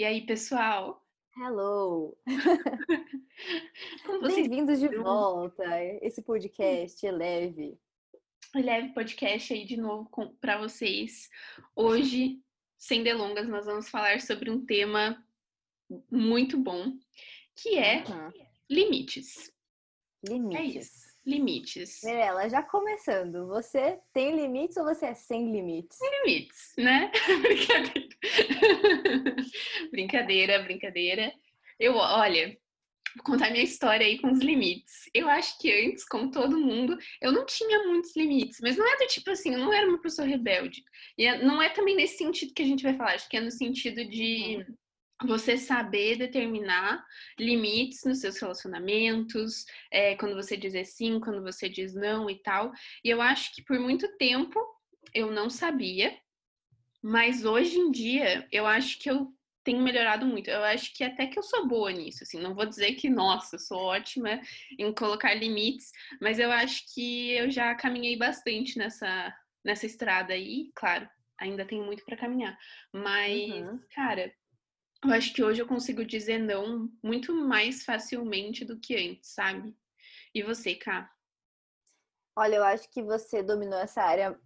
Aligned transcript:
E 0.00 0.04
aí, 0.06 0.24
pessoal? 0.24 1.06
Hello! 1.36 2.16
Bem-vindos 4.22 4.80
de 4.80 4.88
volta. 4.96 5.62
Esse 6.00 6.22
podcast 6.22 7.06
é 7.06 7.12
leve. 7.12 7.78
Leve 8.54 8.94
podcast 8.94 9.52
aí 9.52 9.66
de 9.66 9.76
novo 9.76 10.08
para 10.40 10.56
vocês. 10.56 11.28
Hoje, 11.76 12.40
sem 12.80 13.02
delongas, 13.02 13.46
nós 13.46 13.66
vamos 13.66 13.90
falar 13.90 14.22
sobre 14.22 14.50
um 14.50 14.64
tema 14.64 15.22
muito 16.10 16.56
bom, 16.56 16.96
que 17.54 17.76
é 17.76 18.02
Uhum. 18.04 18.32
limites. 18.70 19.52
É 20.26 20.32
Limites. 20.32 20.86
isso, 20.86 21.09
limites. 21.24 22.00
Mirella, 22.02 22.48
já 22.48 22.62
começando, 22.62 23.46
você 23.46 23.98
tem 24.12 24.34
limites 24.34 24.76
ou 24.76 24.84
você 24.84 25.06
é 25.06 25.14
sem 25.14 25.50
limites? 25.52 25.98
Limites, 26.00 26.72
né? 26.78 27.10
brincadeira. 27.42 28.08
brincadeira, 29.90 30.62
brincadeira. 30.62 31.32
Eu, 31.78 31.96
olha, 31.96 32.56
vou 33.16 33.24
contar 33.24 33.50
minha 33.50 33.64
história 33.64 34.06
aí 34.06 34.18
com 34.18 34.30
os 34.30 34.40
limites. 34.40 35.08
Eu 35.14 35.28
acho 35.28 35.58
que 35.58 35.72
antes, 35.72 36.04
como 36.04 36.30
todo 36.30 36.58
mundo, 36.58 36.96
eu 37.20 37.32
não 37.32 37.44
tinha 37.44 37.84
muitos 37.84 38.14
limites, 38.16 38.58
mas 38.60 38.76
não 38.76 38.86
é 38.86 38.96
do 38.96 39.06
tipo 39.06 39.30
assim, 39.30 39.52
eu 39.54 39.60
não 39.60 39.72
era 39.72 39.88
uma 39.88 40.00
pessoa 40.00 40.26
rebelde. 40.26 40.82
E 41.16 41.26
é- 41.26 41.42
não 41.42 41.60
é 41.62 41.68
também 41.68 41.96
nesse 41.96 42.18
sentido 42.18 42.54
que 42.54 42.62
a 42.62 42.66
gente 42.66 42.82
vai 42.82 42.96
falar, 42.96 43.14
acho 43.14 43.28
que 43.28 43.36
é 43.36 43.40
no 43.40 43.50
sentido 43.50 44.04
de 44.08 44.64
você 45.26 45.56
saber 45.58 46.16
determinar 46.16 47.04
limites 47.38 48.04
nos 48.04 48.20
seus 48.20 48.38
relacionamentos, 48.38 49.64
é, 49.90 50.16
quando 50.16 50.34
você 50.34 50.56
dizer 50.56 50.84
sim, 50.84 51.20
quando 51.20 51.42
você 51.42 51.68
diz 51.68 51.94
não 51.94 52.28
e 52.30 52.40
tal. 52.42 52.72
E 53.04 53.10
eu 53.10 53.20
acho 53.20 53.54
que 53.54 53.62
por 53.62 53.78
muito 53.78 54.16
tempo 54.16 54.58
eu 55.14 55.30
não 55.30 55.50
sabia, 55.50 56.16
mas 57.02 57.44
hoje 57.44 57.78
em 57.78 57.90
dia 57.90 58.46
eu 58.52 58.66
acho 58.66 58.98
que 58.98 59.10
eu 59.10 59.32
tenho 59.62 59.82
melhorado 59.82 60.26
muito. 60.26 60.48
Eu 60.48 60.62
acho 60.64 60.94
que 60.94 61.04
até 61.04 61.26
que 61.26 61.38
eu 61.38 61.42
sou 61.42 61.66
boa 61.68 61.90
nisso, 61.92 62.22
assim, 62.24 62.40
não 62.40 62.54
vou 62.54 62.66
dizer 62.66 62.94
que, 62.94 63.10
nossa, 63.10 63.56
eu 63.56 63.60
sou 63.60 63.78
ótima 63.78 64.40
em 64.78 64.92
colocar 64.94 65.34
limites, 65.34 65.90
mas 66.20 66.38
eu 66.38 66.50
acho 66.50 66.82
que 66.94 67.32
eu 67.32 67.50
já 67.50 67.74
caminhei 67.74 68.16
bastante 68.16 68.78
nessa, 68.78 69.34
nessa 69.64 69.86
estrada 69.86 70.32
aí, 70.32 70.70
claro, 70.74 71.08
ainda 71.38 71.64
tenho 71.66 71.84
muito 71.84 72.04
para 72.04 72.16
caminhar, 72.16 72.56
mas, 72.92 73.50
Uhum. 73.50 73.80
cara, 73.94 74.32
eu 75.04 75.12
acho 75.12 75.32
que 75.32 75.42
hoje 75.42 75.62
eu 75.62 75.66
consigo 75.66 76.04
dizer 76.04 76.38
não 76.38 76.90
muito 77.02 77.34
mais 77.34 77.84
facilmente 77.84 78.64
do 78.64 78.78
que 78.78 78.94
antes, 78.96 79.30
sabe? 79.30 79.76
E 80.34 80.42
você, 80.42 80.74
Ká? 80.74 81.10
Olha, 82.36 82.56
eu 82.56 82.64
acho 82.64 82.88
que 82.90 83.02
você 83.02 83.42
dominou 83.42 83.78
essa 83.78 84.02
área 84.02 84.38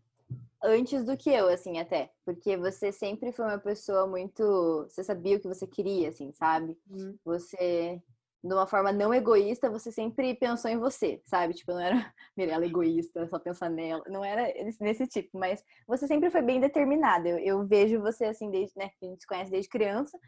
antes 0.62 1.04
do 1.04 1.16
que 1.16 1.30
eu, 1.30 1.48
assim, 1.48 1.78
até. 1.78 2.12
Porque 2.24 2.56
você 2.56 2.90
sempre 2.90 3.32
foi 3.32 3.44
uma 3.44 3.58
pessoa 3.58 4.06
muito. 4.06 4.86
Você 4.88 5.04
sabia 5.04 5.36
o 5.36 5.40
que 5.40 5.48
você 5.48 5.66
queria, 5.66 6.08
assim, 6.08 6.32
sabe? 6.32 6.78
Você, 7.24 8.02
de 8.44 8.54
uma 8.54 8.66
forma 8.66 8.92
não 8.92 9.14
egoísta, 9.14 9.70
você 9.70 9.90
sempre 9.90 10.34
pensou 10.34 10.70
em 10.70 10.78
você, 10.78 11.22
sabe? 11.26 11.54
Tipo, 11.54 11.72
não 11.72 11.80
era 11.80 11.94
Mirella 12.36 12.66
egoísta, 12.66 13.26
só 13.28 13.38
pensar 13.38 13.70
nela. 13.70 14.04
Não 14.08 14.24
era 14.24 14.50
esse- 14.50 14.82
nesse 14.82 15.06
tipo, 15.06 15.38
mas 15.38 15.64
você 15.86 16.06
sempre 16.06 16.30
foi 16.30 16.42
bem 16.42 16.60
determinada. 16.60 17.28
Eu, 17.28 17.38
eu 17.38 17.66
vejo 17.66 18.00
você 18.02 18.26
assim, 18.26 18.50
desde, 18.50 18.76
né? 18.78 18.90
que 18.98 19.06
A 19.06 19.08
gente 19.08 19.22
se 19.22 19.26
conhece 19.26 19.50
desde 19.50 19.68
criança. 19.70 20.18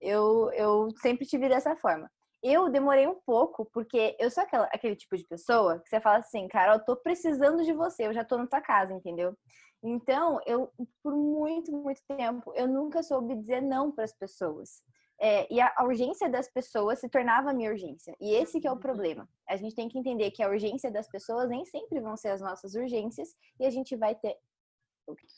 Eu, 0.00 0.50
eu 0.52 0.88
sempre 1.00 1.26
te 1.26 1.38
vi 1.38 1.48
dessa 1.48 1.76
forma. 1.76 2.10
Eu 2.42 2.68
demorei 2.68 3.06
um 3.06 3.18
pouco, 3.24 3.64
porque 3.72 4.16
eu 4.18 4.30
sou 4.30 4.42
aquela, 4.42 4.64
aquele 4.72 4.96
tipo 4.96 5.16
de 5.16 5.24
pessoa 5.24 5.78
que 5.80 5.88
você 5.88 6.00
fala 6.00 6.18
assim, 6.18 6.48
cara, 6.48 6.74
eu 6.74 6.84
tô 6.84 6.96
precisando 6.96 7.62
de 7.64 7.72
você, 7.72 8.06
eu 8.06 8.12
já 8.12 8.24
tô 8.24 8.36
na 8.36 8.48
tua 8.48 8.60
casa, 8.60 8.92
entendeu? 8.92 9.36
Então, 9.82 10.40
eu, 10.46 10.70
por 11.02 11.14
muito, 11.14 11.70
muito 11.72 12.00
tempo, 12.06 12.52
eu 12.56 12.66
nunca 12.68 13.02
soube 13.02 13.36
dizer 13.36 13.60
não 13.62 13.92
para 13.92 14.04
as 14.04 14.12
pessoas. 14.12 14.82
É, 15.24 15.46
e 15.54 15.60
a, 15.60 15.72
urgência 15.84 16.28
das 16.28 16.48
pessoas 16.48 16.98
se 16.98 17.08
tornava 17.08 17.50
a 17.50 17.54
minha 17.54 17.70
urgência. 17.70 18.12
E 18.20 18.34
esse 18.34 18.60
que 18.60 18.66
é 18.66 18.72
o 18.72 18.76
problema. 18.76 19.28
A 19.48 19.56
gente 19.56 19.72
tem 19.72 19.88
que 19.88 19.96
entender 19.96 20.32
que 20.32 20.42
a 20.42 20.48
urgência 20.48 20.90
das 20.90 21.08
pessoas 21.08 21.48
nem 21.48 21.64
sempre 21.64 22.00
vão 22.00 22.16
ser 22.16 22.30
as 22.30 22.40
nossas 22.40 22.74
urgências 22.74 23.32
e 23.60 23.64
a 23.64 23.70
gente 23.70 23.94
vai 23.94 24.16
ter. 24.16 24.36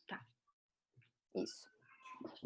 Tá. 0.09 0.25
Isso. 1.35 1.69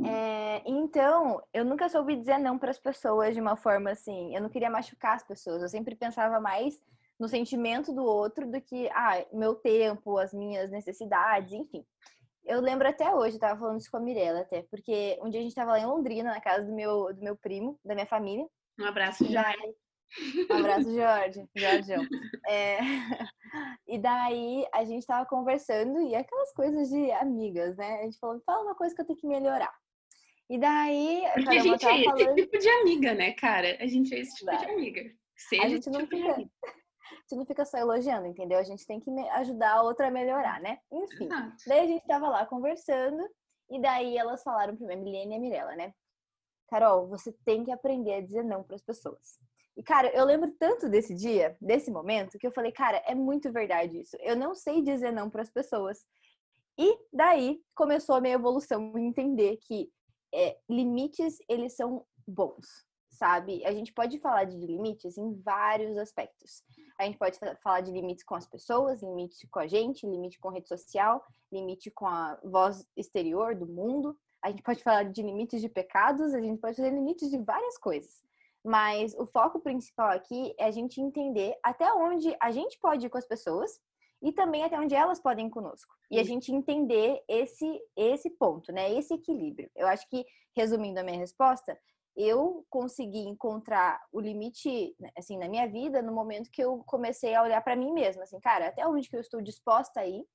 É, 0.05 0.63
então, 0.67 1.41
eu 1.55 1.65
nunca 1.65 1.89
soube 1.89 2.17
dizer 2.17 2.39
não 2.39 2.59
para 2.59 2.73
as 2.73 2.79
pessoas 2.81 3.35
de 3.35 3.41
uma 3.41 3.57
forma 3.57 3.91
assim. 3.91 4.35
Eu 4.35 4.43
não 4.43 4.49
queria 4.49 4.69
machucar 4.69 5.15
as 5.15 5.23
pessoas. 5.23 5.63
Eu 5.63 5.69
sempre 5.69 5.95
pensava 5.95 6.41
mais 6.41 6.83
no 7.21 7.29
sentimento 7.29 7.93
do 7.93 8.05
outro 8.05 8.51
do 8.51 8.61
que, 8.61 8.89
ah, 8.89 9.25
meu 9.33 9.55
tempo, 9.55 10.19
as 10.19 10.35
minhas 10.35 10.73
necessidades, 10.73 11.53
enfim. 11.53 11.87
Eu 12.49 12.63
lembro 12.63 12.89
até 12.89 13.15
hoje, 13.15 13.37
eu 13.37 13.41
tava 13.41 13.61
falando 13.61 13.79
isso 13.79 13.91
com 13.91 13.99
a 13.99 14.01
Mirella 14.01 14.41
até, 14.41 14.63
porque 14.71 15.19
um 15.23 15.29
dia 15.29 15.39
a 15.39 15.43
gente 15.43 15.55
tava 15.55 15.73
lá 15.73 15.81
em 15.81 15.87
Londrina, 15.87 16.31
na 16.31 16.41
casa 16.41 16.65
do 16.65 16.75
meu, 16.75 17.13
do 17.15 17.23
meu 17.23 17.37
primo, 17.37 17.79
da 17.85 17.95
minha 17.95 18.07
família. 18.07 18.47
Um 18.81 18.87
abraço, 18.87 19.25
E 19.25 19.35
daí... 19.35 19.75
Um 20.51 20.57
abraço, 20.57 20.95
Jorge. 20.95 21.47
Jorgeão. 21.55 22.03
É... 22.49 22.79
E 23.87 23.99
daí 23.99 24.67
a 24.75 24.85
gente 24.85 25.07
tava 25.07 25.25
conversando 25.25 26.03
e 26.03 26.15
aquelas 26.15 26.53
coisas 26.53 26.91
de 26.91 27.11
amigas, 27.13 27.77
né? 27.77 28.01
A 28.01 28.03
gente 28.03 28.19
falou, 28.19 28.43
fala 28.45 28.63
uma 28.63 28.75
coisa 28.75 28.95
que 28.95 29.01
eu 29.01 29.07
tenho 29.07 29.19
que 29.19 29.27
melhorar. 29.27 29.75
E 30.51 30.59
daí, 30.59 31.23
Porque 31.35 31.49
a 31.49 31.63
gente 31.63 31.75
é 31.75 31.79
tava 31.79 31.95
esse 31.95 32.05
falando, 32.05 32.35
tipo 32.35 32.59
de 32.59 32.69
amiga, 32.69 33.15
né, 33.15 33.33
cara? 33.33 33.77
A 33.81 33.87
gente 33.87 34.15
é 34.15 34.21
esse 34.21 34.35
tipo 34.37 34.51
de 34.51 34.57
Exato. 34.57 34.73
amiga. 34.73 35.03
Seja 35.37 35.65
a 35.65 35.69
gente 35.69 35.91
não 35.91 36.01
tipo 36.01 36.17
de 36.17 36.23
fica, 36.35 36.51
gente 37.15 37.37
não 37.37 37.47
fica 37.47 37.65
só 37.65 37.79
elogiando, 37.79 38.27
entendeu? 38.27 38.59
A 38.59 38.63
gente 38.63 38.87
tem 38.87 39.01
que 39.01 39.11
ajudar 39.11 39.75
a 39.75 39.83
outra 39.83 40.09
a 40.09 40.11
melhorar, 40.11 40.61
né? 40.61 40.79
Enfim. 40.91 41.25
Exato. 41.25 41.57
Daí 41.67 41.81
a 41.81 41.87
gente 41.87 42.07
tava 42.07 42.29
lá 42.29 42.47
conversando, 42.47 43.29
e 43.71 43.81
daí 43.81 44.17
elas 44.17 44.43
falaram 44.43 44.77
pra 44.77 44.87
mim, 44.87 44.95
a 44.95 44.97
Milene 44.97 45.35
e 45.35 45.37
a 45.37 45.41
Mirella, 45.41 45.77
né? 45.77 45.95
Carol, 46.69 47.09
você 47.09 47.33
tem 47.45 47.65
que 47.65 47.71
aprender 47.71 48.15
a 48.15 48.21
dizer 48.21 48.45
não 48.45 48.63
pras 48.63 48.83
pessoas. 48.83 49.39
E, 49.77 49.83
cara, 49.83 50.09
eu 50.09 50.25
lembro 50.25 50.51
tanto 50.59 50.89
desse 50.89 51.15
dia, 51.15 51.57
desse 51.61 51.91
momento, 51.91 52.37
que 52.37 52.47
eu 52.47 52.51
falei, 52.51 52.73
cara, 52.73 52.97
é 53.07 53.15
muito 53.15 53.53
verdade 53.53 54.01
isso. 54.01 54.17
Eu 54.21 54.35
não 54.35 54.55
sei 54.55 54.83
dizer 54.83 55.13
não 55.13 55.31
pras 55.31 55.51
pessoas. 55.51 56.05
E 56.77 56.99
daí 57.13 57.61
começou 57.75 58.17
a 58.17 58.21
minha 58.21 58.35
evolução 58.35 58.93
em 58.99 59.07
entender 59.07 59.57
que 59.59 59.91
é, 60.35 60.59
limites, 60.69 61.39
eles 61.49 61.75
são 61.75 62.05
bons, 62.27 62.67
sabe? 63.09 63.65
A 63.65 63.73
gente 63.73 63.93
pode 63.93 64.19
falar 64.19 64.45
de 64.45 64.57
limites 64.57 65.17
em 65.17 65.33
vários 65.41 65.97
aspectos. 65.97 66.63
A 66.99 67.05
gente 67.05 67.17
pode 67.19 67.39
fa- 67.39 67.57
falar 67.63 67.81
de 67.81 67.93
limites 67.93 68.25
com 68.25 68.35
as 68.35 68.47
pessoas, 68.47 69.03
limite 69.03 69.47
com 69.49 69.61
a 69.61 69.67
gente, 69.67 70.07
limite 70.07 70.39
com 70.41 70.49
rede 70.49 70.69
social, 70.69 71.25
limite 71.53 71.91
com 71.91 72.07
a 72.07 72.39
voz 72.45 72.87
exterior 72.97 73.55
do 73.55 73.67
mundo. 73.67 74.17
A 74.43 74.51
gente 74.51 74.63
pode 74.63 74.83
falar 74.83 75.05
de 75.05 75.23
limites 75.23 75.61
de 75.61 75.69
pecados, 75.69 76.35
a 76.35 76.41
gente 76.41 76.61
pode 76.61 76.77
fazer 76.77 76.91
limites 76.91 77.31
de 77.31 77.39
várias 77.39 77.79
coisas. 77.79 78.23
Mas 78.65 79.15
o 79.15 79.27
foco 79.27 79.61
principal 79.61 80.11
aqui 80.11 80.55
é 80.59 80.65
a 80.65 80.71
gente 80.71 81.01
entender 81.01 81.57
até 81.63 81.93
onde 81.93 82.37
a 82.41 82.51
gente 82.51 82.79
pode 82.81 83.07
ir 83.07 83.11
com 83.11 83.19
as 83.19 83.27
pessoas 83.27 83.81
e 84.21 84.33
também 84.33 84.65
até 84.65 84.79
onde 84.79 84.97
elas 84.97 85.21
podem 85.21 85.47
ir 85.47 85.51
conosco. 85.51 85.95
E 86.11 86.19
a 86.19 86.25
gente 86.25 86.53
entender 86.53 87.23
esse 87.29 87.81
esse 87.97 88.29
ponto, 88.31 88.73
né? 88.73 88.93
Esse 88.93 89.15
equilíbrio. 89.15 89.71
Eu 89.77 89.87
acho 89.87 90.09
que 90.09 90.27
resumindo 90.57 90.99
a 90.99 91.05
minha 91.05 91.19
resposta, 91.19 91.79
eu 92.19 92.67
consegui 92.69 93.21
encontrar 93.21 94.01
o 94.13 94.21
limite 94.21 94.97
né, 94.99 95.11
assim 95.17 95.39
na 95.39 95.49
minha 95.49 95.69
vida 95.69 96.03
no 96.03 96.13
momento 96.13 96.51
que 96.51 96.63
eu 96.63 96.83
comecei 96.85 97.33
a 97.35 97.43
olhar 97.43 97.63
para 97.63 97.77
mim 97.77 97.93
mesma, 97.93 98.25
assim, 98.25 98.41
cara, 98.41 98.69
até 98.69 98.85
onde 98.87 99.09
que 99.09 99.17
eu 99.17 99.21
estou 99.21 99.41
disposta 99.41 100.01
a 100.01 100.07
ir 100.07 100.27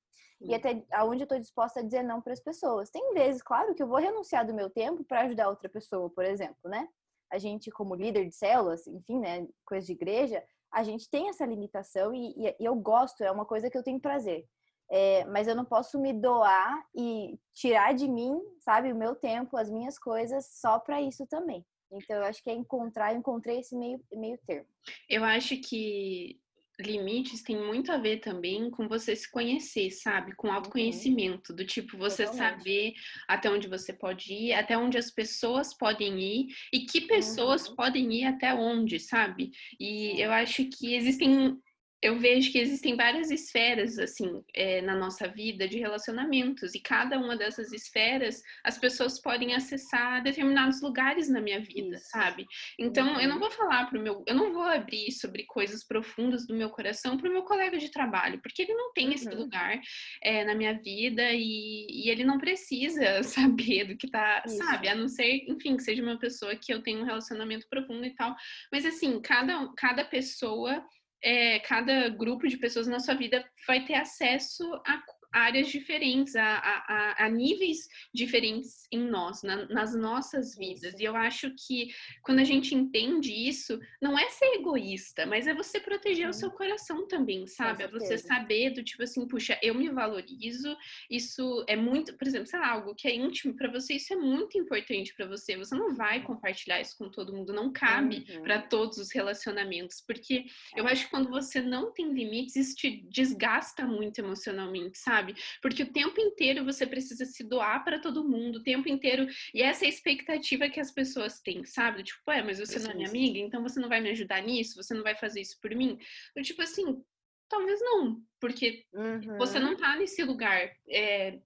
e 0.41 0.47
Sim. 0.47 0.55
até 0.55 0.85
aonde 0.93 1.21
eu 1.23 1.25
estou 1.25 1.39
disposta 1.39 1.81
a 1.81 1.83
dizer 1.83 2.01
não 2.03 2.21
para 2.21 2.33
as 2.33 2.39
pessoas. 2.39 2.89
Tem 2.89 3.13
vezes, 3.13 3.41
claro, 3.43 3.75
que 3.75 3.83
eu 3.83 3.87
vou 3.87 3.97
renunciar 3.99 4.45
do 4.47 4.53
meu 4.53 4.69
tempo 4.69 5.03
para 5.03 5.21
ajudar 5.21 5.49
outra 5.49 5.67
pessoa, 5.69 6.09
por 6.09 6.23
exemplo, 6.23 6.69
né? 6.69 6.87
A 7.31 7.37
gente 7.37 7.69
como 7.71 7.95
líder 7.95 8.25
de 8.27 8.35
células, 8.35 8.87
enfim, 8.87 9.19
né, 9.19 9.47
coisa 9.65 9.85
de 9.85 9.93
igreja, 9.93 10.43
a 10.71 10.83
gente 10.83 11.09
tem 11.09 11.29
essa 11.29 11.45
limitação 11.45 12.13
e, 12.13 12.33
e- 12.37 12.55
e 12.59 12.65
eu 12.65 12.75
gosto, 12.75 13.23
é 13.23 13.31
uma 13.31 13.45
coisa 13.45 13.69
que 13.69 13.77
eu 13.77 13.83
tenho 13.83 13.99
prazer. 13.99 14.45
É, 14.89 15.25
mas 15.25 15.47
eu 15.47 15.55
não 15.55 15.65
posso 15.65 15.99
me 15.99 16.13
doar 16.13 16.85
e 16.95 17.39
tirar 17.53 17.93
de 17.93 18.07
mim, 18.07 18.39
sabe, 18.59 18.91
o 18.91 18.95
meu 18.95 19.15
tempo, 19.15 19.57
as 19.57 19.69
minhas 19.69 19.97
coisas 19.97 20.45
só 20.59 20.77
para 20.79 21.01
isso 21.01 21.25
também. 21.27 21.65
Então 21.93 22.17
eu 22.17 22.23
acho 22.23 22.41
que 22.43 22.49
é 22.49 22.53
encontrar, 22.53 23.13
eu 23.13 23.19
encontrei 23.19 23.59
esse 23.59 23.75
meio, 23.75 23.99
meio 24.11 24.37
termo. 24.45 24.67
Eu 25.09 25.23
acho 25.23 25.57
que 25.57 26.39
limites 26.79 27.43
tem 27.43 27.55
muito 27.55 27.91
a 27.91 27.97
ver 27.97 28.17
também 28.17 28.69
com 28.71 28.87
você 28.87 29.15
se 29.15 29.29
conhecer, 29.29 29.91
sabe? 29.91 30.35
Com 30.35 30.51
autoconhecimento, 30.51 31.53
do 31.53 31.63
tipo 31.65 31.97
você 31.97 32.25
Totalmente. 32.25 32.57
saber 32.57 32.93
até 33.27 33.49
onde 33.49 33.67
você 33.67 33.93
pode 33.93 34.33
ir, 34.33 34.53
até 34.53 34.75
onde 34.77 34.97
as 34.97 35.11
pessoas 35.11 35.77
podem 35.77 36.19
ir 36.19 36.47
e 36.73 36.79
que 36.85 37.01
pessoas 37.01 37.67
Uhum. 37.69 37.75
podem 37.75 38.11
ir 38.13 38.25
até 38.25 38.53
onde, 38.55 38.99
sabe? 38.99 39.51
E 39.79 40.13
Sim. 40.15 40.21
eu 40.21 40.31
acho 40.31 40.65
que 40.65 40.95
existem 40.95 41.57
eu 42.03 42.19
vejo 42.19 42.51
que 42.51 42.59
existem 42.59 42.97
várias 42.97 43.31
esferas, 43.31 43.97
assim, 43.97 44.43
é, 44.53 44.81
na 44.81 44.93
nossa 44.93 45.25
vida 45.25 45.65
de 45.69 45.79
relacionamentos, 45.79 46.75
e 46.75 46.79
cada 46.81 47.17
uma 47.17 47.37
dessas 47.37 47.71
esferas 47.71 48.43
as 48.61 48.77
pessoas 48.77 49.21
podem 49.21 49.55
acessar 49.55 50.21
determinados 50.21 50.81
lugares 50.81 51.29
na 51.29 51.39
minha 51.39 51.61
vida, 51.61 51.97
sabe? 51.99 52.45
Então, 52.77 53.13
uhum. 53.13 53.21
eu 53.21 53.27
não 53.29 53.35
uhum. 53.35 53.39
vou 53.39 53.51
falar 53.51 53.89
pro 53.89 54.01
meu. 54.01 54.21
Eu 54.27 54.35
não 54.35 54.51
vou 54.51 54.63
abrir 54.63 55.13
sobre 55.13 55.45
coisas 55.45 55.87
profundas 55.87 56.45
do 56.45 56.53
meu 56.53 56.69
coração 56.69 57.17
pro 57.17 57.31
meu 57.31 57.43
colega 57.43 57.77
de 57.77 57.89
trabalho, 57.89 58.41
porque 58.41 58.63
ele 58.63 58.73
não 58.73 58.91
tem 58.91 59.07
uhum. 59.07 59.13
esse 59.13 59.29
lugar 59.29 59.79
é, 60.21 60.43
na 60.43 60.53
minha 60.53 60.73
vida 60.73 61.31
e, 61.31 61.87
e, 61.89 62.09
ele 62.09 62.25
não 62.25 62.37
precisa 62.37 63.23
saber 63.23 63.85
do 63.85 63.95
que 63.95 64.11
tá, 64.11 64.43
Isso. 64.45 64.57
sabe? 64.57 64.89
A 64.89 64.95
não 64.95 65.07
ser, 65.07 65.45
enfim, 65.47 65.77
que 65.77 65.83
seja 65.83 66.03
uma 66.03 66.19
pessoa 66.19 66.53
que 66.53 66.73
eu 66.73 66.83
tenho 66.83 66.99
um 66.99 67.05
relacionamento 67.05 67.65
profundo 67.69 68.05
e 68.05 68.13
tal. 68.13 68.35
Mas, 68.69 68.85
assim, 68.85 69.21
cada, 69.21 69.71
cada 69.77 70.03
pessoa 70.03 70.85
é, 71.23 71.59
cada 71.59 72.09
grupo 72.09 72.47
de 72.47 72.57
pessoas 72.57 72.85
na 72.85 72.99
sua 72.99 73.15
vida 73.15 73.43
vai 73.65 73.85
ter 73.85 73.95
acesso 73.95 74.63
a 74.85 75.01
áreas 75.33 75.67
diferentes, 75.69 76.35
a, 76.35 76.43
a, 76.43 77.25
a 77.25 77.29
níveis 77.29 77.89
diferentes 78.13 78.87
em 78.91 78.99
nós, 78.99 79.41
na, 79.41 79.65
nas 79.65 79.95
nossas 79.95 80.55
vidas. 80.55 80.99
E 80.99 81.03
eu 81.03 81.15
acho 81.15 81.53
que 81.67 81.93
quando 82.21 82.39
a 82.39 82.43
gente 82.43 82.75
entende 82.75 83.33
isso, 83.33 83.79
não 84.01 84.17
é 84.17 84.29
ser 84.29 84.45
egoísta, 84.55 85.25
mas 85.25 85.47
é 85.47 85.53
você 85.53 85.79
proteger 85.79 86.25
Sim. 86.25 86.29
o 86.29 86.33
seu 86.33 86.51
coração 86.51 87.07
também, 87.07 87.47
sabe? 87.47 87.83
É 87.83 87.87
você 87.87 88.17
saber 88.17 88.71
do 88.71 88.83
tipo 88.83 89.01
assim, 89.03 89.27
puxa, 89.27 89.59
eu 89.61 89.73
me 89.73 89.89
valorizo, 89.89 90.77
isso 91.09 91.65
é 91.67 91.75
muito, 91.75 92.15
por 92.15 92.27
exemplo, 92.27 92.47
sei 92.47 92.59
lá, 92.59 92.69
algo 92.69 92.93
que 92.93 93.07
é 93.07 93.15
íntimo 93.15 93.55
para 93.55 93.71
você, 93.71 93.95
isso 93.95 94.13
é 94.13 94.15
muito 94.15 94.57
importante 94.57 95.13
para 95.15 95.25
você. 95.25 95.57
Você 95.57 95.75
não 95.75 95.95
vai 95.95 96.21
compartilhar 96.21 96.79
isso 96.79 96.95
com 96.97 97.09
todo 97.09 97.33
mundo, 97.33 97.51
não 97.51 97.71
cabe 97.71 98.25
uhum. 98.29 98.43
para 98.43 98.61
todos 98.61 98.97
os 98.97 99.11
relacionamentos, 99.11 100.01
porque 100.05 100.45
eu 100.75 100.87
é. 100.87 100.91
acho 100.91 101.05
que 101.05 101.11
quando 101.11 101.29
você 101.29 101.61
não 101.61 101.91
tem 101.91 102.13
limites, 102.13 102.55
isso 102.55 102.75
te 102.75 103.03
desgasta 103.09 103.85
muito 103.85 104.19
emocionalmente, 104.19 104.97
sabe? 104.97 105.22
Sabe? 105.23 105.35
Porque 105.61 105.83
o 105.83 105.91
tempo 105.91 106.19
inteiro 106.19 106.65
você 106.65 106.85
precisa 106.85 107.25
se 107.25 107.43
doar 107.43 107.83
para 107.83 107.99
todo 107.99 108.27
mundo, 108.27 108.57
o 108.57 108.63
tempo 108.63 108.89
inteiro. 108.89 109.27
E 109.53 109.61
essa 109.61 109.85
é 109.85 109.87
a 109.87 109.89
expectativa 109.89 110.69
que 110.69 110.79
as 110.79 110.91
pessoas 110.91 111.39
têm, 111.39 111.63
sabe? 111.63 112.03
Tipo, 112.03 112.31
é, 112.31 112.43
mas 112.43 112.59
você 112.59 112.79
não 112.79 112.91
é 112.91 112.93
minha 112.93 113.09
amiga, 113.09 113.39
então 113.39 113.63
você 113.63 113.79
não 113.79 113.89
vai 113.89 114.01
me 114.01 114.09
ajudar 114.09 114.41
nisso, 114.41 114.81
você 114.81 114.93
não 114.93 115.03
vai 115.03 115.15
fazer 115.15 115.41
isso 115.41 115.59
por 115.61 115.73
mim. 115.73 115.97
Eu, 116.35 116.43
tipo 116.43 116.61
assim, 116.61 117.01
talvez 117.49 117.79
não, 117.81 118.21
porque 118.39 118.85
uhum. 118.93 119.37
você 119.37 119.59
não 119.59 119.77
tá 119.77 119.95
nesse 119.95 120.23
lugar. 120.23 120.71
É... 120.89 121.39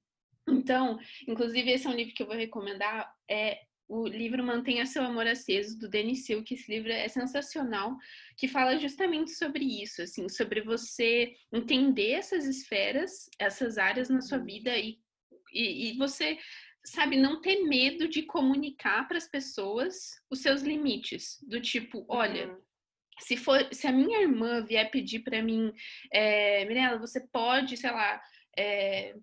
Então, 0.50 0.98
inclusive, 1.28 1.70
esse 1.70 1.86
é 1.86 1.90
um 1.90 1.96
livro 1.96 2.14
que 2.14 2.24
eu 2.24 2.28
vou 2.28 2.36
recomendar. 2.36 3.14
É 3.30 3.67
o 3.88 4.06
livro 4.06 4.44
Mantenha 4.44 4.86
Seu 4.86 5.02
Amor 5.02 5.28
Aceso, 5.28 5.80
do 5.80 5.88
Denis 5.88 6.26
Silk. 6.26 6.54
Esse 6.54 6.70
livro 6.72 6.92
é 6.92 7.08
sensacional, 7.08 7.96
que 8.36 8.48
fala 8.48 8.78
justamente 8.78 9.32
sobre 9.32 9.64
isso, 9.64 10.02
assim, 10.02 10.28
sobre 10.28 10.62
você 10.62 11.34
entender 11.52 12.12
essas 12.12 12.46
esferas, 12.46 13.30
essas 13.40 13.78
áreas 13.78 14.10
na 14.10 14.22
sua 14.22 14.40
vida 14.40 14.78
e, 14.78 15.00
e, 15.54 15.92
e 15.92 15.98
você, 15.98 16.38
sabe, 16.86 17.18
não 17.18 17.42
ter 17.42 17.64
medo 17.64 18.08
de 18.08 18.24
comunicar 18.24 19.08
para 19.08 19.18
as 19.18 19.28
pessoas 19.28 20.22
os 20.30 20.42
seus 20.42 20.62
limites, 20.62 21.38
do 21.48 21.62
tipo, 21.62 22.06
olha. 22.10 22.50
Uhum. 22.50 22.68
Se, 23.20 23.36
for, 23.36 23.68
se 23.74 23.88
a 23.88 23.92
minha 23.92 24.22
irmã 24.22 24.64
vier 24.64 24.92
pedir 24.92 25.20
para 25.20 25.42
mim, 25.42 25.74
é, 26.14 26.64
Mirella, 26.66 27.00
você 27.00 27.20
pode, 27.20 27.76
sei 27.76 27.90
lá, 27.90 28.22
é, 28.56 29.16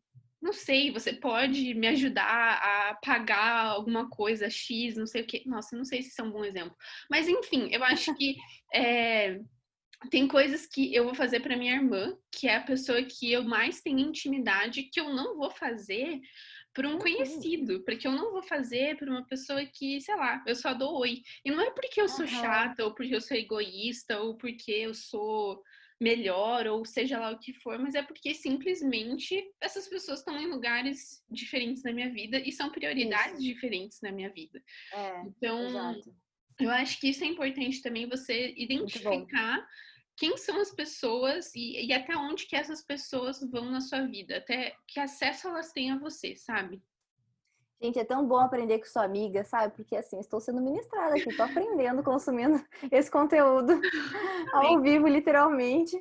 não 0.44 0.52
sei, 0.52 0.90
você 0.90 1.14
pode 1.14 1.72
me 1.72 1.88
ajudar 1.88 2.60
a 2.62 2.94
pagar 3.02 3.64
alguma 3.64 4.10
coisa 4.10 4.50
X, 4.50 4.94
não 4.94 5.06
sei 5.06 5.22
o 5.22 5.26
que. 5.26 5.42
Nossa, 5.48 5.74
não 5.74 5.86
sei 5.86 6.02
se 6.02 6.10
isso 6.10 6.20
é 6.20 6.24
um 6.24 6.30
bom 6.30 6.44
exemplo. 6.44 6.76
Mas 7.10 7.26
enfim, 7.26 7.70
eu 7.72 7.82
acho 7.82 8.14
que 8.14 8.36
é, 8.74 9.40
tem 10.10 10.28
coisas 10.28 10.66
que 10.66 10.94
eu 10.94 11.04
vou 11.04 11.14
fazer 11.14 11.40
para 11.40 11.56
minha 11.56 11.74
irmã, 11.74 12.14
que 12.30 12.46
é 12.46 12.56
a 12.56 12.62
pessoa 12.62 13.02
que 13.02 13.32
eu 13.32 13.42
mais 13.42 13.80
tenho 13.80 14.00
intimidade, 14.00 14.82
que 14.92 15.00
eu 15.00 15.14
não 15.14 15.38
vou 15.38 15.50
fazer 15.50 16.20
para 16.74 16.88
um 16.88 16.98
conhecido, 16.98 17.82
porque 17.82 18.06
eu 18.06 18.12
não 18.12 18.30
vou 18.30 18.42
fazer 18.42 18.98
para 18.98 19.10
uma 19.10 19.24
pessoa 19.24 19.64
que, 19.64 19.98
sei 20.02 20.14
lá, 20.14 20.44
eu 20.46 20.54
só 20.54 20.74
dou 20.74 20.98
oi. 20.98 21.22
E 21.42 21.50
não 21.50 21.62
é 21.62 21.70
porque 21.70 22.02
eu 22.02 22.08
sou 22.08 22.26
chata, 22.26 22.84
ou 22.84 22.94
porque 22.94 23.14
eu 23.14 23.20
sou 23.20 23.34
egoísta, 23.34 24.20
ou 24.20 24.36
porque 24.36 24.72
eu 24.72 24.92
sou 24.92 25.62
melhor 26.00 26.66
ou 26.66 26.84
seja 26.84 27.18
lá 27.18 27.30
o 27.30 27.38
que 27.38 27.52
for, 27.52 27.78
mas 27.78 27.94
é 27.94 28.02
porque 28.02 28.34
simplesmente 28.34 29.42
essas 29.60 29.88
pessoas 29.88 30.18
estão 30.18 30.38
em 30.38 30.46
lugares 30.46 31.24
diferentes 31.30 31.82
na 31.82 31.92
minha 31.92 32.10
vida 32.10 32.38
e 32.38 32.50
são 32.52 32.70
prioridades 32.70 33.40
isso. 33.40 33.54
diferentes 33.54 34.00
na 34.02 34.10
minha 34.10 34.30
vida. 34.30 34.62
É, 34.92 35.22
então, 35.22 35.66
exato. 35.68 36.16
eu 36.60 36.70
acho 36.70 37.00
que 37.00 37.08
isso 37.08 37.22
é 37.22 37.26
importante 37.26 37.80
também 37.80 38.08
você 38.08 38.52
identificar 38.56 39.66
quem 40.16 40.36
são 40.36 40.60
as 40.60 40.70
pessoas 40.70 41.54
e, 41.54 41.86
e, 41.86 41.92
até 41.92 42.16
onde 42.16 42.46
que 42.46 42.56
essas 42.56 42.82
pessoas 42.82 43.40
vão 43.50 43.70
na 43.70 43.80
sua 43.80 44.06
vida, 44.06 44.36
até 44.36 44.76
que 44.86 45.00
acesso 45.00 45.48
elas 45.48 45.72
têm 45.72 45.90
a 45.90 45.98
você, 45.98 46.36
sabe? 46.36 46.80
Gente, 47.82 47.98
é 47.98 48.04
tão 48.04 48.26
bom 48.26 48.38
aprender 48.38 48.78
com 48.78 48.86
sua 48.86 49.04
amiga, 49.04 49.44
sabe? 49.44 49.74
Porque 49.74 49.96
assim, 49.96 50.18
estou 50.18 50.40
sendo 50.40 50.60
ministrada 50.60 51.16
aqui, 51.16 51.28
estou 51.28 51.44
aprendendo, 51.46 52.02
consumindo 52.02 52.62
esse 52.90 53.10
conteúdo 53.10 53.80
ao 54.52 54.80
vivo, 54.80 55.06
literalmente. 55.06 55.96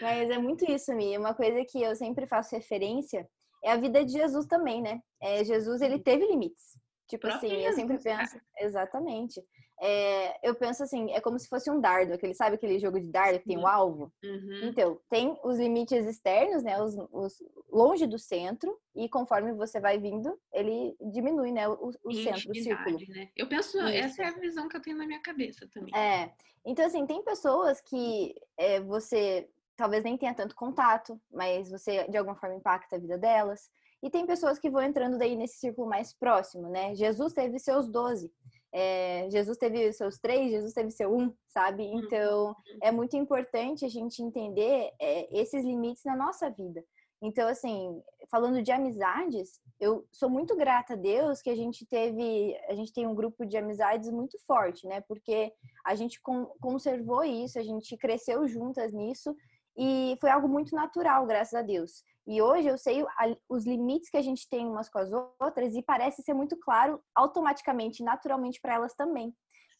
Mas 0.00 0.30
é 0.30 0.38
muito 0.38 0.70
isso, 0.70 0.94
Mi. 0.94 1.16
Uma 1.16 1.34
coisa 1.34 1.64
que 1.64 1.82
eu 1.82 1.94
sempre 1.96 2.26
faço 2.26 2.54
referência 2.54 3.28
é 3.64 3.72
a 3.72 3.76
vida 3.76 4.04
de 4.04 4.12
Jesus 4.12 4.46
também, 4.46 4.80
né? 4.82 5.00
É, 5.20 5.42
Jesus, 5.44 5.80
ele 5.80 5.98
teve 5.98 6.26
limites. 6.26 6.76
Tipo 7.08 7.28
assim, 7.28 7.52
eu 7.52 7.72
sempre 7.72 7.98
penso. 7.98 8.38
Exatamente. 8.58 9.42
É, 9.80 10.48
eu 10.48 10.54
penso 10.54 10.82
assim, 10.82 11.10
é 11.12 11.20
como 11.20 11.38
se 11.38 11.48
fosse 11.48 11.70
um 11.70 11.80
dardo, 11.80 12.14
aquele, 12.14 12.34
sabe 12.34 12.56
aquele 12.56 12.78
jogo 12.78 12.98
de 12.98 13.10
dardo 13.10 13.38
que 13.38 13.46
tem 13.46 13.58
um 13.58 13.66
alvo? 13.66 14.12
Uhum. 14.24 14.60
Então, 14.64 14.98
tem 15.10 15.38
os 15.44 15.58
limites 15.58 16.06
externos, 16.06 16.62
né? 16.62 16.80
Os, 16.80 16.96
os, 17.12 17.42
longe 17.70 18.06
do 18.06 18.18
centro, 18.18 18.78
e 18.94 19.08
conforme 19.08 19.52
você 19.52 19.78
vai 19.78 19.98
vindo, 19.98 20.38
ele 20.52 20.96
diminui, 21.12 21.52
né? 21.52 21.68
O, 21.68 21.90
o 22.02 22.12
centro, 22.14 22.50
o 22.50 22.54
círculo. 22.54 22.98
Né? 23.08 23.28
Eu 23.36 23.48
penso, 23.48 23.76
Isso. 23.78 23.86
essa 23.88 24.22
é 24.22 24.26
a 24.26 24.38
visão 24.38 24.68
que 24.68 24.76
eu 24.76 24.82
tenho 24.82 24.96
na 24.96 25.06
minha 25.06 25.20
cabeça 25.20 25.68
também. 25.72 25.94
É. 25.94 26.32
Então, 26.64 26.84
assim, 26.86 27.06
tem 27.06 27.22
pessoas 27.22 27.80
que 27.80 28.34
é, 28.56 28.80
você 28.80 29.48
talvez 29.76 30.02
nem 30.02 30.16
tenha 30.16 30.34
tanto 30.34 30.56
contato, 30.56 31.20
mas 31.30 31.70
você 31.70 32.08
de 32.08 32.16
alguma 32.16 32.34
forma 32.34 32.56
impacta 32.56 32.96
a 32.96 32.98
vida 32.98 33.18
delas. 33.18 33.70
E 34.02 34.10
tem 34.10 34.26
pessoas 34.26 34.58
que 34.58 34.70
vão 34.70 34.82
entrando 34.82 35.18
daí 35.18 35.36
nesse 35.36 35.58
círculo 35.58 35.88
mais 35.88 36.12
próximo, 36.12 36.68
né? 36.68 36.94
Jesus 36.94 37.32
teve 37.32 37.58
seus 37.58 37.88
doze. 37.88 38.32
É, 38.78 39.26
Jesus 39.30 39.56
teve 39.56 39.90
seus 39.94 40.18
três, 40.18 40.50
Jesus 40.50 40.74
teve 40.74 40.90
seu 40.90 41.10
um, 41.10 41.32
sabe? 41.48 41.84
Uhum. 41.84 41.98
Então, 42.00 42.54
é 42.82 42.92
muito 42.92 43.16
importante 43.16 43.86
a 43.86 43.88
gente 43.88 44.22
entender 44.22 44.92
é, 45.00 45.40
esses 45.40 45.64
limites 45.64 46.04
na 46.04 46.14
nossa 46.14 46.50
vida. 46.50 46.84
Então, 47.22 47.48
assim, 47.48 48.02
falando 48.30 48.62
de 48.62 48.70
amizades, 48.70 49.58
eu 49.80 50.06
sou 50.12 50.28
muito 50.28 50.54
grata 50.54 50.92
a 50.92 50.96
Deus 50.96 51.40
que 51.40 51.48
a 51.48 51.56
gente 51.56 51.86
teve, 51.86 52.54
a 52.68 52.74
gente 52.74 52.92
tem 52.92 53.06
um 53.06 53.14
grupo 53.14 53.46
de 53.46 53.56
amizades 53.56 54.10
muito 54.10 54.38
forte, 54.46 54.86
né? 54.86 55.00
Porque 55.08 55.50
a 55.82 55.94
gente 55.94 56.20
conservou 56.60 57.24
isso, 57.24 57.58
a 57.58 57.62
gente 57.62 57.96
cresceu 57.96 58.46
juntas 58.46 58.92
nisso 58.92 59.34
e 59.74 60.18
foi 60.20 60.28
algo 60.28 60.48
muito 60.48 60.76
natural, 60.76 61.24
graças 61.26 61.54
a 61.54 61.62
Deus. 61.62 62.04
E 62.26 62.42
hoje 62.42 62.68
eu 62.68 62.76
sei 62.76 63.04
os 63.48 63.64
limites 63.64 64.10
que 64.10 64.16
a 64.16 64.22
gente 64.22 64.48
tem 64.48 64.66
umas 64.66 64.88
com 64.88 64.98
as 64.98 65.10
outras 65.40 65.74
e 65.74 65.82
parece 65.82 66.22
ser 66.22 66.34
muito 66.34 66.56
claro 66.56 67.00
automaticamente, 67.14 68.02
naturalmente 68.02 68.60
para 68.60 68.74
elas 68.74 68.94
também. 68.94 69.32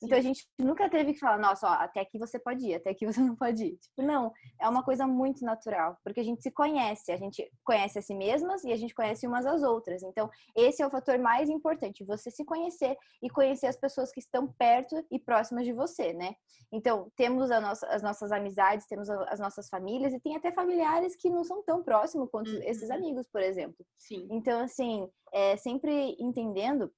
Então 0.03 0.19
a 0.19 0.21
gente 0.21 0.47
nunca 0.59 0.89
teve 0.91 1.15
que 1.15 1.19
falar, 1.19 1.39
nossa, 1.39 1.67
ó, 1.67 1.73
até 1.73 2.01
aqui 2.01 2.19
você 2.19 2.39
pode 2.39 2.67
ir, 2.67 2.75
até 2.75 2.91
aqui 2.91 3.07
você 3.07 3.21
não 3.21 3.35
pode 3.35 3.65
ir. 3.65 3.77
Tipo, 3.79 4.03
não, 4.03 4.33
é 4.61 4.69
uma 4.69 4.83
coisa 4.83 5.07
muito 5.07 5.45
natural, 5.45 5.97
porque 6.05 6.21
a 6.21 6.25
gente 6.25 6.43
se 6.43 6.51
conhece, 6.51 7.11
a 7.11 7.17
gente 7.17 7.51
conhece 7.65 7.99
a 7.99 8.03
si 8.03 8.15
mesmas 8.15 8.63
e 8.65 8.73
a 8.73 8.77
gente 8.77 8.95
conhece 8.95 9.27
umas 9.27 9.47
às 9.47 9.63
outras. 9.63 10.03
Então, 10.03 10.29
esse 10.55 10.83
é 10.83 10.87
o 10.87 10.91
fator 10.91 11.19
mais 11.19 11.49
importante, 11.49 12.05
você 12.05 12.31
se 12.31 12.45
conhecer 12.45 12.97
e 13.23 13.31
conhecer 13.31 13.67
as 13.67 13.77
pessoas 13.77 14.13
que 14.13 14.21
estão 14.21 14.47
perto 14.59 15.03
e 15.11 15.19
próximas 15.19 15.65
de 15.65 15.73
você, 15.73 16.13
né? 16.13 16.35
Então, 16.73 17.11
temos 17.17 17.49
nossa, 17.49 17.87
as 17.87 18.03
nossas 18.03 18.33
amizades, 18.33 18.87
temos 18.87 19.09
as 19.09 19.39
nossas 19.39 19.69
famílias 19.69 20.13
e 20.13 20.21
tem 20.21 20.37
até 20.37 20.53
familiares 20.53 21.17
que 21.17 21.31
não 21.31 21.45
são 21.45 21.63
tão 21.63 21.83
próximos 21.83 22.29
quanto 22.31 22.51
uhum. 22.51 22.63
esses 22.65 22.91
amigos, 22.91 23.27
por 23.29 23.41
exemplo. 23.41 23.87
Sim. 23.97 24.27
Então, 24.31 24.61
assim, 24.61 25.09
é, 25.33 25.57
sempre 25.57 26.17
entendendo 26.19 26.93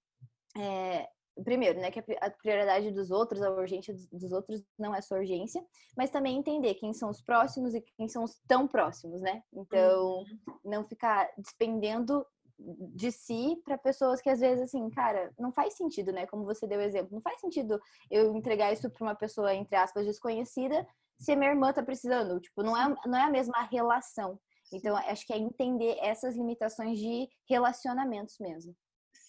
é, 0.56 1.08
primeiro, 1.44 1.80
né, 1.80 1.90
que 1.90 2.00
a 2.20 2.30
prioridade 2.30 2.90
dos 2.90 3.10
outros, 3.10 3.42
a 3.42 3.50
urgência 3.50 3.94
dos 4.12 4.32
outros 4.32 4.62
não 4.78 4.94
é 4.94 5.00
sua 5.00 5.18
urgência, 5.18 5.64
mas 5.96 6.10
também 6.10 6.36
entender 6.36 6.74
quem 6.74 6.92
são 6.92 7.10
os 7.10 7.20
próximos 7.20 7.74
e 7.74 7.80
quem 7.80 8.08
são 8.08 8.24
os 8.24 8.40
tão 8.46 8.66
próximos, 8.66 9.20
né? 9.20 9.42
Então, 9.52 10.18
uhum. 10.18 10.24
não 10.64 10.84
ficar 10.84 11.30
despendendo 11.36 12.24
de 12.58 13.12
si 13.12 13.60
para 13.64 13.78
pessoas 13.78 14.20
que 14.20 14.28
às 14.28 14.40
vezes 14.40 14.64
assim, 14.64 14.90
cara, 14.90 15.32
não 15.38 15.52
faz 15.52 15.74
sentido, 15.74 16.12
né? 16.12 16.26
Como 16.26 16.44
você 16.44 16.66
deu 16.66 16.80
exemplo, 16.80 17.14
não 17.14 17.20
faz 17.20 17.40
sentido 17.40 17.80
eu 18.10 18.34
entregar 18.34 18.72
isso 18.72 18.90
para 18.90 19.04
uma 19.04 19.14
pessoa 19.14 19.54
entre 19.54 19.76
aspas 19.76 20.04
desconhecida 20.04 20.86
se 21.20 21.32
a 21.32 21.36
minha 21.36 21.50
irmã 21.50 21.72
tá 21.72 21.82
precisando, 21.82 22.40
tipo, 22.40 22.62
não 22.62 22.76
é 22.76 22.94
não 23.06 23.18
é 23.18 23.22
a 23.22 23.30
mesma 23.30 23.62
relação. 23.62 24.38
Então, 24.72 24.96
acho 24.96 25.26
que 25.26 25.32
é 25.32 25.38
entender 25.38 25.96
essas 26.00 26.36
limitações 26.36 26.98
de 26.98 27.28
relacionamentos 27.48 28.38
mesmo. 28.38 28.76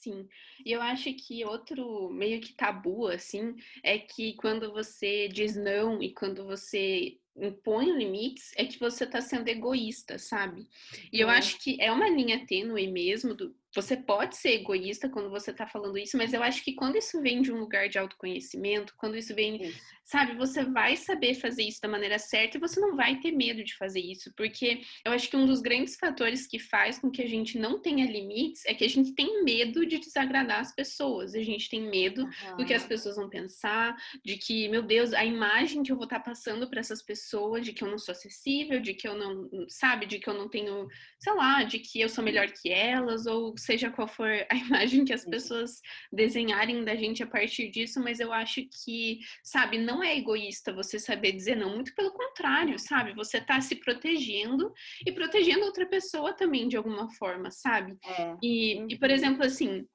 Sim. 0.01 0.27
E 0.65 0.71
eu 0.71 0.81
acho 0.81 1.13
que 1.13 1.43
outro 1.43 2.09
meio 2.09 2.39
que 2.39 2.53
tabu, 2.53 3.07
assim, 3.07 3.55
é 3.83 3.97
que 3.97 4.33
quando 4.35 4.71
você 4.71 5.27
diz 5.27 5.55
não 5.57 6.01
e 6.01 6.13
quando 6.13 6.45
você 6.45 7.17
impõe 7.35 7.91
limites 7.97 8.51
é 8.55 8.65
que 8.65 8.79
você 8.79 9.03
está 9.03 9.21
sendo 9.21 9.47
egoísta, 9.49 10.17
sabe? 10.17 10.67
E 11.11 11.19
eu 11.19 11.29
acho 11.29 11.57
que 11.59 11.77
é 11.81 11.91
uma 11.91 12.09
linha 12.09 12.45
tênue 12.45 12.87
mesmo 12.87 13.33
do, 13.33 13.53
você 13.73 13.95
pode 13.95 14.35
ser 14.35 14.53
egoísta 14.53 15.09
quando 15.09 15.29
você 15.29 15.51
está 15.51 15.67
falando 15.67 15.97
isso, 15.97 16.17
mas 16.17 16.33
eu 16.33 16.41
acho 16.41 16.63
que 16.63 16.73
quando 16.73 16.97
isso 16.97 17.21
vem 17.21 17.41
de 17.41 17.51
um 17.51 17.59
lugar 17.59 17.87
de 17.87 17.99
autoconhecimento, 17.99 18.95
quando 18.97 19.15
isso 19.15 19.35
vem, 19.35 19.61
isso. 19.61 19.79
sabe, 20.03 20.35
você 20.35 20.63
vai 20.63 20.97
saber 20.97 21.35
fazer 21.35 21.63
isso 21.63 21.79
da 21.79 21.87
maneira 21.87 22.17
certa 22.17 22.57
e 22.57 22.59
você 22.59 22.79
não 22.79 22.95
vai 22.95 23.19
ter 23.19 23.31
medo 23.31 23.63
de 23.63 23.77
fazer 23.77 23.99
isso, 23.99 24.33
porque 24.35 24.81
eu 25.05 25.11
acho 25.11 25.29
que 25.29 25.37
um 25.37 25.45
dos 25.45 25.61
grandes 25.61 25.95
fatores 25.95 26.47
que 26.47 26.57
faz 26.57 26.97
com 26.97 27.11
que 27.11 27.21
a 27.21 27.27
gente 27.27 27.59
não 27.59 27.79
tenha 27.79 28.09
limites 28.09 28.65
é 28.65 28.73
que 28.73 28.83
a 28.83 28.89
gente 28.89 29.13
tem 29.13 29.43
medo 29.43 29.85
de 29.85 29.99
desagradar 29.99 30.61
as 30.61 30.73
pessoas, 30.73 31.35
a 31.35 31.43
gente 31.43 31.69
tem 31.69 31.89
medo 31.89 32.23
uhum. 32.23 32.57
do 32.57 32.65
que 32.65 32.73
as 32.73 32.85
pessoas 32.85 33.17
vão 33.17 33.29
pensar, 33.29 33.95
de 34.25 34.35
que, 34.37 34.67
meu 34.67 34.81
Deus, 34.81 35.13
a 35.13 35.23
imagem 35.23 35.83
que 35.83 35.91
eu 35.91 35.95
vou 35.95 36.05
estar 36.05 36.19
tá 36.19 36.25
passando 36.25 36.67
para 36.67 36.79
essas 36.79 37.03
pessoas, 37.03 37.63
de 37.63 37.71
que 37.71 37.83
eu 37.83 37.87
não 37.87 37.99
sou 37.99 38.13
acessível, 38.13 38.79
de 38.79 38.95
que 38.95 39.07
eu 39.07 39.15
não, 39.15 39.47
sabe, 39.67 40.07
de 40.07 40.17
que 40.17 40.27
eu 40.27 40.33
não 40.33 40.49
tenho, 40.49 40.87
sei 41.19 41.33
lá, 41.33 41.63
de 41.63 41.77
que 41.77 42.01
eu 42.01 42.09
sou 42.09 42.23
melhor 42.23 42.47
que 42.47 42.71
elas 42.71 43.27
ou 43.27 43.58
seja 43.59 43.91
qual 43.91 44.07
for 44.07 44.29
a 44.49 44.55
imagem 44.55 45.05
que 45.05 45.13
as 45.13 45.25
pessoas 45.25 45.81
desenharem 46.11 46.83
da 46.83 46.95
gente 46.95 47.21
a 47.21 47.27
partir 47.27 47.69
disso, 47.69 47.99
mas 47.99 48.19
eu 48.19 48.33
acho 48.33 48.65
que, 48.83 49.19
sabe, 49.43 49.77
não 49.77 50.03
é 50.03 50.17
egoísta 50.17 50.73
você 50.73 50.97
saber 50.99 51.33
dizer 51.33 51.55
não, 51.55 51.75
muito 51.75 51.93
pelo 51.93 52.11
contrário, 52.11 52.79
sabe? 52.79 53.13
Você 53.13 53.39
tá 53.39 53.59
se 53.61 53.75
protegendo 53.75 54.73
e 55.05 55.11
protegendo 55.11 55.65
outra 55.65 55.85
pessoa 55.85 56.33
também 56.33 56.67
de 56.67 56.77
alguma 56.77 57.09
forma, 57.13 57.51
sabe? 57.51 57.97
É. 58.05 58.37
E, 58.41 58.85
e, 58.93 58.97
por 58.97 59.09
uhum. 59.09 59.15
exemplo, 59.15 59.45
assim, 59.45 59.85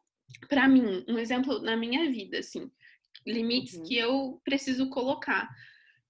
para 0.48 0.68
mim, 0.68 1.04
um 1.08 1.18
exemplo 1.18 1.60
na 1.60 1.76
minha 1.76 2.10
vida, 2.10 2.38
assim, 2.38 2.70
limites 3.26 3.74
uhum. 3.74 3.84
que 3.84 3.96
eu 3.96 4.40
preciso 4.44 4.88
colocar. 4.90 5.48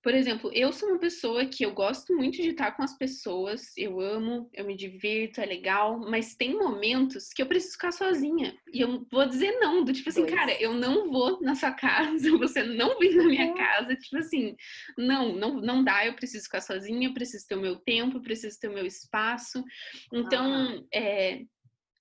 Por 0.05 0.15
exemplo, 0.15 0.51
eu 0.53 0.71
sou 0.71 0.91
uma 0.91 0.99
pessoa 0.99 1.47
que 1.47 1.65
eu 1.65 1.73
gosto 1.73 2.15
muito 2.15 2.37
de 2.37 2.51
estar 2.51 2.73
com 2.73 2.83
as 2.83 2.95
pessoas, 2.95 3.73
eu 3.75 3.99
amo, 3.99 4.51
eu 4.53 4.67
me 4.67 4.77
divirto, 4.77 5.41
é 5.41 5.47
legal, 5.47 5.99
mas 5.99 6.35
tem 6.35 6.55
momentos 6.55 7.31
que 7.35 7.41
eu 7.41 7.47
preciso 7.47 7.73
ficar 7.73 7.91
sozinha. 7.91 8.55
E 8.71 8.83
eu 8.83 9.07
vou 9.11 9.27
dizer 9.27 9.53
não, 9.53 9.83
do 9.83 9.95
tipo 9.95 10.11
assim, 10.11 10.27
Dois. 10.27 10.35
cara, 10.35 10.61
eu 10.61 10.75
não 10.75 11.11
vou 11.11 11.41
na 11.41 11.55
sua 11.55 11.73
casa, 11.73 12.31
você 12.37 12.63
não 12.63 12.99
vem 12.99 13.15
na 13.15 13.25
minha 13.25 13.55
casa, 13.55 13.97
tipo 13.97 14.19
assim, 14.19 14.55
não, 14.99 15.35
não, 15.35 15.55
não 15.55 15.83
dá, 15.83 16.05
eu 16.05 16.13
preciso 16.13 16.45
ficar 16.45 16.61
sozinha, 16.61 17.09
eu 17.09 17.15
preciso 17.15 17.47
ter 17.49 17.55
o 17.55 17.63
meu 17.63 17.77
tempo, 17.77 18.19
eu 18.19 18.23
preciso 18.23 18.61
ter 18.61 18.69
o 18.69 18.75
meu 18.75 18.85
espaço. 18.85 19.65
Então, 20.13 20.87
é, 20.93 21.41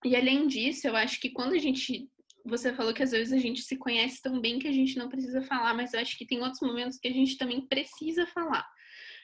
e 0.03 0.13
além 0.13 0.45
disso, 0.45 0.87
eu 0.87 0.95
acho 0.97 1.21
que 1.21 1.29
quando 1.29 1.53
a 1.53 1.57
gente 1.57 2.09
você 2.45 2.73
falou 2.73 2.93
que 2.93 3.03
às 3.03 3.11
vezes 3.11 3.33
a 3.33 3.37
gente 3.37 3.61
se 3.61 3.77
conhece 3.77 4.21
tão 4.21 4.39
bem 4.39 4.59
que 4.59 4.67
a 4.67 4.71
gente 4.71 4.97
não 4.97 5.09
precisa 5.09 5.41
falar, 5.41 5.73
mas 5.73 5.93
eu 5.93 5.99
acho 5.99 6.17
que 6.17 6.25
tem 6.25 6.41
outros 6.41 6.61
momentos 6.61 6.97
que 6.97 7.07
a 7.07 7.13
gente 7.13 7.37
também 7.37 7.65
precisa 7.67 8.25
falar. 8.27 8.67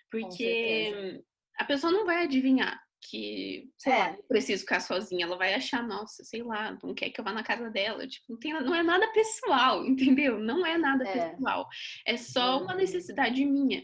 Porque 0.09 1.21
a 1.57 1.65
pessoa 1.65 1.91
não 1.91 2.05
vai 2.05 2.23
adivinhar 2.23 2.79
que, 3.01 3.69
sei 3.77 3.93
é. 3.93 3.97
lá, 3.97 4.17
preciso 4.27 4.61
ficar 4.61 4.79
sozinha, 4.81 5.25
ela 5.25 5.37
vai 5.37 5.53
achar, 5.53 5.85
nossa, 5.85 6.23
sei 6.23 6.43
lá, 6.43 6.77
não 6.83 6.93
quer 6.93 7.09
que 7.09 7.19
eu 7.19 7.23
vá 7.23 7.31
na 7.31 7.43
casa 7.43 7.69
dela. 7.69 8.07
Tipo, 8.07 8.33
não, 8.33 8.39
tem, 8.39 8.53
não 8.53 8.75
é 8.75 8.83
nada 8.83 9.07
pessoal, 9.11 9.85
entendeu? 9.87 10.39
Não 10.39 10.65
é 10.65 10.77
nada 10.77 11.07
é. 11.07 11.29
pessoal. 11.29 11.67
É 12.05 12.17
só 12.17 12.61
uma 12.61 12.75
necessidade 12.75 13.45
minha. 13.45 13.83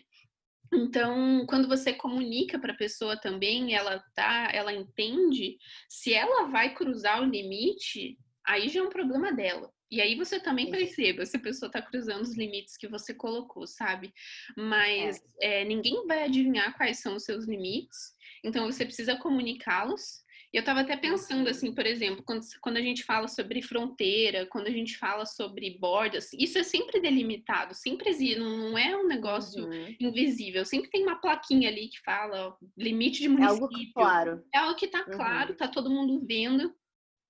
Então, 0.74 1.46
quando 1.48 1.68
você 1.68 1.94
comunica 1.94 2.60
para 2.60 2.74
a 2.74 2.78
pessoa 2.78 3.16
também, 3.16 3.74
ela 3.74 4.04
tá, 4.14 4.50
ela 4.52 4.74
entende, 4.74 5.58
se 5.88 6.14
ela 6.14 6.48
vai 6.50 6.74
cruzar 6.74 7.22
o 7.22 7.26
limite, 7.26 8.18
aí 8.48 8.70
já 8.70 8.80
é 8.80 8.84
um 8.84 8.90
problema 8.90 9.32
dela. 9.32 9.72
E 9.92 10.02
aí 10.02 10.16
você 10.16 10.40
também 10.40 10.72
perceba 10.72 11.26
se 11.26 11.38
a 11.38 11.40
pessoa 11.40 11.68
está 11.68 11.82
cruzando 11.82 12.22
os 12.22 12.36
limites 12.36 12.76
que 12.76 12.88
você 12.88 13.14
colocou, 13.14 13.68
sabe? 13.68 14.14
Mas 14.58 15.22
é. 15.40 15.62
É, 15.62 15.66
ninguém 15.66 16.06
vai 16.08 16.24
adivinhar 16.24 16.76
quais 16.76 17.00
são 17.00 17.16
os 17.16 17.24
seus 17.24 17.46
limites, 17.46 18.14
então 18.44 18.66
você 18.66 18.84
precisa 18.84 19.16
comunicá-los. 19.16 20.26
E 20.54 20.58
eu 20.58 20.62
estava 20.62 20.82
até 20.82 20.96
pensando, 20.96 21.50
assim, 21.50 21.74
por 21.74 21.86
exemplo, 21.86 22.24
quando, 22.24 22.42
quando 22.62 22.78
a 22.78 22.82
gente 22.82 23.04
fala 23.04 23.28
sobre 23.28 23.62
fronteira, 23.62 24.46
quando 24.46 24.68
a 24.68 24.72
gente 24.72 24.98
fala 24.98 25.26
sobre 25.26 25.78
bordas, 25.80 26.32
isso 26.32 26.58
é 26.58 26.64
sempre 26.64 27.02
delimitado, 27.02 27.74
sempre 27.74 28.10
existe, 28.10 28.40
não 28.40 28.78
é 28.78 28.96
um 28.96 29.06
negócio 29.06 29.66
uhum. 29.66 29.96
invisível, 30.00 30.64
sempre 30.64 30.90
tem 30.90 31.04
uma 31.04 31.20
plaquinha 31.20 31.68
ali 31.68 31.90
que 31.90 32.00
fala 32.02 32.48
ó, 32.48 32.66
limite 32.78 33.22
de 33.22 33.28
município. 33.28 33.58
É 33.58 33.64
algo 33.64 33.94
claro. 33.94 34.44
É 34.54 34.58
algo 34.60 34.76
que 34.76 34.86
está 34.86 35.00
uhum. 35.00 35.12
claro, 35.12 35.52
está 35.52 35.68
todo 35.68 35.90
mundo 35.90 36.26
vendo. 36.26 36.74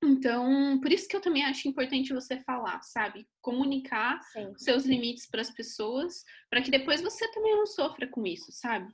Então, 0.06 0.80
por 0.80 0.92
isso 0.92 1.08
que 1.08 1.16
eu 1.16 1.22
também 1.22 1.44
acho 1.44 1.68
importante 1.68 2.14
você 2.14 2.40
falar, 2.42 2.82
sabe? 2.84 3.28
Comunicar 3.42 4.22
Sim. 4.32 4.54
seus 4.58 4.86
limites 4.86 5.28
para 5.28 5.42
as 5.42 5.50
pessoas, 5.50 6.24
para 6.50 6.62
que 6.62 6.72
depois 6.72 7.02
você 7.02 7.30
também 7.32 7.56
não 7.56 7.66
sofra 7.66 8.08
com 8.08 8.26
isso, 8.26 8.52
sabe? 8.52 8.92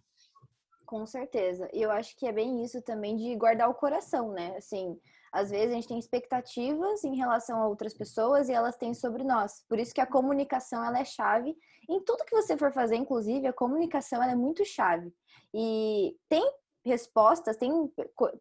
Com 0.86 1.06
certeza. 1.06 1.70
E 1.74 1.82
eu 1.82 1.92
acho 1.92 2.18
que 2.18 2.26
é 2.26 2.32
bem 2.32 2.64
isso 2.64 2.82
também 2.82 3.16
de 3.16 3.36
guardar 3.36 3.70
o 3.70 3.76
coração, 3.76 4.32
né? 4.34 4.56
Assim, 4.58 4.98
às 5.32 5.50
vezes 5.50 5.72
a 5.72 5.76
gente 5.76 5.88
tem 5.88 6.00
expectativas 6.00 7.04
em 7.04 7.16
relação 7.16 7.62
a 7.62 7.68
outras 7.68 7.94
pessoas 7.94 8.50
e 8.50 8.54
elas 8.54 8.76
têm 8.76 8.94
sobre 8.94 9.24
nós. 9.24 9.64
Por 9.70 9.80
isso 9.80 9.94
que 9.94 10.02
a 10.02 10.06
comunicação 10.06 10.84
ela 10.84 11.00
é 11.00 11.06
chave 11.06 11.56
em 11.90 12.04
tudo 12.04 12.26
que 12.26 12.36
você 12.36 12.58
for 12.58 12.74
fazer, 12.74 12.96
inclusive 12.96 13.48
a 13.48 13.54
comunicação 13.54 14.22
ela 14.22 14.34
é 14.34 14.36
muito 14.36 14.66
chave. 14.66 15.14
E 15.54 16.16
tem 16.28 16.44
respostas, 16.86 17.58
tem 17.58 17.72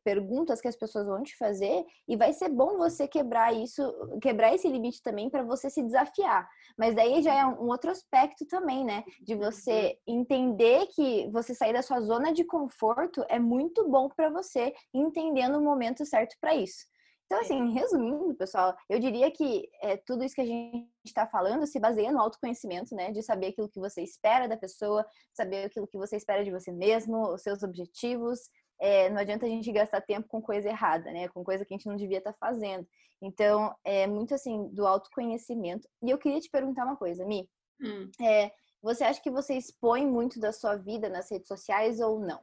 perguntas 0.03 0.61
que 0.61 0.69
as 0.69 0.77
pessoas 0.77 1.07
vão 1.07 1.23
te 1.23 1.37
fazer 1.37 1.85
e 2.09 2.17
vai 2.17 2.33
ser 2.33 2.49
bom 2.49 2.77
você 2.77 3.07
quebrar 3.07 3.55
isso, 3.55 3.83
quebrar 4.21 4.55
esse 4.55 4.69
limite 4.69 5.03
também 5.03 5.29
para 5.29 5.43
você 5.43 5.69
se 5.69 5.83
desafiar. 5.83 6.49
Mas 6.79 6.95
daí 6.95 7.23
já 7.23 7.35
é 7.35 7.47
um 7.47 7.69
outro 7.69 7.91
aspecto 7.91 8.47
também, 8.47 8.85
né? 8.85 9.05
De 9.21 9.35
você 9.35 9.99
uhum. 10.07 10.21
entender 10.21 10.87
que 10.89 11.29
você 11.31 11.55
sair 11.55 11.73
da 11.73 11.83
sua 11.83 12.01
zona 12.01 12.33
de 12.33 12.45
conforto 12.45 13.25
é 13.29 13.39
muito 13.39 13.89
bom 13.89 14.09
para 14.09 14.31
você, 14.31 14.73
entendendo 14.93 15.59
o 15.59 15.63
momento 15.63 16.05
certo 16.07 16.37
para 16.41 16.55
isso. 16.55 16.87
Então, 17.31 17.39
é. 17.39 17.43
assim, 17.43 17.71
resumindo, 17.71 18.35
pessoal, 18.35 18.77
eu 18.89 18.99
diria 18.99 19.31
que 19.31 19.71
é, 19.81 19.97
tudo 19.97 20.25
isso 20.25 20.35
que 20.35 20.41
a 20.41 20.45
gente 20.45 20.91
está 21.05 21.29
falando 21.29 21.65
se 21.65 21.79
baseia 21.79 22.11
no 22.11 22.19
autoconhecimento, 22.19 22.93
né? 22.93 23.13
De 23.13 23.23
saber 23.23 23.47
aquilo 23.47 23.69
que 23.69 23.79
você 23.79 24.03
espera 24.03 24.49
da 24.49 24.57
pessoa, 24.57 25.07
saber 25.33 25.67
aquilo 25.67 25.87
que 25.87 25.97
você 25.97 26.17
espera 26.17 26.45
de 26.45 26.51
você 26.51 26.73
mesmo, 26.73 27.33
os 27.33 27.43
seus 27.43 27.63
objetivos. 27.63 28.51
É, 28.81 29.09
não 29.11 29.19
adianta 29.21 29.47
a 29.47 29.49
gente 29.49 29.71
gastar 29.71 30.01
tempo 30.01 30.27
com 30.27 30.43
coisa 30.43 30.71
errada, 30.71 31.13
né? 31.13 31.29
Com 31.29 31.45
coisa 31.45 31.65
que 31.65 31.73
a 31.73 31.77
gente 31.77 31.87
não 31.87 31.95
devia 31.95 32.19
estar 32.19 32.33
tá 32.33 32.39
fazendo. 32.41 32.85
Então, 33.23 33.73
é 33.85 34.09
muito 34.09 34.35
assim 34.35 34.67
do 34.75 34.85
autoconhecimento. 34.85 35.89
E 36.03 36.11
eu 36.11 36.19
queria 36.19 36.41
te 36.41 36.51
perguntar 36.51 36.85
uma 36.85 36.97
coisa, 36.97 37.25
Mi. 37.25 37.49
Hum. 37.81 38.11
É, 38.21 38.51
você 38.83 39.05
acha 39.05 39.23
que 39.23 39.31
você 39.31 39.55
expõe 39.55 40.05
muito 40.05 40.41
da 40.41 40.53
sua 40.53 40.75
vida 40.75 41.09
nas 41.09 41.31
redes 41.31 41.47
sociais 41.47 42.01
ou 42.01 42.19
não? 42.19 42.43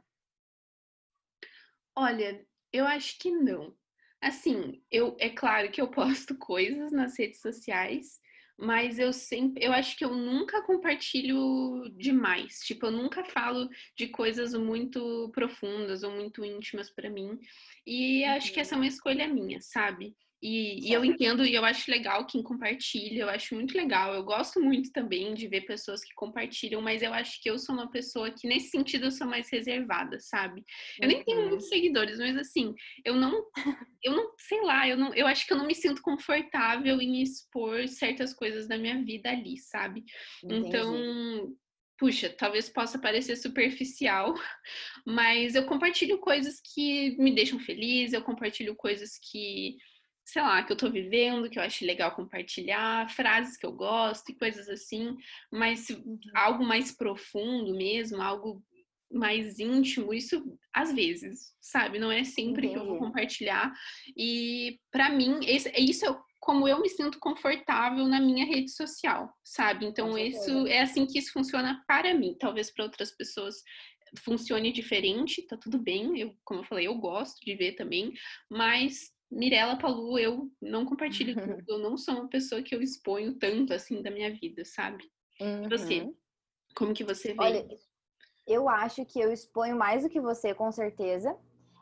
Olha, 1.94 2.48
eu 2.72 2.86
acho 2.86 3.20
que 3.20 3.30
não. 3.30 3.76
Assim, 4.28 4.82
eu 4.92 5.16
é 5.20 5.30
claro 5.30 5.72
que 5.72 5.82
eu 5.82 5.88
posto 5.90 6.36
coisas 6.36 6.92
nas 6.92 7.18
redes 7.18 7.40
sociais, 7.40 8.20
mas 8.60 9.00
eu 9.00 9.14
sempre, 9.14 9.64
eu 9.64 9.72
acho 9.72 9.96
que 9.98 10.04
eu 10.04 10.14
nunca 10.14 10.62
compartilho 10.64 11.88
demais. 11.96 12.60
Tipo, 12.60 12.88
eu 12.88 12.92
nunca 12.92 13.24
falo 13.24 13.70
de 13.96 14.08
coisas 14.08 14.54
muito 14.54 15.32
profundas 15.34 16.04
ou 16.04 16.12
muito 16.12 16.44
íntimas 16.44 16.90
para 16.90 17.10
mim. 17.10 17.40
E 17.86 18.24
uhum. 18.24 18.32
acho 18.32 18.52
que 18.52 18.60
essa 18.60 18.76
é 18.76 18.78
uma 18.78 18.88
escolha 18.88 19.28
minha, 19.28 19.62
sabe? 19.62 20.14
E, 20.42 20.88
e, 20.88 20.94
eu 20.94 21.04
entendo 21.04 21.44
e 21.44 21.56
eu 21.56 21.66
acho 21.66 21.90
legal 21.90 22.26
quem 22.28 22.44
compartilha, 22.44 23.22
eu 23.22 23.30
acho 23.30 23.56
muito 23.56 23.76
legal. 23.76 24.14
Eu 24.14 24.24
gosto 24.24 24.60
muito 24.60 24.92
também 24.92 25.34
de 25.34 25.48
ver 25.48 25.62
pessoas 25.62 26.04
que 26.04 26.14
compartilham, 26.14 26.80
mas 26.80 27.02
eu 27.02 27.12
acho 27.12 27.42
que 27.42 27.50
eu 27.50 27.58
sou 27.58 27.74
uma 27.74 27.90
pessoa 27.90 28.30
que, 28.30 28.48
nesse 28.48 28.70
sentido, 28.70 29.06
eu 29.06 29.12
sou 29.12 29.26
mais 29.26 29.50
reservada, 29.52 30.20
sabe? 30.20 30.64
Eu 31.02 31.08
nem 31.08 31.24
tenho 31.24 31.48
muitos 31.48 31.66
uhum. 31.66 31.70
seguidores, 31.70 32.20
mas 32.20 32.38
assim, 32.38 32.74
eu 33.04 33.16
não, 33.16 33.46
eu 34.04 34.16
não, 34.16 34.32
sei 34.38 34.62
lá, 34.62 34.88
eu 34.88 34.96
não, 34.96 35.14
eu 35.16 35.26
acho 35.26 35.48
que 35.48 35.54
eu 35.54 35.58
não 35.58 35.66
me 35.66 35.74
sinto 35.74 36.02
confortável 36.04 37.02
em 37.02 37.22
expor 37.22 37.88
certas 37.88 38.32
coisas 38.32 38.68
da 38.68 38.78
minha 38.78 39.04
vida 39.04 39.30
ali, 39.32 39.58
sabe? 39.58 40.04
Entendi. 40.44 40.68
Então, 40.68 41.58
puxa, 41.98 42.30
talvez 42.30 42.70
possa 42.70 43.00
parecer 43.00 43.36
superficial, 43.36 44.36
mas 45.06 45.56
eu 45.56 45.66
compartilho 45.66 46.20
coisas 46.20 46.62
que 46.62 47.18
me 47.18 47.34
deixam 47.34 47.60
feliz, 47.60 48.14
eu 48.14 48.22
compartilho 48.22 48.76
coisas 48.76 49.18
que 49.32 49.78
sei 50.28 50.42
lá, 50.42 50.62
que 50.62 50.74
eu 50.74 50.78
tô 50.78 50.92
vivendo, 50.92 51.50
que 51.50 51.58
eu 51.58 51.64
acho 51.64 51.86
legal 51.86 52.14
compartilhar, 52.14 53.10
frases 53.10 53.56
que 53.56 53.66
eu 53.66 53.72
gosto 53.72 54.30
e 54.30 54.36
coisas 54.36 54.68
assim, 54.68 55.16
mas 55.50 55.90
uhum. 55.90 56.20
algo 56.36 56.66
mais 56.66 56.92
profundo 56.92 57.74
mesmo, 57.74 58.22
algo 58.22 58.62
mais 59.10 59.58
íntimo, 59.58 60.14
isso 60.14 60.44
às 60.74 60.94
vezes, 60.94 61.54
sabe? 61.62 61.98
Não 61.98 62.12
é 62.12 62.26
sempre 62.26 62.68
que 62.68 62.76
eu 62.76 62.86
vou 62.86 62.98
compartilhar. 63.00 63.74
E 64.18 64.78
para 64.92 65.10
mim, 65.10 65.40
esse, 65.46 65.72
isso 65.78 66.06
é 66.06 66.20
como 66.42 66.68
eu 66.68 66.82
me 66.82 66.90
sinto 66.90 67.20
confortável 67.20 68.06
na 68.06 68.20
minha 68.20 68.46
rede 68.46 68.70
social, 68.72 69.34
sabe? 69.42 69.86
Então, 69.86 70.18
isso 70.18 70.68
é 70.68 70.82
assim 70.82 71.06
que 71.06 71.20
isso 71.20 71.32
funciona 71.32 71.82
para 71.88 72.14
mim. 72.14 72.36
Talvez 72.38 72.70
para 72.70 72.84
outras 72.84 73.16
pessoas 73.16 73.56
funcione 74.20 74.74
diferente, 74.74 75.42
tá 75.48 75.56
tudo 75.56 75.80
bem. 75.80 76.20
Eu, 76.20 76.36
como 76.44 76.60
eu 76.60 76.66
falei, 76.66 76.88
eu 76.88 76.96
gosto 76.96 77.40
de 77.46 77.56
ver 77.56 77.76
também, 77.76 78.14
mas 78.50 79.16
Mirella 79.30 79.78
Palu, 79.78 80.18
eu 80.18 80.52
não 80.62 80.86
compartilho 80.86 81.36
tudo, 81.62 81.64
eu 81.68 81.78
não 81.80 81.98
sou 81.98 82.16
uma 82.16 82.30
pessoa 82.30 82.62
que 82.62 82.74
eu 82.74 82.82
exponho 82.82 83.38
tanto 83.38 83.74
assim 83.74 84.02
da 84.02 84.12
minha 84.12 84.34
vida, 84.34 84.64
sabe? 84.66 85.04
Uhum. 85.40 85.70
Você? 85.70 86.10
Como 86.76 86.94
que 86.94 87.04
você 87.04 87.34
vê? 87.34 87.40
Olha, 87.40 87.68
Eu 88.46 88.70
acho 88.70 89.06
que 89.06 89.20
eu 89.20 89.32
exponho 89.32 89.76
mais 89.76 90.04
do 90.04 90.10
que 90.10 90.22
você, 90.22 90.54
com 90.54 90.72
certeza. 90.72 91.38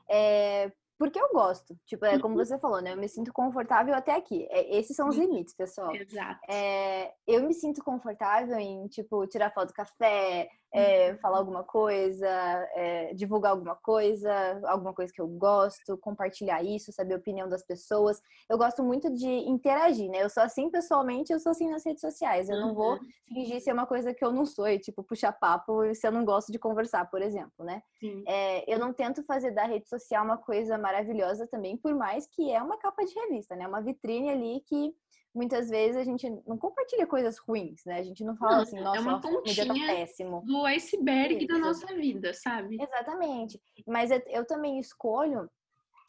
É, 0.10 0.72
porque 0.98 1.20
eu 1.20 1.30
gosto. 1.34 1.78
Tipo, 1.86 2.06
é 2.06 2.18
como 2.20 2.38
uhum. 2.38 2.46
você 2.46 2.58
falou, 2.58 2.82
né? 2.82 2.94
Eu 2.94 2.98
me 2.98 3.10
sinto 3.10 3.34
confortável 3.34 3.94
até 3.94 4.16
aqui. 4.16 4.48
É, 4.50 4.78
esses 4.78 4.96
são 4.96 5.10
os 5.10 5.18
uhum. 5.18 5.24
limites, 5.24 5.54
pessoal. 5.54 5.94
Exato. 5.94 6.40
É, 6.50 7.14
eu 7.28 7.46
me 7.46 7.54
sinto 7.54 7.84
confortável 7.84 8.58
em, 8.58 8.88
tipo, 8.88 9.28
tirar 9.28 9.54
foto 9.54 9.70
do 9.70 9.74
café, 9.74 10.50
é, 10.76 11.16
falar 11.16 11.38
alguma 11.38 11.64
coisa, 11.64 12.28
é, 12.76 13.14
divulgar 13.14 13.52
alguma 13.52 13.76
coisa, 13.76 14.62
alguma 14.66 14.94
coisa 14.94 15.12
que 15.14 15.22
eu 15.22 15.28
gosto, 15.28 15.98
compartilhar 15.98 16.62
isso, 16.64 16.92
saber 16.92 17.14
a 17.14 17.18
opinião 17.18 17.48
das 17.48 17.64
pessoas. 17.66 18.22
Eu 18.50 18.58
gosto 18.58 18.84
muito 18.84 19.10
de 19.14 19.30
interagir, 19.30 20.10
né? 20.10 20.22
Eu 20.22 20.30
sou 20.30 20.44
assim 20.44 20.70
pessoalmente, 20.70 21.32
eu 21.32 21.40
sou 21.40 21.52
assim 21.52 21.70
nas 21.70 21.86
redes 21.86 22.02
sociais. 22.02 22.50
Eu 22.50 22.56
uhum. 22.56 22.62
não 22.68 22.76
vou 22.76 22.94
uhum. 22.94 23.00
fingir 23.28 23.62
ser 23.62 23.72
uma 23.72 23.86
coisa 23.86 24.14
que 24.14 24.24
eu 24.24 24.32
não 24.32 24.46
sou, 24.46 24.68
e, 24.68 24.78
tipo, 24.78 25.04
puxar 25.04 25.32
papo 25.32 25.94
se 25.96 26.06
eu 26.06 26.12
não 26.12 26.26
gosto 26.26 26.52
de 26.52 26.60
conversar, 26.60 27.10
por 27.10 27.22
exemplo, 27.22 27.64
né? 27.66 27.82
É, 28.28 28.74
eu 28.74 28.78
não 28.78 28.94
tento 28.94 29.24
fazer 29.24 29.52
da 29.52 29.66
rede 29.66 29.88
social 29.88 30.24
uma 30.24 30.38
coisa 30.38 30.78
maravilhosa 30.78 31.48
também, 31.48 31.78
por 31.78 31.96
mais 31.96 32.28
que 32.28 32.52
é 32.52 32.62
uma 32.62 32.78
capa 32.78 33.04
de 33.06 33.14
revista, 33.14 33.56
né? 33.56 33.68
Uma 33.68 33.82
vitrine 33.82 34.30
ali 34.30 34.62
que 34.68 34.94
muitas 35.36 35.70
vezes 35.70 35.98
a 35.98 36.04
gente 36.04 36.30
não 36.48 36.58
compartilha 36.58 37.06
coisas 37.06 37.38
ruins, 37.38 37.84
né? 37.86 38.00
A 38.00 38.04
gente 38.04 38.24
não 38.24 38.38
fala 38.38 38.56
não, 38.56 38.62
assim, 38.62 38.80
nossa, 38.80 38.98
é 38.98 39.02
uma 39.02 39.12
nossa, 39.12 39.28
pontinha 39.28 39.68
tá 39.68 39.74
péssimo. 39.74 40.42
do 40.46 40.66
iceberg 40.66 41.38
Isso. 41.38 41.48
da 41.48 41.60
nossa 41.60 41.88
vida, 41.94 42.34
sabe? 42.34 42.82
Exatamente. 42.82 43.62
Mas 43.86 44.12
eu, 44.12 44.22
eu, 44.28 44.46
também 44.46 44.80
escolho 44.80 45.50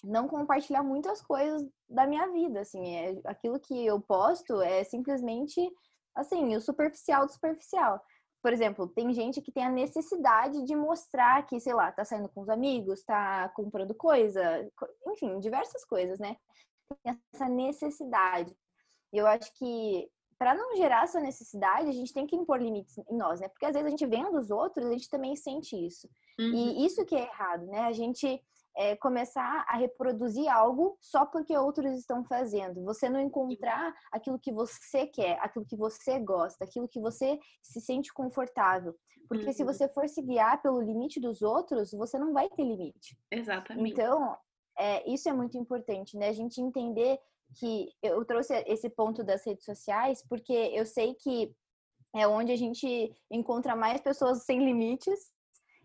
não 0.05 0.29
compartilhar 0.29 0.85
muitas 0.85 1.21
coisas 1.21 1.67
da 1.89 2.07
minha 2.07 2.29
vida, 2.29 2.61
assim, 2.61 2.95
é, 2.95 3.21
aquilo 3.25 3.59
que 3.59 3.85
eu 3.85 4.01
posto 4.01 4.61
é 4.63 4.85
simplesmente 4.85 5.61
assim, 6.15 6.57
o 6.57 6.61
superficial 6.61 7.27
do 7.27 7.33
superficial. 7.33 8.01
Por 8.43 8.53
exemplo, 8.53 8.87
tem 8.87 9.13
gente 9.13 9.43
que 9.43 9.51
tem 9.51 9.65
a 9.65 9.71
necessidade 9.71 10.65
de 10.65 10.77
mostrar 10.77 11.45
que, 11.47 11.59
sei 11.59 11.75
lá, 11.75 11.91
tá 11.91 12.05
saindo 12.05 12.29
com 12.29 12.43
os 12.43 12.49
amigos, 12.49 13.03
tá 13.03 13.49
comprando 13.51 13.93
coisa, 13.95 14.67
enfim, 15.09 15.41
diversas 15.41 15.85
coisas, 15.85 16.19
né? 16.21 16.37
Tem 17.03 17.21
essa 17.35 17.49
necessidade. 17.49 18.57
E 19.17 19.19
eu 19.19 19.27
acho 19.27 19.51
que 19.55 20.07
para 20.39 20.55
não 20.55 20.77
gerar 20.77 21.05
essa 21.05 21.19
necessidade, 21.19 21.89
a 21.89 21.93
gente 21.93 22.13
tem 22.13 22.27
que 22.27 22.37
impor 22.37 22.61
limites 22.61 22.99
em 22.99 23.17
nós, 23.17 23.41
né? 23.41 23.49
Porque 23.49 23.65
às 23.65 23.73
vezes 23.73 23.87
a 23.87 23.91
gente 23.91 24.05
vendo 24.05 24.39
os 24.39 24.51
outros, 24.51 24.85
a 24.85 24.93
gente 24.93 25.09
também 25.09 25.35
sente 25.35 25.75
isso. 25.75 26.07
Uhum. 26.39 26.53
E 26.53 26.85
isso 26.85 27.03
que 27.07 27.15
é 27.15 27.23
errado, 27.23 27.65
né? 27.65 27.81
A 27.85 27.93
gente 27.93 28.39
é, 28.77 28.95
começar 28.97 29.65
a 29.67 29.79
reproduzir 29.79 30.53
algo 30.53 30.99
só 31.01 31.25
porque 31.25 31.57
outros 31.57 31.91
estão 31.93 32.23
fazendo. 32.27 32.85
Você 32.85 33.09
não 33.09 33.19
encontrar 33.19 33.95
aquilo 34.13 34.39
que 34.39 34.53
você 34.53 35.07
quer, 35.07 35.39
aquilo 35.41 35.65
que 35.65 35.77
você 35.77 36.19
gosta, 36.19 36.67
aquilo 36.67 36.87
que 36.87 37.01
você 37.01 37.39
se 37.63 37.81
sente 37.81 38.13
confortável. 38.13 38.95
Porque 39.29 39.47
uhum. 39.47 39.53
se 39.55 39.65
você 39.65 39.89
for 39.89 40.07
se 40.11 40.21
guiar 40.21 40.61
pelo 40.61 40.83
limite 40.83 41.19
dos 41.19 41.41
outros, 41.41 41.93
você 41.93 42.19
não 42.19 42.35
vai 42.35 42.51
ter 42.51 42.63
limite. 42.63 43.17
Exatamente. 43.31 43.91
Então, 43.91 44.37
é, 44.79 45.11
isso 45.11 45.31
é 45.31 45.33
muito 45.33 45.57
importante, 45.57 46.19
né? 46.19 46.29
A 46.29 46.35
gente 46.35 46.61
entender 46.61 47.19
que 47.55 47.89
eu 48.03 48.25
trouxe 48.25 48.55
esse 48.67 48.89
ponto 48.91 49.25
das 49.25 49.45
redes 49.47 49.65
sociais 49.65 50.25
porque 50.29 50.53
eu 50.53 50.85
sei 50.85 51.15
que 51.15 51.55
é 52.15 52.27
onde 52.27 52.53
a 52.53 52.57
gente 52.57 53.13
encontra 53.31 53.77
mais 53.77 54.01
pessoas 54.01 54.45
sem 54.45 54.65
limites 54.65 55.33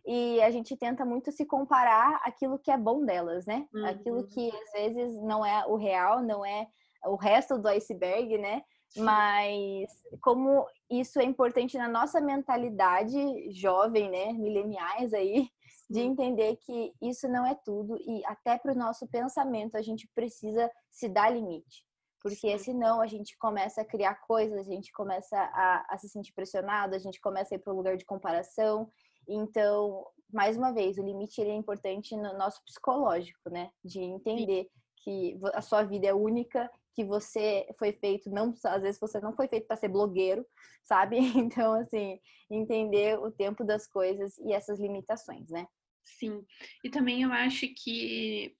e 0.06 0.41
a 0.41 0.50
gente 0.50 0.75
tenta 0.75 1.06
muito 1.06 1.32
se 1.32 1.46
comparar 1.46 2.22
aquilo 2.24 2.58
que 2.58 2.72
é 2.72 2.77
bom 2.77 3.06
delas, 3.06 3.46
né? 3.46 3.68
Uhum. 3.74 3.86
Aquilo 3.86 4.27
que 4.27 4.50
às 4.50 4.72
vezes 4.72 5.22
não 5.22 5.46
é 5.46 5.65
o 5.68 5.75
real, 5.75 6.24
não 6.24 6.46
é 6.46 6.68
o 7.06 7.15
resto 7.15 7.58
do 7.58 7.68
iceberg, 7.68 8.38
né? 8.38 8.63
Mas 8.98 9.89
como 10.22 10.65
isso 10.89 11.20
é 11.20 11.24
importante 11.24 11.77
na 11.77 11.88
nossa 11.88 12.20
mentalidade 12.20 13.51
jovem, 13.51 14.10
né, 14.10 14.34
mileniais 14.34 15.13
aí, 15.13 15.48
de 15.91 16.00
entender 16.00 16.55
que 16.55 16.93
isso 17.01 17.27
não 17.27 17.45
é 17.45 17.53
tudo 17.53 17.98
e 17.98 18.24
até 18.25 18.57
para 18.57 18.71
o 18.71 18.77
nosso 18.77 19.05
pensamento 19.10 19.75
a 19.75 19.81
gente 19.81 20.10
precisa 20.15 20.71
se 20.89 21.10
dar 21.10 21.29
limite. 21.29 21.86
Porque 22.21 22.57
Sim. 22.57 22.63
senão 22.63 23.01
a 23.01 23.07
gente 23.07 23.38
começa 23.38 23.81
a 23.81 23.86
criar 23.86 24.15
coisas, 24.21 24.60
a 24.60 24.71
gente 24.71 24.89
começa 24.93 25.38
a, 25.38 25.86
a 25.89 25.98
se 25.98 26.07
sentir 26.07 26.31
pressionado, 26.33 26.95
a 26.95 27.00
gente 27.00 27.19
começa 27.19 27.53
a 27.53 27.57
ir 27.57 27.60
para 27.60 27.74
o 27.74 27.75
lugar 27.75 27.98
de 27.98 28.05
comparação. 28.05 28.89
Então, 29.27 30.05
mais 30.31 30.55
uma 30.55 30.71
vez, 30.71 30.98
o 30.98 31.03
limite 31.03 31.41
é 31.41 31.53
importante 31.53 32.15
no 32.15 32.38
nosso 32.38 32.63
psicológico, 32.63 33.50
né? 33.50 33.69
De 33.83 34.00
entender 34.00 34.63
Sim. 34.63 34.69
que 35.03 35.39
a 35.53 35.62
sua 35.62 35.83
vida 35.83 36.07
é 36.07 36.13
única, 36.13 36.71
que 36.93 37.03
você 37.03 37.67
foi 37.77 37.91
feito, 37.91 38.29
não 38.29 38.53
às 38.63 38.81
vezes 38.81 38.99
você 38.99 39.19
não 39.19 39.34
foi 39.34 39.47
feito 39.47 39.67
para 39.67 39.75
ser 39.75 39.89
blogueiro, 39.89 40.45
sabe? 40.84 41.17
Então, 41.36 41.73
assim, 41.73 42.17
entender 42.49 43.19
o 43.19 43.30
tempo 43.30 43.65
das 43.65 43.88
coisas 43.88 44.38
e 44.38 44.54
essas 44.54 44.80
limitações, 44.80 45.49
né? 45.49 45.67
Sim. 46.03 46.45
E 46.83 46.89
também 46.89 47.23
eu 47.23 47.31
acho 47.31 47.67
que, 47.73 48.55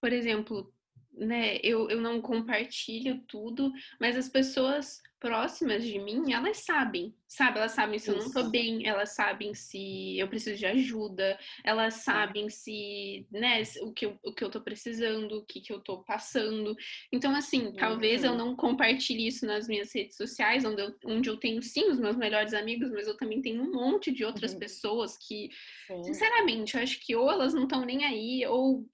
por 0.00 0.12
exemplo, 0.12 0.72
né, 1.12 1.56
eu, 1.62 1.88
eu 1.90 2.00
não 2.00 2.20
compartilho 2.20 3.22
tudo, 3.26 3.72
mas 4.00 4.16
as 4.16 4.28
pessoas 4.28 5.00
próximas 5.18 5.82
de 5.82 5.98
mim, 5.98 6.32
elas 6.32 6.58
sabem, 6.58 7.14
sabe? 7.26 7.58
Elas 7.58 7.72
sabem 7.72 7.98
se 7.98 8.10
eu 8.10 8.16
não 8.16 8.30
tô 8.30 8.44
bem, 8.50 8.86
elas 8.86 9.14
sabem 9.14 9.54
se 9.54 10.18
eu 10.18 10.28
preciso 10.28 10.58
de 10.58 10.66
ajuda, 10.66 11.38
elas 11.64 11.94
sabem 11.94 12.50
se, 12.50 13.26
né, 13.30 13.62
o 13.80 13.92
que 13.92 14.06
eu, 14.06 14.18
o 14.22 14.32
que 14.32 14.44
eu 14.44 14.50
tô 14.50 14.60
precisando, 14.60 15.38
o 15.38 15.44
que, 15.44 15.60
que 15.60 15.72
eu 15.72 15.80
tô 15.80 16.02
passando. 16.02 16.76
Então, 17.10 17.34
assim, 17.34 17.72
talvez 17.72 18.24
eu 18.24 18.32
uhum. 18.32 18.38
não 18.38 18.56
compartilhe 18.56 19.26
isso 19.26 19.46
nas 19.46 19.66
minhas 19.66 19.92
redes 19.94 20.16
sociais, 20.16 20.64
onde 20.64 20.82
eu, 20.82 20.94
onde 21.04 21.30
eu 21.30 21.36
tenho, 21.38 21.62
sim, 21.62 21.88
os 21.88 21.98
meus 21.98 22.16
melhores 22.16 22.52
amigos, 22.52 22.90
mas 22.90 23.08
eu 23.08 23.16
também 23.16 23.40
tenho 23.40 23.62
um 23.62 23.72
monte 23.72 24.12
de 24.12 24.24
outras 24.24 24.52
uhum. 24.52 24.58
pessoas 24.58 25.16
que, 25.16 25.48
sim. 25.86 26.04
sinceramente, 26.04 26.76
eu 26.76 26.82
acho 26.82 27.00
que 27.00 27.16
ou 27.16 27.30
elas 27.30 27.54
não 27.54 27.64
estão 27.64 27.84
nem 27.84 28.04
aí, 28.04 28.46
ou, 28.46 28.86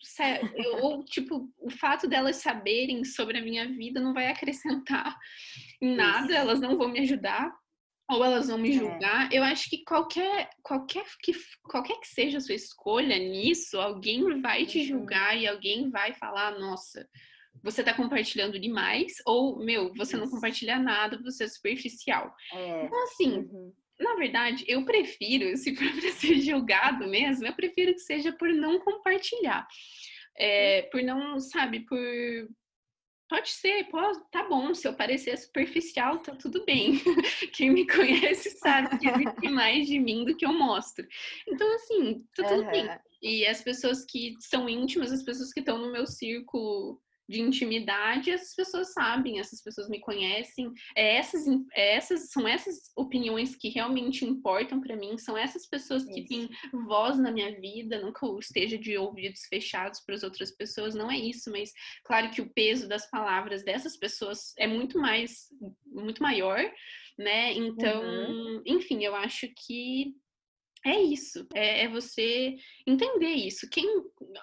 ou, 0.81 1.05
tipo, 1.05 1.53
o 1.59 1.71
fato 1.71 2.09
delas 2.09 2.37
saberem 2.37 3.05
sobre 3.05 3.39
a 3.39 3.43
minha 3.43 3.67
vida 3.69 4.01
não 4.01 4.15
vai 4.15 4.29
acrescentar 4.29 5.19
em 5.83 5.97
nada, 5.97 6.35
elas 6.35 6.61
não 6.61 6.79
vão 6.79 6.89
me 6.89 7.01
ajudar 7.01 7.53
ou 8.09 8.25
elas 8.25 8.49
vão 8.49 8.59
me 8.59 8.71
é. 8.71 8.79
julgar. 8.79 9.33
É. 9.33 9.39
Eu 9.39 9.43
acho 9.43 9.69
que 9.69 9.85
qualquer, 9.85 10.49
qualquer, 10.63 11.05
que, 11.23 11.33
qualquer 11.65 11.99
que 12.01 12.09
seja 12.09 12.39
a 12.39 12.41
sua 12.41 12.55
escolha 12.55 13.19
nisso, 13.19 13.81
alguém 13.81 14.41
vai 14.41 14.65
te 14.65 14.79
uhum. 14.79 14.85
julgar 14.85 15.37
e 15.37 15.47
alguém 15.47 15.91
vai 15.91 16.15
falar, 16.15 16.59
nossa, 16.59 17.09
você 17.63 17.83
tá 17.83 17.95
compartilhando 17.95 18.59
demais, 18.59 19.15
ou, 19.27 19.59
meu, 19.59 19.93
você 19.95 20.17
Isso. 20.17 20.25
não 20.25 20.31
compartilha 20.31 20.79
nada, 20.79 21.21
você 21.23 21.45
é 21.45 21.49
superficial. 21.49 22.35
É. 22.53 22.85
Então, 22.85 23.03
assim, 23.05 23.39
uhum. 23.39 23.73
na 23.99 24.15
verdade, 24.15 24.65
eu 24.69 24.85
prefiro, 24.85 25.57
se 25.57 25.75
for 25.75 25.91
pra 26.01 26.13
ser 26.13 26.41
julgado 26.41 27.09
mesmo, 27.09 27.47
eu 27.47 27.55
prefiro 27.55 27.93
que 27.93 28.01
seja 28.01 28.33
por 28.33 28.49
não 28.49 28.79
compartilhar. 28.81 29.67
É, 30.39 30.83
por 30.91 31.03
não, 31.03 31.39
sabe, 31.41 31.81
por, 31.81 31.99
Pode 33.33 33.49
ser, 33.49 33.85
pode, 33.85 34.21
tá 34.31 34.47
bom, 34.47 34.75
se 34.75 34.87
eu 34.87 34.93
parecer 34.93 35.39
superficial, 35.39 36.19
tá 36.19 36.37
tudo 36.37 36.67
bem. 36.67 37.01
Quem 37.57 37.71
me 37.71 37.87
conhece 37.87 38.51
sabe 38.59 38.99
que 38.99 39.09
existe 39.09 39.49
mais 39.49 39.87
de 39.87 39.99
mim 39.99 40.27
do 40.27 40.37
que 40.37 40.45
eu 40.45 40.53
mostro. 40.53 41.09
Então, 41.49 41.75
assim, 41.77 42.27
tá 42.37 42.47
tudo 42.47 42.61
uhum. 42.61 42.71
bem. 42.71 42.91
E 43.23 43.47
as 43.47 43.63
pessoas 43.63 44.05
que 44.05 44.35
são 44.39 44.69
íntimas, 44.69 45.11
as 45.11 45.23
pessoas 45.23 45.51
que 45.51 45.61
estão 45.61 45.79
no 45.79 45.91
meu 45.91 46.07
círculo 46.07 47.01
de 47.29 47.41
intimidade, 47.41 48.31
essas 48.31 48.55
pessoas 48.55 48.93
sabem, 48.93 49.39
essas 49.39 49.63
pessoas 49.63 49.89
me 49.89 50.01
conhecem. 50.01 50.71
É 50.97 51.17
essas, 51.17 51.47
é 51.75 51.97
essas 51.97 52.31
são 52.31 52.47
essas 52.47 52.91
opiniões 52.97 53.57
que 53.57 53.69
realmente 53.69 54.25
importam 54.25 54.81
para 54.81 54.97
mim, 54.97 55.17
são 55.19 55.37
essas 55.37 55.67
pessoas 55.67 56.05
que 56.05 56.25
têm 56.27 56.49
voz 56.87 57.19
na 57.19 57.31
minha 57.31 57.59
vida, 57.61 58.01
nunca 58.01 58.27
esteja 58.39 58.79
de 58.79 58.97
ouvidos 58.97 59.43
fechados 59.49 60.01
para 60.01 60.15
as 60.15 60.23
outras 60.23 60.51
pessoas, 60.51 60.95
não 60.95 61.11
é 61.11 61.19
isso, 61.19 61.51
mas 61.51 61.73
claro 62.05 62.31
que 62.31 62.41
o 62.41 62.53
peso 62.53 62.89
das 62.89 63.09
palavras 63.11 63.65
dessas 63.65 63.97
pessoas 63.97 64.53
é 64.59 64.67
muito 64.67 64.99
mais 64.99 65.49
muito 65.87 66.23
maior, 66.23 66.59
né? 67.19 67.53
Então, 67.53 68.03
uhum. 68.03 68.63
enfim, 68.67 69.05
eu 69.05 69.15
acho 69.15 69.49
que 69.67 70.15
é 70.85 71.01
isso, 71.01 71.47
é, 71.55 71.85
é, 71.85 71.89
você 71.89 72.57
entender 72.85 73.33
isso. 73.35 73.69
Quem, 73.71 73.87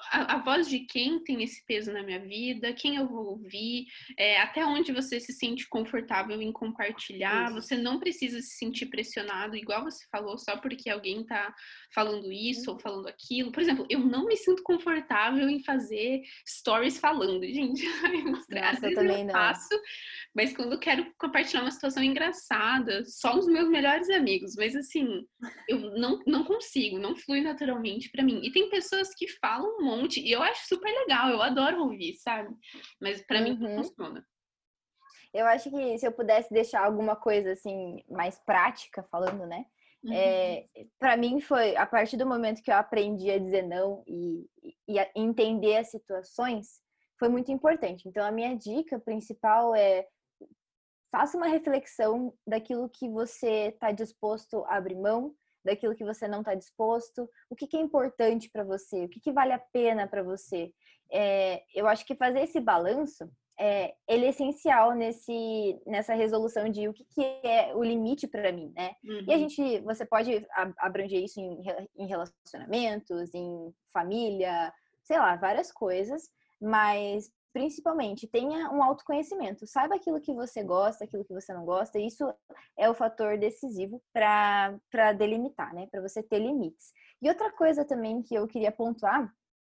a, 0.10 0.36
a, 0.36 0.38
voz 0.38 0.70
de 0.70 0.80
quem 0.80 1.22
tem 1.22 1.44
esse 1.44 1.66
peso 1.66 1.92
na 1.92 2.02
minha 2.02 2.20
vida, 2.20 2.72
quem 2.72 2.96
eu 2.96 3.08
vou 3.10 3.32
ouvir, 3.32 3.86
é, 4.18 4.40
até 4.40 4.66
onde 4.66 4.94
você 4.94 5.20
se 5.20 5.34
sente 5.34 5.68
confortável 5.68 6.42
em 6.42 6.54
compartilhar. 6.54 7.52
Isso. 7.52 7.62
Você 7.62 7.76
não 7.76 8.00
precisa 8.00 8.40
se 8.42 8.58
sentir 8.58 8.86
pressionado, 8.86 9.58
igual 9.58 9.84
você 9.84 10.06
falou, 10.10 10.38
só 10.38 10.56
porque 10.56 10.90
alguém 10.90 11.26
tá 11.26 11.54
falando 11.94 12.32
isso 12.32 12.70
uhum. 12.70 12.76
ou 12.76 12.80
falando 12.80 13.08
aquilo. 13.10 13.52
Por 13.52 13.62
exemplo, 13.62 13.86
eu 13.90 14.00
não 14.00 14.26
me 14.26 14.38
sinto 14.38 14.64
confortável 14.64 15.50
em 15.50 15.62
fazer 15.62 16.22
stories 16.48 17.00
falando, 17.00 17.44
gente. 17.44 17.84
Nossa, 18.50 18.88
eu 18.88 18.96
também 18.96 19.26
não. 19.26 19.34
Faço, 19.34 19.78
mas 20.34 20.56
quando 20.56 20.72
eu 20.72 20.80
quero 20.80 21.06
compartilhar 21.18 21.64
uma 21.64 21.72
situação 21.72 22.02
engraçada, 22.02 23.04
só 23.06 23.38
os 23.38 23.46
meus 23.48 23.68
melhores 23.68 24.10
amigos. 24.10 24.56
Mas 24.56 24.74
assim, 24.74 25.26
eu 25.68 25.80
não 25.98 26.20
não 26.30 26.44
consigo, 26.44 26.98
não 26.98 27.16
flui 27.16 27.42
naturalmente 27.42 28.10
para 28.10 28.24
mim. 28.24 28.42
E 28.44 28.52
tem 28.52 28.70
pessoas 28.70 29.14
que 29.14 29.28
falam 29.28 29.78
um 29.78 29.84
monte 29.84 30.22
e 30.22 30.32
eu 30.32 30.42
acho 30.42 30.68
super 30.68 30.90
legal, 30.90 31.30
eu 31.30 31.42
adoro 31.42 31.84
ouvir, 31.84 32.14
sabe? 32.14 32.56
Mas 33.02 33.22
para 33.26 33.40
uhum. 33.40 33.44
mim 33.44 33.58
não 33.58 33.70
uhum. 33.72 33.84
funciona. 33.84 34.26
Eu 35.34 35.46
acho 35.46 35.70
que 35.70 35.98
se 35.98 36.08
eu 36.08 36.12
pudesse 36.12 36.52
deixar 36.52 36.84
alguma 36.84 37.16
coisa 37.16 37.52
assim 37.52 38.04
mais 38.10 38.40
prática 38.40 39.04
falando, 39.12 39.46
né? 39.46 39.66
Uhum. 40.04 40.14
É, 40.14 40.66
para 40.98 41.18
mim 41.18 41.42
foi 41.42 41.76
a 41.76 41.86
partir 41.86 42.18
do 42.18 42.26
momento 42.26 42.62
que 42.64 42.72
eu 42.72 42.76
aprendi 42.76 43.30
a 43.30 43.38
dizer 43.38 43.64
não 43.64 44.04
e, 44.08 44.48
e 44.88 44.98
a 44.98 45.10
entender 45.14 45.76
as 45.76 45.92
situações 45.92 46.80
foi 47.20 47.28
muito 47.28 47.52
importante. 47.52 48.08
Então 48.08 48.26
a 48.26 48.32
minha 48.32 48.56
dica 48.56 48.98
principal 48.98 49.76
é 49.76 50.08
faça 51.12 51.38
uma 51.38 51.48
reflexão 51.48 52.34
daquilo 52.48 52.90
que 52.90 53.10
você 53.10 53.70
está 53.70 53.92
disposto 53.92 54.64
a 54.66 54.78
abrir 54.78 54.96
mão, 54.96 55.34
daquilo 55.70 55.96
que 55.96 56.04
você 56.04 56.28
não 56.28 56.40
está 56.40 56.56
disposto, 56.56 57.30
o 57.50 57.56
que, 57.56 57.68
que 57.68 57.78
é 57.78 57.82
importante 57.82 58.50
para 58.52 58.64
você, 58.64 59.06
o 59.06 59.10
que, 59.10 59.20
que 59.20 59.32
vale 59.32 59.54
a 59.54 59.60
pena 59.60 60.08
para 60.08 60.24
você. 60.24 60.72
É, 61.12 61.64
eu 61.74 61.88
acho 61.88 62.06
que 62.06 62.16
fazer 62.16 62.42
esse 62.42 62.60
balanço 62.60 63.30
é, 63.60 63.94
ele 64.08 64.26
é 64.26 64.30
essencial 64.30 64.96
nesse, 64.96 65.82
nessa 65.86 66.14
resolução 66.14 66.70
de 66.70 66.88
o 66.88 66.94
que, 66.94 67.04
que 67.04 67.22
é 67.44 67.76
o 67.76 67.84
limite 67.84 68.26
para 68.26 68.54
mim, 68.54 68.72
né? 68.74 68.94
Uhum. 69.04 69.26
E 69.28 69.34
a 69.34 69.36
uhum. 69.36 69.50
gente, 69.50 69.80
você 69.82 70.06
pode 70.06 70.48
abranger 70.78 71.22
isso 71.22 71.42
em, 71.42 71.62
em 71.98 72.08
relacionamentos, 72.08 73.34
em 73.34 73.74
família, 73.92 74.74
sei 75.04 75.18
lá, 75.18 75.36
várias 75.36 75.74
coisas, 75.74 76.30
mas 76.62 77.30
principalmente 77.54 78.28
tenha 78.28 78.72
um 78.72 78.84
autoconhecimento, 78.84 79.66
saiba 79.66 79.96
aquilo 79.96 80.22
que 80.22 80.34
você 80.34 80.64
gosta, 80.64 81.04
aquilo 81.04 81.26
que 81.26 81.34
você 81.34 81.54
não 81.54 81.66
gosta, 81.66 82.00
isso 82.00 82.32
é 82.78 82.90
o 82.90 82.94
fator 82.94 83.38
decisivo 83.38 84.02
para 84.14 85.14
delimitar, 85.18 85.74
né? 85.74 85.88
Para 85.92 86.02
você 86.02 86.22
ter 86.22 86.40
limites. 86.40 86.92
E 87.22 87.28
outra 87.28 87.52
coisa 87.52 87.84
também 87.84 88.22
que 88.22 88.36
eu 88.36 88.48
queria 88.48 88.72
pontuar 88.72 89.34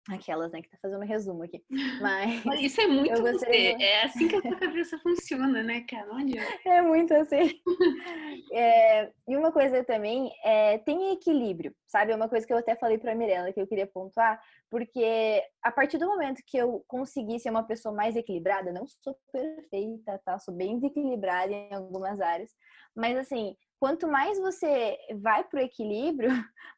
Aquelas, 0.09 0.51
né, 0.51 0.61
que 0.61 0.69
tá 0.69 0.77
fazendo 0.81 1.01
um 1.01 1.07
resumo 1.07 1.43
aqui. 1.43 1.63
Mas. 2.01 2.43
Isso 2.61 2.81
é 2.81 2.87
muito 2.87 3.21
você. 3.21 3.45
De... 3.49 3.83
É 3.83 4.03
assim 4.03 4.27
que 4.27 4.35
a 4.35 4.41
tua 4.41 4.57
cabeça 4.57 4.97
funciona, 4.99 5.63
né, 5.63 5.85
cara? 5.89 6.13
Adianta. 6.17 6.53
É 6.65 6.81
muito 6.81 7.13
assim. 7.13 7.61
É... 8.51 9.11
E 9.27 9.37
uma 9.37 9.51
coisa 9.51 9.83
também 9.83 10.29
é 10.43 10.77
tem 10.79 11.13
equilíbrio, 11.13 11.73
sabe? 11.87 12.11
É 12.11 12.15
uma 12.15 12.27
coisa 12.27 12.45
que 12.45 12.51
eu 12.51 12.57
até 12.57 12.75
falei 12.75 12.97
pra 12.97 13.15
Mirella 13.15 13.53
que 13.53 13.61
eu 13.61 13.67
queria 13.67 13.87
pontuar, 13.87 14.41
porque 14.69 15.41
a 15.61 15.71
partir 15.71 15.97
do 15.97 16.07
momento 16.07 16.43
que 16.45 16.57
eu 16.57 16.83
consegui 16.87 17.39
ser 17.39 17.49
uma 17.49 17.63
pessoa 17.63 17.95
mais 17.95 18.15
equilibrada, 18.15 18.73
não 18.73 18.85
sou 18.87 19.15
perfeita, 19.31 20.19
tá? 20.25 20.37
Sou 20.37 20.53
bem 20.53 20.75
desequilibrada 20.75 21.51
em 21.51 21.73
algumas 21.73 22.19
áreas, 22.19 22.51
mas 22.95 23.17
assim, 23.17 23.55
quanto 23.79 24.07
mais 24.07 24.39
você 24.39 24.97
vai 25.21 25.43
pro 25.43 25.59
equilíbrio, 25.59 26.29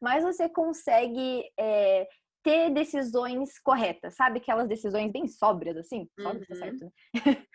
mais 0.01 0.23
você 0.23 0.47
consegue. 0.47 1.43
É 1.59 2.07
ter 2.45 2.69
decisões 2.69 3.57
corretas, 3.57 4.13
sabe? 4.13 4.37
Aquelas 4.37 4.67
decisões 4.67 5.11
bem 5.11 5.27
sóbrias, 5.27 5.75
assim. 5.75 6.07
Sóbrias, 6.21 6.47
tá 6.47 6.53
uhum. 6.53 6.59
tá 6.59 6.65
certo, 6.65 6.85
né? 6.85 6.91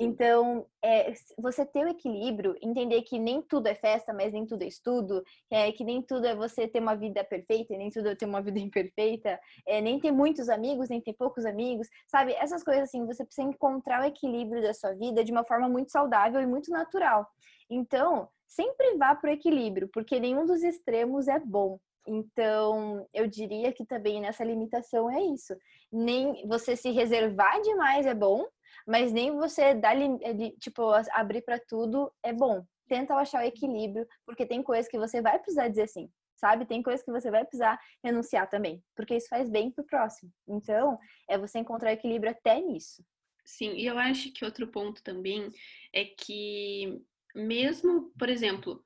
Então, 0.00 0.64
é, 0.80 1.12
você 1.36 1.66
ter 1.66 1.84
o 1.84 1.88
equilíbrio, 1.88 2.56
entender 2.62 3.02
que 3.02 3.18
nem 3.18 3.42
tudo 3.42 3.66
é 3.66 3.74
festa, 3.74 4.12
mas 4.12 4.32
nem 4.32 4.46
tudo 4.46 4.62
é 4.62 4.68
estudo, 4.68 5.24
é, 5.50 5.72
que 5.72 5.82
nem 5.82 6.00
tudo 6.00 6.24
é 6.24 6.36
você 6.36 6.68
ter 6.68 6.78
uma 6.78 6.94
vida 6.94 7.24
perfeita, 7.24 7.76
nem 7.76 7.90
tudo 7.90 8.08
é 8.08 8.14
ter 8.14 8.24
uma 8.24 8.40
vida 8.40 8.60
imperfeita, 8.62 9.40
é, 9.66 9.80
nem 9.80 9.98
ter 9.98 10.12
muitos 10.12 10.48
amigos, 10.48 10.88
nem 10.88 11.00
ter 11.00 11.14
poucos 11.14 11.44
amigos, 11.44 11.88
sabe? 12.06 12.32
Essas 12.34 12.62
coisas 12.62 12.84
assim, 12.84 13.04
você 13.04 13.24
precisa 13.24 13.48
encontrar 13.48 14.02
o 14.02 14.06
equilíbrio 14.06 14.62
da 14.62 14.72
sua 14.72 14.92
vida 14.92 15.24
de 15.24 15.32
uma 15.32 15.44
forma 15.44 15.68
muito 15.68 15.90
saudável 15.90 16.40
e 16.40 16.46
muito 16.46 16.70
natural. 16.70 17.28
Então, 17.68 18.28
sempre 18.46 18.96
vá 18.96 19.16
para 19.16 19.30
o 19.30 19.32
equilíbrio, 19.32 19.88
porque 19.92 20.20
nenhum 20.20 20.46
dos 20.46 20.62
extremos 20.62 21.26
é 21.26 21.40
bom. 21.40 21.80
Então, 22.08 23.06
eu 23.12 23.26
diria 23.26 23.72
que 23.72 23.84
também 23.84 24.20
nessa 24.20 24.42
limitação 24.42 25.10
é 25.10 25.20
isso. 25.20 25.54
Nem 25.92 26.46
você 26.48 26.74
se 26.74 26.90
reservar 26.90 27.60
demais 27.60 28.06
é 28.06 28.14
bom, 28.14 28.46
mas 28.86 29.12
nem 29.12 29.36
você 29.36 29.74
dar 29.74 29.94
eh, 30.00 30.50
tipo 30.58 30.82
abrir 31.12 31.42
para 31.42 31.58
tudo 31.58 32.10
é 32.22 32.32
bom. 32.32 32.64
Tenta 32.88 33.14
achar 33.14 33.42
o 33.42 33.46
equilíbrio, 33.46 34.06
porque 34.24 34.46
tem 34.46 34.62
coisas 34.62 34.88
que 34.88 34.98
você 34.98 35.20
vai 35.20 35.38
precisar 35.38 35.68
dizer 35.68 35.88
sim, 35.88 36.10
sabe? 36.34 36.64
Tem 36.64 36.82
coisas 36.82 37.04
que 37.04 37.12
você 37.12 37.30
vai 37.30 37.44
precisar 37.44 37.78
renunciar 38.02 38.48
também, 38.48 38.82
porque 38.96 39.14
isso 39.14 39.28
faz 39.28 39.50
bem 39.50 39.70
pro 39.70 39.84
próximo. 39.84 40.32
Então, 40.48 40.98
é 41.28 41.36
você 41.36 41.58
encontrar 41.58 41.92
equilíbrio 41.92 42.30
até 42.32 42.58
nisso. 42.58 43.04
Sim, 43.44 43.74
e 43.74 43.86
eu 43.86 43.98
acho 43.98 44.32
que 44.32 44.44
outro 44.44 44.66
ponto 44.66 45.02
também 45.02 45.50
é 45.92 46.04
que 46.04 47.02
mesmo, 47.34 48.10
por 48.18 48.28
exemplo, 48.28 48.82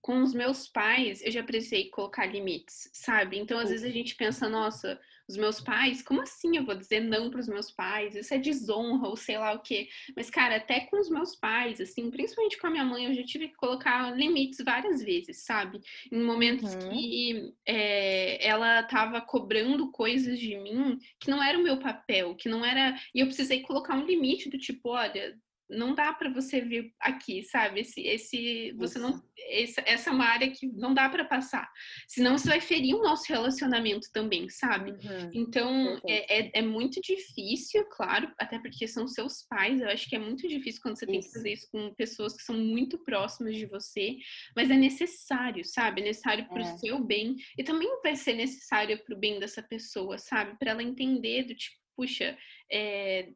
com 0.00 0.22
os 0.22 0.32
meus 0.32 0.66
pais, 0.66 1.22
eu 1.22 1.30
já 1.30 1.42
precisei 1.42 1.90
colocar 1.90 2.26
limites, 2.26 2.90
sabe? 2.92 3.38
Então, 3.38 3.58
às 3.58 3.70
vezes 3.70 3.84
a 3.84 3.92
gente 3.92 4.14
pensa, 4.14 4.48
nossa, 4.48 4.98
os 5.30 5.36
meus 5.36 5.60
pais, 5.60 6.02
como 6.02 6.22
assim 6.22 6.56
eu 6.56 6.64
vou 6.64 6.74
dizer 6.74 7.00
não 7.00 7.30
para 7.30 7.38
os 7.38 7.46
meus 7.46 7.70
pais? 7.70 8.16
Isso 8.16 8.34
é 8.34 8.38
desonra 8.38 9.08
ou 9.08 9.16
sei 9.16 9.38
lá 9.38 9.52
o 9.52 9.60
quê. 9.60 9.88
Mas, 10.16 10.28
cara, 10.28 10.56
até 10.56 10.80
com 10.80 10.98
os 10.98 11.08
meus 11.08 11.36
pais, 11.36 11.80
assim, 11.80 12.10
principalmente 12.10 12.58
com 12.58 12.66
a 12.66 12.70
minha 12.70 12.84
mãe, 12.84 13.04
eu 13.04 13.14
já 13.14 13.22
tive 13.22 13.48
que 13.48 13.54
colocar 13.54 14.10
limites 14.16 14.64
várias 14.64 15.02
vezes, 15.02 15.44
sabe? 15.44 15.80
Em 16.10 16.22
momentos 16.22 16.74
uhum. 16.74 16.90
que 16.90 17.54
é, 17.64 18.44
ela 18.44 18.82
tava 18.82 19.20
cobrando 19.20 19.92
coisas 19.92 20.38
de 20.38 20.56
mim 20.58 20.98
que 21.20 21.30
não 21.30 21.42
era 21.42 21.58
o 21.58 21.62
meu 21.62 21.78
papel, 21.78 22.34
que 22.34 22.48
não 22.48 22.64
era. 22.64 22.98
E 23.14 23.20
eu 23.20 23.26
precisei 23.26 23.60
colocar 23.60 23.94
um 23.94 24.04
limite 24.04 24.50
do 24.50 24.58
tipo, 24.58 24.90
olha, 24.90 25.38
não 25.70 25.94
dá 25.94 26.12
para 26.12 26.30
você 26.30 26.60
vir 26.60 26.92
aqui, 27.00 27.42
sabe? 27.44 27.80
Esse, 27.80 28.00
esse, 28.02 28.72
você 28.76 28.98
não, 28.98 29.22
essa, 29.48 29.82
essa 29.86 30.10
é 30.10 30.12
uma 30.12 30.26
área 30.26 30.50
que 30.50 30.66
não 30.66 30.92
dá 30.92 31.08
para 31.08 31.24
passar. 31.24 31.70
Senão 32.06 32.36
você 32.36 32.48
vai 32.48 32.60
ferir 32.60 32.94
o 32.94 33.02
nosso 33.02 33.24
relacionamento 33.28 34.08
também, 34.12 34.48
sabe? 34.48 34.90
Uhum. 34.90 35.30
Então 35.32 36.00
é, 36.06 36.38
é, 36.38 36.50
é, 36.54 36.62
muito 36.62 37.00
difícil, 37.00 37.84
claro, 37.86 38.32
até 38.38 38.58
porque 38.58 38.86
são 38.86 39.06
seus 39.06 39.42
pais. 39.48 39.80
Eu 39.80 39.88
acho 39.88 40.08
que 40.08 40.16
é 40.16 40.18
muito 40.18 40.46
difícil 40.48 40.82
quando 40.82 40.98
você 40.98 41.04
isso. 41.04 41.12
tem 41.12 41.20
que 41.20 41.32
fazer 41.32 41.52
isso 41.52 41.68
com 41.70 41.94
pessoas 41.94 42.36
que 42.36 42.42
são 42.42 42.56
muito 42.56 42.98
próximas 42.98 43.56
de 43.56 43.66
você, 43.66 44.16
mas 44.56 44.70
é 44.70 44.76
necessário, 44.76 45.64
sabe? 45.64 46.00
É 46.00 46.04
necessário 46.04 46.46
para 46.48 46.58
o 46.58 46.66
é. 46.66 46.76
seu 46.78 47.02
bem 47.02 47.36
e 47.56 47.62
também 47.62 47.88
vai 48.02 48.16
ser 48.16 48.34
necessário 48.34 49.02
para 49.04 49.14
o 49.14 49.18
bem 49.18 49.38
dessa 49.38 49.62
pessoa, 49.62 50.18
sabe? 50.18 50.58
Para 50.58 50.72
ela 50.72 50.82
entender 50.82 51.44
do 51.44 51.54
tipo 51.54 51.80
puxa, 52.00 52.34
é, 52.72 53.28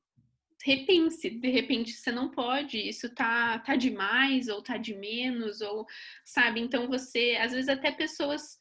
repense, 0.63 1.31
de 1.31 1.49
repente 1.51 1.93
você 1.93 2.11
não 2.11 2.31
pode, 2.31 2.79
isso 2.79 3.15
tá, 3.15 3.59
tá 3.61 3.77
demais 3.77 4.49
ou 4.49 4.63
tá 4.63 4.77
de 4.77 4.95
menos, 4.95 5.61
ou 5.61 5.87
sabe? 6.25 6.61
Então 6.61 6.89
você, 6.89 7.37
às 7.41 7.53
vezes 7.53 7.69
até 7.69 7.91
pessoas 7.93 8.59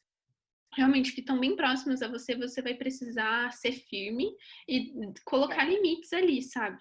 realmente 0.76 1.12
que 1.12 1.20
estão 1.20 1.38
bem 1.38 1.54
próximas 1.56 2.02
a 2.02 2.08
você, 2.08 2.36
você 2.36 2.60
vai 2.60 2.74
precisar 2.74 3.52
ser 3.52 3.72
firme 3.72 4.30
e 4.68 4.92
colocar 5.24 5.64
limites 5.64 6.12
ali, 6.12 6.42
sabe? 6.42 6.78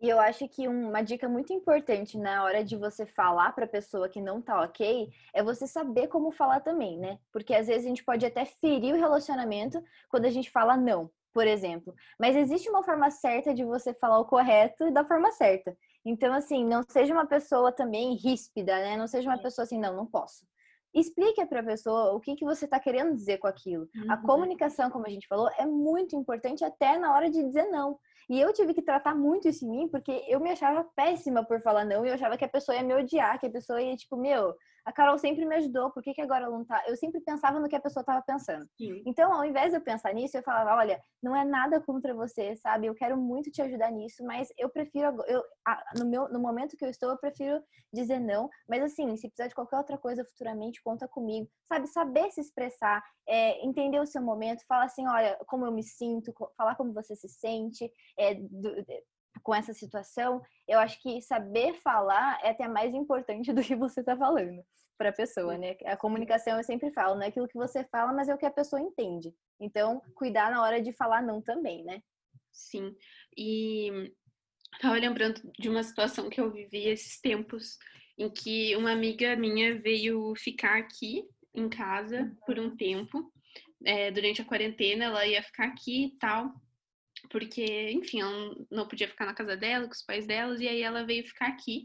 E 0.00 0.08
eu 0.08 0.20
acho 0.20 0.48
que 0.48 0.68
uma 0.68 1.02
dica 1.02 1.28
muito 1.28 1.52
importante 1.52 2.16
na 2.16 2.44
hora 2.44 2.64
de 2.64 2.76
você 2.76 3.04
falar 3.04 3.50
para 3.52 3.64
a 3.64 3.68
pessoa 3.68 4.08
que 4.08 4.20
não 4.20 4.40
tá 4.40 4.62
ok 4.62 5.10
é 5.34 5.42
você 5.42 5.66
saber 5.66 6.06
como 6.06 6.30
falar 6.30 6.60
também, 6.60 6.96
né? 6.96 7.18
Porque 7.32 7.52
às 7.52 7.66
vezes 7.66 7.84
a 7.84 7.88
gente 7.88 8.04
pode 8.04 8.24
até 8.24 8.44
ferir 8.44 8.94
o 8.94 8.98
relacionamento 8.98 9.82
quando 10.08 10.26
a 10.26 10.30
gente 10.30 10.50
fala 10.50 10.76
não 10.76 11.10
por 11.38 11.46
exemplo. 11.46 11.94
Mas 12.18 12.34
existe 12.34 12.68
uma 12.68 12.82
forma 12.82 13.12
certa 13.12 13.54
de 13.54 13.64
você 13.64 13.94
falar 13.94 14.18
o 14.18 14.24
correto 14.24 14.88
e 14.88 14.90
da 14.90 15.04
forma 15.04 15.30
certa. 15.30 15.72
Então, 16.04 16.34
assim, 16.34 16.64
não 16.64 16.82
seja 16.88 17.14
uma 17.14 17.26
pessoa 17.26 17.70
também 17.70 18.16
ríspida, 18.16 18.74
né? 18.74 18.96
Não 18.96 19.06
seja 19.06 19.30
uma 19.30 19.40
pessoa 19.40 19.62
assim, 19.62 19.78
não, 19.78 19.94
não 19.94 20.04
posso. 20.04 20.44
Explique 20.92 21.46
para 21.46 21.60
a 21.60 21.64
pessoa 21.64 22.12
o 22.12 22.18
que, 22.18 22.34
que 22.34 22.44
você 22.44 22.64
está 22.64 22.80
querendo 22.80 23.14
dizer 23.14 23.38
com 23.38 23.46
aquilo. 23.46 23.88
Uhum. 23.94 24.10
A 24.10 24.16
comunicação, 24.16 24.90
como 24.90 25.06
a 25.06 25.10
gente 25.10 25.28
falou, 25.28 25.48
é 25.56 25.64
muito 25.64 26.16
importante 26.16 26.64
até 26.64 26.98
na 26.98 27.14
hora 27.14 27.30
de 27.30 27.40
dizer 27.40 27.66
não. 27.66 27.96
E 28.28 28.40
eu 28.40 28.52
tive 28.52 28.74
que 28.74 28.82
tratar 28.82 29.14
muito 29.14 29.46
isso 29.46 29.64
em 29.64 29.70
mim, 29.70 29.88
porque 29.88 30.24
eu 30.26 30.40
me 30.40 30.50
achava 30.50 30.82
péssima 30.96 31.44
por 31.44 31.62
falar 31.62 31.84
não, 31.84 32.04
e 32.04 32.08
eu 32.08 32.14
achava 32.14 32.36
que 32.36 32.44
a 32.44 32.48
pessoa 32.48 32.76
ia 32.76 32.82
me 32.82 32.94
odiar, 32.94 33.38
que 33.38 33.46
a 33.46 33.50
pessoa 33.50 33.80
ia, 33.80 33.94
tipo, 33.94 34.16
meu, 34.16 34.52
a 34.88 34.92
Carol 34.92 35.18
sempre 35.18 35.44
me 35.44 35.54
ajudou, 35.56 35.90
por 35.90 36.02
que, 36.02 36.14
que 36.14 36.22
agora 36.22 36.46
ela 36.46 36.56
não 36.56 36.64
tá? 36.64 36.82
Eu 36.86 36.96
sempre 36.96 37.20
pensava 37.20 37.60
no 37.60 37.68
que 37.68 37.76
a 37.76 37.80
pessoa 37.80 38.00
estava 38.00 38.22
pensando. 38.22 38.66
Sim. 38.78 39.02
Então, 39.04 39.30
ao 39.30 39.44
invés 39.44 39.70
de 39.70 39.76
eu 39.76 39.82
pensar 39.82 40.14
nisso, 40.14 40.34
eu 40.34 40.42
falava, 40.42 40.74
olha, 40.76 40.98
não 41.22 41.36
é 41.36 41.44
nada 41.44 41.78
contra 41.78 42.14
você, 42.14 42.56
sabe? 42.56 42.86
Eu 42.86 42.94
quero 42.94 43.14
muito 43.14 43.50
te 43.50 43.60
ajudar 43.60 43.92
nisso, 43.92 44.24
mas 44.24 44.48
eu 44.56 44.70
prefiro, 44.70 45.14
eu, 45.26 45.44
no, 45.98 46.06
meu, 46.06 46.30
no 46.30 46.40
momento 46.40 46.74
que 46.74 46.86
eu 46.86 46.88
estou, 46.88 47.10
eu 47.10 47.18
prefiro 47.18 47.62
dizer 47.92 48.18
não. 48.18 48.48
Mas 48.66 48.82
assim, 48.82 49.14
se 49.18 49.28
precisar 49.28 49.48
de 49.48 49.54
qualquer 49.54 49.76
outra 49.76 49.98
coisa 49.98 50.24
futuramente, 50.24 50.82
conta 50.82 51.06
comigo. 51.06 51.46
Sabe, 51.70 51.86
saber 51.88 52.30
se 52.30 52.40
expressar, 52.40 53.04
é, 53.28 53.62
entender 53.62 54.00
o 54.00 54.06
seu 54.06 54.22
momento, 54.22 54.64
falar 54.66 54.86
assim, 54.86 55.06
olha, 55.06 55.38
como 55.46 55.66
eu 55.66 55.72
me 55.72 55.82
sinto, 55.82 56.32
falar 56.56 56.76
como 56.76 56.94
você 56.94 57.14
se 57.14 57.28
sente, 57.28 57.92
é, 58.18 58.36
do, 58.36 58.74
com 59.42 59.54
essa 59.54 59.72
situação, 59.72 60.42
eu 60.66 60.78
acho 60.78 61.00
que 61.02 61.20
saber 61.22 61.74
falar 61.82 62.38
é 62.42 62.50
até 62.50 62.68
mais 62.68 62.94
importante 62.94 63.52
do 63.54 63.62
que 63.62 63.76
você 63.76 64.00
está 64.00 64.16
falando 64.16 64.62
para 64.96 65.10
a 65.10 65.12
pessoa, 65.12 65.56
né? 65.56 65.76
A 65.84 65.96
comunicação 65.96 66.56
eu 66.56 66.64
sempre 66.64 66.90
falo, 66.90 67.14
não 67.14 67.22
é 67.22 67.28
aquilo 67.28 67.48
que 67.48 67.56
você 67.56 67.84
fala, 67.84 68.12
mas 68.12 68.28
é 68.28 68.34
o 68.34 68.38
que 68.38 68.46
a 68.46 68.50
pessoa 68.50 68.82
entende. 68.82 69.32
Então, 69.60 70.02
cuidar 70.14 70.50
na 70.50 70.62
hora 70.62 70.82
de 70.82 70.92
falar 70.92 71.22
não 71.22 71.40
também, 71.40 71.84
né? 71.84 72.02
Sim. 72.50 72.94
E 73.36 74.12
tava 74.80 74.94
lembrando 74.94 75.40
de 75.58 75.68
uma 75.68 75.84
situação 75.84 76.28
que 76.28 76.40
eu 76.40 76.50
vivi 76.50 76.88
esses 76.88 77.20
tempos, 77.20 77.78
em 78.18 78.28
que 78.28 78.74
uma 78.74 78.90
amiga 78.90 79.36
minha 79.36 79.80
veio 79.80 80.34
ficar 80.36 80.78
aqui 80.78 81.24
em 81.54 81.68
casa 81.68 82.22
uhum. 82.22 82.36
por 82.44 82.58
um 82.58 82.76
tempo. 82.76 83.32
É, 83.84 84.10
durante 84.10 84.42
a 84.42 84.44
quarentena, 84.44 85.04
ela 85.04 85.24
ia 85.24 85.40
ficar 85.42 85.66
aqui 85.66 86.06
e 86.06 86.18
tal 86.18 86.52
porque, 87.30 87.90
enfim, 87.90 88.20
ela 88.20 88.54
não 88.70 88.86
podia 88.86 89.08
ficar 89.08 89.26
na 89.26 89.34
casa 89.34 89.56
dela, 89.56 89.86
com 89.86 89.92
os 89.92 90.02
pais 90.02 90.26
delas, 90.26 90.60
e 90.60 90.68
aí 90.68 90.82
ela 90.82 91.04
veio 91.04 91.26
ficar 91.26 91.48
aqui. 91.48 91.84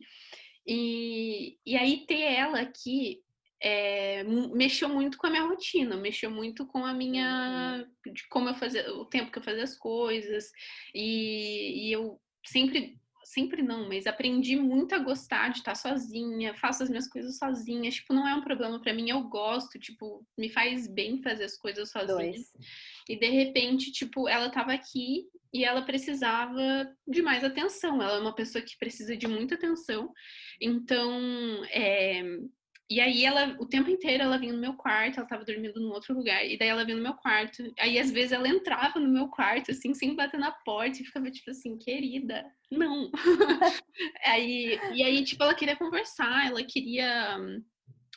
E, 0.65 1.57
e 1.65 1.75
aí 1.75 2.05
ter 2.05 2.21
ela 2.21 2.61
aqui 2.61 3.21
é, 3.61 4.23
mexeu 4.23 4.89
muito 4.89 5.17
com 5.17 5.27
a 5.27 5.29
minha 5.29 5.43
rotina, 5.43 5.95
mexeu 5.95 6.29
muito 6.29 6.65
com 6.67 6.85
a 6.85 6.93
minha. 6.93 7.87
Uhum. 8.05 8.13
de 8.13 8.27
como 8.27 8.49
eu 8.49 8.55
fazia, 8.55 8.93
o 8.93 9.05
tempo 9.05 9.31
que 9.31 9.39
eu 9.39 9.43
fazia 9.43 9.63
as 9.63 9.77
coisas. 9.77 10.51
E, 10.93 11.87
e 11.87 11.91
eu 11.91 12.19
sempre 12.45 12.99
sempre 13.25 13.63
não, 13.63 13.87
mas 13.87 14.05
aprendi 14.05 14.55
muito 14.55 14.93
a 14.93 14.99
gostar 14.99 15.49
de 15.49 15.59
estar 15.59 15.75
sozinha, 15.75 16.53
faço 16.55 16.83
as 16.83 16.89
minhas 16.89 17.07
coisas 17.07 17.37
sozinha, 17.37 17.89
tipo, 17.89 18.13
não 18.13 18.27
é 18.27 18.35
um 18.35 18.43
problema 18.43 18.79
para 18.79 18.93
mim, 18.93 19.09
eu 19.09 19.23
gosto, 19.23 19.79
tipo, 19.79 20.25
me 20.37 20.49
faz 20.49 20.87
bem 20.87 21.21
fazer 21.21 21.45
as 21.45 21.57
coisas 21.57 21.89
sozinha. 21.89 22.15
Dois. 22.15 22.53
E 23.09 23.17
de 23.17 23.29
repente, 23.29 23.91
tipo, 23.91 24.27
ela 24.27 24.49
tava 24.49 24.73
aqui 24.73 25.25
e 25.53 25.63
ela 25.63 25.81
precisava 25.81 26.61
de 27.07 27.21
mais 27.21 27.43
atenção. 27.43 28.01
Ela 28.01 28.17
é 28.17 28.21
uma 28.21 28.35
pessoa 28.35 28.63
que 28.63 28.77
precisa 28.77 29.15
de 29.15 29.27
muita 29.27 29.55
atenção. 29.55 30.11
Então, 30.59 31.63
é, 31.71 32.23
e 32.89 32.99
aí 32.99 33.25
ela, 33.25 33.55
o 33.59 33.65
tempo 33.65 33.89
inteiro 33.89 34.23
ela 34.23 34.37
vinha 34.37 34.53
no 34.53 34.59
meu 34.59 34.73
quarto, 34.73 35.17
ela 35.17 35.27
tava 35.27 35.45
dormindo 35.45 35.79
num 35.79 35.91
outro 35.91 36.13
lugar, 36.13 36.45
e 36.45 36.57
daí 36.57 36.67
ela 36.67 36.83
vinha 36.83 36.97
no 36.97 37.03
meu 37.03 37.13
quarto. 37.13 37.63
Aí 37.79 37.97
às 37.97 38.11
vezes 38.11 38.33
ela 38.33 38.47
entrava 38.47 38.99
no 38.99 39.09
meu 39.09 39.29
quarto, 39.29 39.71
assim, 39.71 39.93
sem 39.93 40.15
bater 40.15 40.39
na 40.39 40.51
porta, 40.51 41.01
e 41.01 41.05
ficava 41.05 41.31
tipo 41.31 41.49
assim, 41.49 41.77
querida, 41.77 42.45
não. 42.69 43.09
aí, 44.25 44.79
e 44.93 45.01
aí, 45.01 45.23
tipo, 45.23 45.41
ela 45.41 45.55
queria 45.55 45.75
conversar, 45.75 46.47
ela 46.47 46.63
queria. 46.63 47.39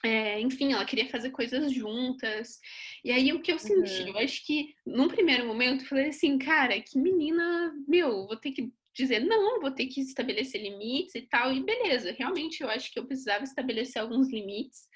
É, 0.07 0.41
enfim, 0.41 0.73
ela 0.73 0.85
queria 0.85 1.09
fazer 1.09 1.31
coisas 1.31 1.73
juntas. 1.73 2.61
E 3.05 3.11
aí 3.11 3.33
o 3.33 3.43
que 3.43 3.51
eu 3.53 3.59
senti, 3.59 4.03
uhum. 4.03 4.09
eu 4.09 4.19
acho 4.19 4.47
que 4.47 4.73
num 4.87 5.09
primeiro 5.09 5.45
momento 5.45 5.83
eu 5.83 5.89
falei 5.89 6.09
assim, 6.11 6.39
cara, 6.39 6.81
que 6.81 6.97
menina, 6.97 7.75
meu, 7.89 8.25
vou 8.27 8.37
ter 8.37 8.53
que 8.53 8.73
dizer, 8.97 9.21
não, 9.21 9.61
vou 9.61 9.71
ter 9.71 9.87
que 9.87 10.01
estabelecer 10.01 10.61
limites 10.63 11.15
e 11.15 11.23
tal, 11.23 11.53
e 11.53 11.63
beleza, 11.63 12.15
realmente 12.17 12.63
eu 12.63 12.69
acho 12.69 12.93
que 12.93 12.99
eu 12.99 13.07
precisava 13.07 13.45
estabelecer 13.45 14.01
alguns 14.01 14.31
limites, 14.31 14.89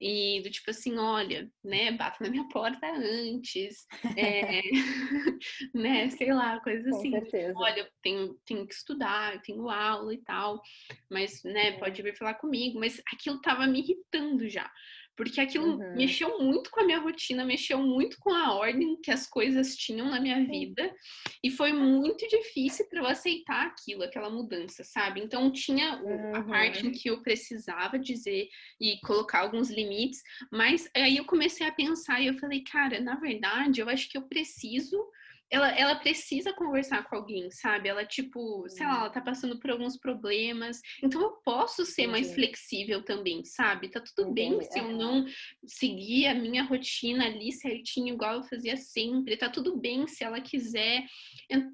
e 0.00 0.40
do 0.42 0.50
tipo 0.50 0.70
assim, 0.70 0.96
olha, 0.96 1.50
né, 1.62 1.90
bata 1.90 2.18
na 2.20 2.30
minha 2.30 2.46
porta 2.48 2.86
antes, 2.86 3.84
é, 4.16 4.62
né, 5.74 6.08
sei 6.10 6.32
lá, 6.32 6.60
coisas 6.60 6.86
assim. 6.86 7.10
Olha, 7.56 7.80
eu 7.80 7.86
tenho, 8.00 8.34
tenho 8.46 8.66
que 8.66 8.74
estudar, 8.74 9.34
eu 9.34 9.42
tenho 9.42 9.68
aula 9.68 10.14
e 10.14 10.18
tal, 10.18 10.62
mas, 11.10 11.42
né, 11.42 11.68
é. 11.68 11.78
pode 11.78 12.00
vir 12.00 12.16
falar 12.16 12.34
comigo, 12.34 12.78
mas 12.78 13.02
aquilo 13.12 13.40
tava 13.40 13.66
me 13.66 13.80
irritando 13.80 14.48
já. 14.48 14.70
Porque 15.18 15.40
aquilo 15.40 15.76
uhum. 15.76 15.96
mexeu 15.96 16.38
muito 16.38 16.70
com 16.70 16.78
a 16.78 16.84
minha 16.84 17.00
rotina, 17.00 17.44
mexeu 17.44 17.82
muito 17.82 18.16
com 18.20 18.32
a 18.32 18.54
ordem 18.54 18.96
que 19.02 19.10
as 19.10 19.26
coisas 19.26 19.74
tinham 19.74 20.08
na 20.08 20.20
minha 20.20 20.46
vida. 20.46 20.94
E 21.42 21.50
foi 21.50 21.72
muito 21.72 22.24
difícil 22.28 22.88
para 22.88 23.00
eu 23.00 23.06
aceitar 23.06 23.66
aquilo, 23.66 24.04
aquela 24.04 24.30
mudança, 24.30 24.84
sabe? 24.84 25.20
Então 25.20 25.50
tinha 25.50 26.00
uhum. 26.00 26.36
a 26.36 26.42
parte 26.44 26.86
em 26.86 26.92
que 26.92 27.10
eu 27.10 27.20
precisava 27.20 27.98
dizer 27.98 28.48
e 28.80 29.00
colocar 29.00 29.40
alguns 29.40 29.70
limites, 29.70 30.22
mas 30.52 30.88
aí 30.94 31.16
eu 31.16 31.24
comecei 31.24 31.66
a 31.66 31.72
pensar 31.72 32.20
e 32.20 32.28
eu 32.28 32.38
falei, 32.38 32.62
cara, 32.62 33.00
na 33.00 33.16
verdade, 33.16 33.80
eu 33.80 33.88
acho 33.88 34.08
que 34.08 34.16
eu 34.16 34.22
preciso 34.22 34.96
ela, 35.50 35.70
ela 35.70 35.94
precisa 35.96 36.52
conversar 36.52 37.04
com 37.04 37.16
alguém, 37.16 37.50
sabe? 37.50 37.88
Ela, 37.88 38.04
tipo, 38.04 38.68
sei 38.68 38.86
lá, 38.86 39.00
ela 39.00 39.10
tá 39.10 39.20
passando 39.20 39.58
por 39.58 39.70
alguns 39.70 39.96
problemas. 39.96 40.80
Então 41.02 41.20
eu 41.20 41.30
posso 41.44 41.84
ser 41.86 42.02
Entendi. 42.02 42.12
mais 42.12 42.34
flexível 42.34 43.02
também, 43.02 43.44
sabe? 43.44 43.88
Tá 43.88 44.00
tudo 44.00 44.30
Entendi. 44.30 44.56
bem 44.56 44.62
se 44.62 44.78
eu 44.78 44.92
não 44.92 45.24
seguir 45.66 46.26
a 46.26 46.34
minha 46.34 46.62
rotina 46.62 47.24
ali 47.24 47.50
certinho, 47.52 48.14
igual 48.14 48.34
eu 48.34 48.44
fazia 48.44 48.76
sempre. 48.76 49.36
Tá 49.36 49.48
tudo 49.48 49.76
bem 49.76 50.06
se 50.06 50.22
ela 50.22 50.40
quiser, 50.40 51.04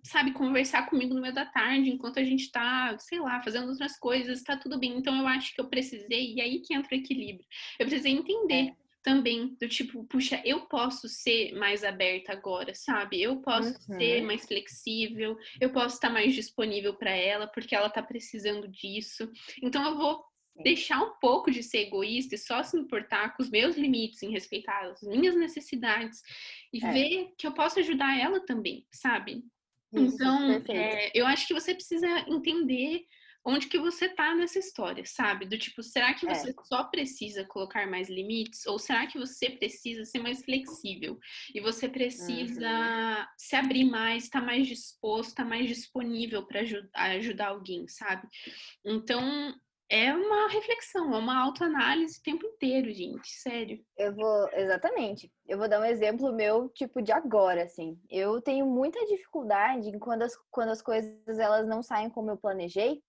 sabe, 0.05 0.33
conversar 0.33 0.89
comigo 0.89 1.15
no 1.15 1.21
meio 1.21 1.35
da 1.35 1.47
tarde, 1.47 1.91
enquanto 1.91 2.21
a 2.21 2.25
gente 2.25 2.51
tá, 2.53 2.97
sei 2.99 3.19
lá, 3.19 3.43
fazendo 3.43 3.69
outras 3.69 3.99
coisas, 3.99 4.43
tá 4.43 4.57
tudo 4.57 4.79
bem. 4.79 4.97
Então 4.97 5.17
eu 5.17 5.27
acho 5.27 5.53
que 5.53 5.61
eu 5.61 5.69
precisei, 5.69 6.35
e 6.35 6.41
aí 6.41 6.61
que 6.61 6.75
entra 6.75 6.95
o 6.95 6.99
equilíbrio. 6.99 7.47
Eu 7.79 7.87
precisei 7.87 8.13
entender. 8.13 8.69
É 8.69 8.84
também 9.05 9.55
do 9.61 9.69
tipo, 9.69 10.03
puxa, 10.05 10.41
eu 10.47 10.63
posso 10.63 11.09
ser 11.11 11.53
mais 11.53 11.85
aberta 11.85 12.33
agora, 12.33 12.75
sabe? 12.75 13.23
Eu 13.23 13.37
posso 13.37 13.69
uhum. 13.69 13.99
ser 13.99 14.23
mais 14.23 14.47
flexível, 14.47 15.37
eu 15.61 15.71
posso 15.71 15.97
estar 15.97 16.09
mais 16.09 16.35
disponível 16.35 16.95
para 16.95 17.11
ela 17.11 17.47
porque 17.47 17.77
ela 17.77 17.91
tá 17.91 18.03
precisando 18.03 18.67
disso. 18.67 19.31
Então 19.63 19.85
eu 19.87 19.99
vou 19.99 20.25
deixar 20.57 21.03
um 21.03 21.19
pouco 21.21 21.51
de 21.51 21.63
ser 21.63 21.81
egoísta 21.81 22.35
e 22.35 22.39
só 22.39 22.63
se 22.63 22.79
importar 22.79 23.37
com 23.37 23.43
os 23.43 23.51
meus 23.51 23.77
limites, 23.77 24.23
em 24.23 24.31
respeitar 24.31 24.87
as 24.87 25.03
minhas 25.03 25.37
necessidades 25.37 26.23
e 26.73 26.83
é. 26.83 26.93
ver 26.93 27.35
que 27.37 27.47
eu 27.47 27.53
posso 27.53 27.81
ajudar 27.81 28.19
ela 28.19 28.41
também, 28.41 28.87
sabe? 28.91 29.45
Isso, 29.93 30.15
então, 30.15 30.63
é, 30.71 31.11
eu 31.15 31.27
acho 31.27 31.47
que 31.47 31.55
você 31.55 31.75
precisa 31.75 32.09
entender 32.27 33.05
onde 33.45 33.67
que 33.67 33.79
você 33.79 34.09
tá 34.09 34.35
nessa 34.35 34.59
história, 34.59 35.05
sabe? 35.05 35.47
Do 35.47 35.59
tipo, 35.59 35.83
será 35.83 36.15
que 36.15 36.27
você 36.27 36.51
é. 36.51 36.55
só 36.65 36.85
precisa 36.85 37.45
colocar 37.45 37.87
mais 37.87 38.09
limites? 38.09 38.65
Ou 38.67 38.79
será 38.79 39.07
que 39.07 39.19
você 39.19 39.51
precisa 39.51 40.05
ser 40.05 40.21
mais 40.21 40.43
flexível? 40.43 41.19
E 41.55 41.61
você 41.61 41.89
precisa 41.89 42.69
uhum. 42.69 43.27
se 43.37 43.55
abrir 43.55 43.85
mais, 43.85 44.25
estar 44.25 44.41
tá 44.41 44.47
mais 44.47 44.67
disposto, 44.67 45.31
estar 45.31 45.43
tá 45.43 45.49
mais 45.49 45.69
disponível 45.69 46.47
para 46.47 46.61
ajudar, 46.61 46.91
ajudar 46.95 47.49
alguém, 47.49 47.87
sabe? 47.87 48.27
Então, 48.85 49.55
é 49.91 50.15
uma 50.15 50.49
reflexão, 50.49 51.15
é 51.15 51.19
uma 51.19 51.39
autoanálise 51.39 52.19
o 52.19 52.23
tempo 52.23 52.47
inteiro, 52.47 52.91
gente, 52.93 53.29
sério. 53.29 53.79
Eu 53.99 54.15
vou, 54.15 54.49
exatamente. 54.55 55.31
Eu 55.47 55.59
vou 55.59 55.69
dar 55.69 55.81
um 55.81 55.85
exemplo 55.85 56.33
meu, 56.33 56.71
tipo, 56.71 57.03
de 57.03 57.13
agora, 57.13 57.65
assim. 57.65 57.99
Eu 58.11 58.41
tenho 58.41 58.67
muita 58.67 59.05
dificuldade 59.07 59.89
em 59.91 59.99
quando 59.99 60.23
as, 60.23 60.35
quando 60.51 60.71
as 60.71 60.81
coisas 60.81 61.39
elas 61.39 61.67
não 61.69 61.83
saem 61.83 62.09
como 62.09 62.31
eu 62.31 62.39
planejei, 62.39 63.03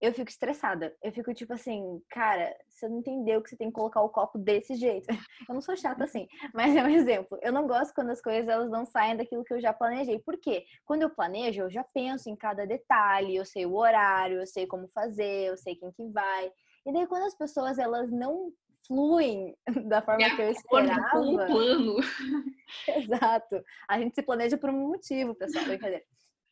eu 0.00 0.12
fico 0.12 0.30
estressada. 0.30 0.94
Eu 1.02 1.12
fico 1.12 1.32
tipo 1.32 1.52
assim, 1.54 2.00
cara, 2.10 2.54
você 2.68 2.88
não 2.88 2.98
entendeu 2.98 3.42
que 3.42 3.48
você 3.48 3.56
tem 3.56 3.68
que 3.68 3.74
colocar 3.74 4.02
o 4.02 4.08
copo 4.08 4.38
desse 4.38 4.74
jeito. 4.74 5.06
Eu 5.48 5.54
não 5.54 5.60
sou 5.60 5.76
chata 5.76 6.04
assim, 6.04 6.26
mas 6.52 6.74
é 6.74 6.82
um 6.82 6.88
exemplo. 6.88 7.38
Eu 7.40 7.52
não 7.52 7.66
gosto 7.66 7.94
quando 7.94 8.10
as 8.10 8.20
coisas 8.20 8.48
elas 8.48 8.70
não 8.70 8.84
saem 8.84 9.16
daquilo 9.16 9.44
que 9.44 9.54
eu 9.54 9.60
já 9.60 9.72
planejei. 9.72 10.18
Por 10.18 10.36
quê? 10.38 10.64
Quando 10.84 11.02
eu 11.02 11.10
planejo, 11.10 11.62
eu 11.62 11.70
já 11.70 11.84
penso 11.84 12.28
em 12.28 12.36
cada 12.36 12.66
detalhe, 12.66 13.36
eu 13.36 13.44
sei 13.44 13.64
o 13.64 13.76
horário, 13.76 14.40
eu 14.40 14.46
sei 14.46 14.66
como 14.66 14.88
fazer, 14.88 15.48
eu 15.48 15.56
sei 15.56 15.76
quem 15.76 15.92
que 15.92 16.04
vai. 16.08 16.50
E 16.84 16.92
daí 16.92 17.06
quando 17.06 17.24
as 17.24 17.36
pessoas 17.36 17.78
elas 17.78 18.10
não 18.10 18.52
fluem 18.86 19.56
da 19.88 20.02
forma 20.02 20.34
que 20.34 20.42
eu 20.42 20.50
esperava. 20.50 21.10
Com 21.10 21.34
o 21.34 21.46
plano. 21.46 21.96
Exato. 22.88 23.62
A 23.88 23.98
gente 23.98 24.14
se 24.14 24.22
planeja 24.22 24.56
por 24.56 24.70
um 24.70 24.88
motivo, 24.88 25.34
pessoal, 25.34 25.64
brincadeira. 25.64 26.04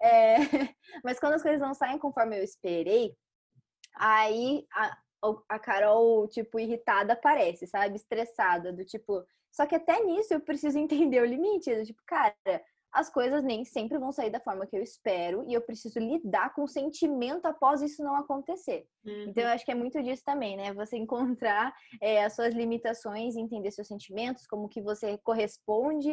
É... 0.03 0.37
Mas 1.03 1.19
quando 1.19 1.35
as 1.35 1.43
coisas 1.43 1.61
não 1.61 1.75
saem 1.75 1.99
conforme 1.99 2.39
eu 2.39 2.45
esperei, 2.45 3.15
Aí 3.95 4.67
a, 4.73 4.99
a 5.49 5.59
Carol, 5.59 6.29
tipo, 6.29 6.59
irritada 6.59 7.15
aparece, 7.15 7.67
sabe? 7.67 7.97
Estressada, 7.97 8.73
do 8.73 8.85
tipo. 8.85 9.25
Só 9.51 9.67
que 9.67 9.75
até 9.77 10.03
nisso 10.05 10.35
eu 10.35 10.41
preciso 10.41 10.79
entender 10.79 11.21
o 11.21 11.27
limite. 11.27 11.75
Do 11.75 11.85
tipo, 11.85 12.03
cara, 12.07 12.35
as 12.95 13.11
coisas 13.11 13.43
nem 13.43 13.65
sempre 13.65 13.99
vão 13.99 14.13
sair 14.13 14.31
da 14.31 14.39
forma 14.39 14.67
que 14.67 14.77
eu 14.77 14.83
espero 14.83 15.45
e 15.49 15.53
eu 15.53 15.61
preciso 15.61 15.99
lidar 15.99 16.55
com 16.55 16.63
o 16.63 16.69
sentimento 16.69 17.45
após 17.45 17.83
isso 17.83 18.05
não 18.05 18.15
acontecer. 18.15 18.87
Uhum. 19.05 19.25
Então, 19.29 19.43
eu 19.43 19.51
acho 19.51 19.65
que 19.65 19.73
é 19.73 19.75
muito 19.75 20.01
disso 20.01 20.23
também, 20.25 20.57
né? 20.57 20.73
Você 20.73 20.97
encontrar 21.45 21.75
é, 22.01 22.25
as 22.25 22.37
suas 22.37 22.55
limitações, 22.55 23.35
entender 23.35 23.73
seus 23.73 23.89
sentimentos, 23.89 24.47
como 24.47 24.69
que 24.69 24.81
você 24.81 25.19
corresponde 25.19 26.13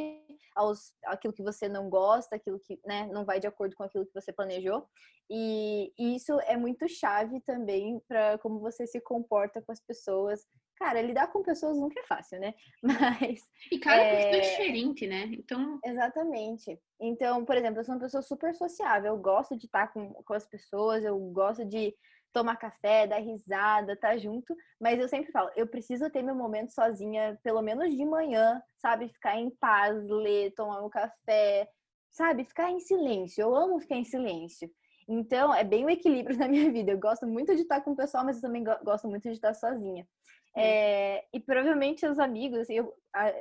aos 0.55 0.91
aquilo 1.05 1.33
que 1.33 1.43
você 1.43 1.69
não 1.69 1.87
gosta, 1.87 2.35
aquilo 2.35 2.59
que 2.59 2.79
né, 2.83 3.07
não 3.13 3.23
vai 3.23 3.39
de 3.39 3.45
acordo 3.45 3.75
com 3.75 3.83
aquilo 3.83 4.05
que 4.07 4.13
você 4.19 4.33
planejou. 4.33 4.83
E, 5.29 5.93
e 5.99 6.15
isso 6.15 6.39
é 6.41 6.57
muito 6.57 6.89
chave 6.89 7.39
também 7.41 8.01
para 8.07 8.39
como 8.39 8.59
você 8.59 8.87
se 8.87 8.99
comporta 8.99 9.61
com 9.61 9.71
as 9.71 9.79
pessoas 9.79 10.47
Cara, 10.81 10.99
lidar 10.99 11.27
com 11.27 11.43
pessoas 11.43 11.77
nunca 11.77 11.99
é 11.99 12.03
fácil, 12.07 12.39
né? 12.39 12.55
Mas. 12.81 13.43
E 13.71 13.77
cada 13.77 14.01
é... 14.01 14.15
pessoa 14.15 14.35
é 14.35 14.39
diferente, 14.39 15.05
né? 15.05 15.25
Então. 15.25 15.79
Exatamente. 15.85 16.79
Então, 16.99 17.45
por 17.45 17.55
exemplo, 17.55 17.79
eu 17.79 17.83
sou 17.83 17.93
uma 17.93 18.01
pessoa 18.01 18.23
super 18.23 18.55
sociável. 18.55 19.13
Eu 19.13 19.21
gosto 19.21 19.55
de 19.55 19.67
estar 19.67 19.93
com, 19.93 20.11
com 20.11 20.33
as 20.33 20.47
pessoas, 20.47 21.03
eu 21.03 21.15
gosto 21.31 21.63
de 21.63 21.93
tomar 22.33 22.55
café, 22.55 23.05
dar 23.05 23.19
risada, 23.19 23.93
estar 23.93 24.09
tá 24.09 24.17
junto. 24.17 24.55
Mas 24.79 24.99
eu 24.99 25.07
sempre 25.07 25.31
falo, 25.31 25.51
eu 25.55 25.67
preciso 25.67 26.09
ter 26.09 26.23
meu 26.23 26.33
momento 26.33 26.71
sozinha, 26.71 27.39
pelo 27.43 27.61
menos 27.61 27.95
de 27.95 28.03
manhã, 28.03 28.59
sabe? 28.79 29.07
Ficar 29.09 29.37
em 29.37 29.51
paz, 29.51 30.03
ler, 30.09 30.51
tomar 30.55 30.83
um 30.83 30.89
café, 30.89 31.69
sabe? 32.09 32.43
Ficar 32.43 32.71
em 32.71 32.79
silêncio. 32.79 33.43
Eu 33.43 33.55
amo 33.55 33.79
ficar 33.79 33.97
em 33.97 34.03
silêncio. 34.03 34.67
Então, 35.07 35.53
é 35.53 35.63
bem 35.63 35.85
o 35.85 35.89
equilíbrio 35.91 36.35
na 36.39 36.47
minha 36.47 36.71
vida. 36.71 36.91
Eu 36.91 36.99
gosto 36.99 37.27
muito 37.27 37.55
de 37.55 37.61
estar 37.61 37.81
com 37.81 37.91
o 37.91 37.95
pessoal, 37.95 38.25
mas 38.25 38.37
eu 38.37 38.41
também 38.41 38.63
gosto 38.63 39.07
muito 39.07 39.23
de 39.23 39.35
estar 39.35 39.53
sozinha. 39.53 40.07
É, 40.55 41.23
e 41.33 41.39
provavelmente 41.39 42.05
os 42.05 42.19
amigos, 42.19 42.69
eu, 42.69 42.93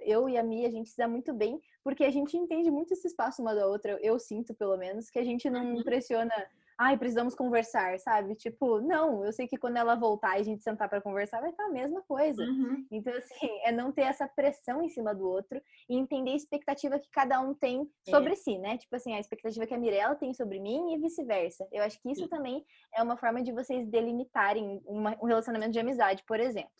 eu 0.03 0.29
e 0.29 0.39
a 0.39 0.43
Mia, 0.43 0.69
a 0.69 0.71
gente 0.71 0.91
se 0.91 0.97
dá 0.97 1.09
muito 1.09 1.33
bem, 1.33 1.61
porque 1.83 2.05
a 2.05 2.11
gente 2.11 2.37
entende 2.37 2.71
muito 2.71 2.93
esse 2.93 3.09
espaço 3.09 3.43
uma 3.43 3.55
da 3.55 3.67
outra. 3.67 3.99
Eu, 4.01 4.19
sinto, 4.19 4.55
pelo 4.55 4.77
menos, 4.77 5.11
que 5.11 5.19
a 5.19 5.25
gente 5.25 5.51
não 5.51 5.75
uhum. 5.75 5.83
pressiona, 5.83 6.33
ai, 6.79 6.97
precisamos 6.97 7.35
conversar, 7.35 7.99
sabe? 7.99 8.37
Tipo, 8.37 8.81
não, 8.81 9.25
eu 9.25 9.33
sei 9.33 9.49
que 9.49 9.57
quando 9.57 9.77
ela 9.77 9.97
voltar 9.97 10.39
e 10.39 10.41
a 10.41 10.45
gente 10.45 10.63
sentar 10.63 10.89
para 10.89 11.01
conversar, 11.01 11.41
vai 11.41 11.51
estar 11.51 11.65
a 11.65 11.71
mesma 11.71 12.01
coisa. 12.03 12.45
Uhum. 12.45 12.87
Então, 12.93 13.13
assim, 13.13 13.29
é 13.65 13.73
não 13.73 13.91
ter 13.91 14.03
essa 14.03 14.29
pressão 14.29 14.81
em 14.81 14.89
cima 14.89 15.13
do 15.13 15.29
outro 15.29 15.61
e 15.89 15.97
entender 15.97 16.31
a 16.31 16.37
expectativa 16.37 16.99
que 16.99 17.11
cada 17.11 17.41
um 17.41 17.55
tem 17.55 17.91
é. 18.07 18.11
sobre 18.11 18.35
é. 18.35 18.37
si, 18.37 18.57
né? 18.59 18.79
Tipo 18.79 18.95
assim, 18.95 19.15
a 19.15 19.21
expectativa 19.21 19.67
que 19.67 19.75
a 19.75 19.79
Mirella 19.79 20.15
tem 20.15 20.33
sobre 20.33 20.61
mim 20.61 20.95
e 20.95 20.99
vice-versa. 20.99 21.67
Eu 21.73 21.83
acho 21.83 22.01
que 22.01 22.13
isso 22.13 22.23
Sim. 22.23 22.29
também 22.29 22.65
é 22.95 23.03
uma 23.03 23.17
forma 23.17 23.43
de 23.43 23.53
vocês 23.53 23.85
delimitarem 23.89 24.81
uma, 24.87 25.17
um 25.21 25.27
relacionamento 25.27 25.73
de 25.73 25.81
amizade, 25.81 26.23
por 26.25 26.39
exemplo. 26.39 26.71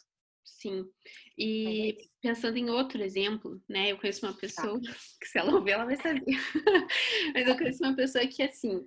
Sim. 0.45 0.85
E 1.39 1.97
pensando 2.21 2.57
em 2.57 2.71
outro 2.71 3.03
exemplo, 3.03 3.63
né? 3.69 3.93
Eu 3.93 3.99
conheço 3.99 4.25
uma 4.27 4.33
tá. 4.33 4.41
pessoa 4.41 4.81
tá. 4.81 4.93
que 5.21 5.27
se 5.27 5.39
ela 5.39 5.55
ouvir, 5.55 5.73
ela 5.73 5.85
vai 5.85 5.97
saber. 5.97 6.25
Mas 7.35 7.49
eu 7.49 7.57
conheço 7.57 7.83
uma 7.83 7.97
pessoa 7.97 8.27
que 8.27 8.43
assim, 8.43 8.87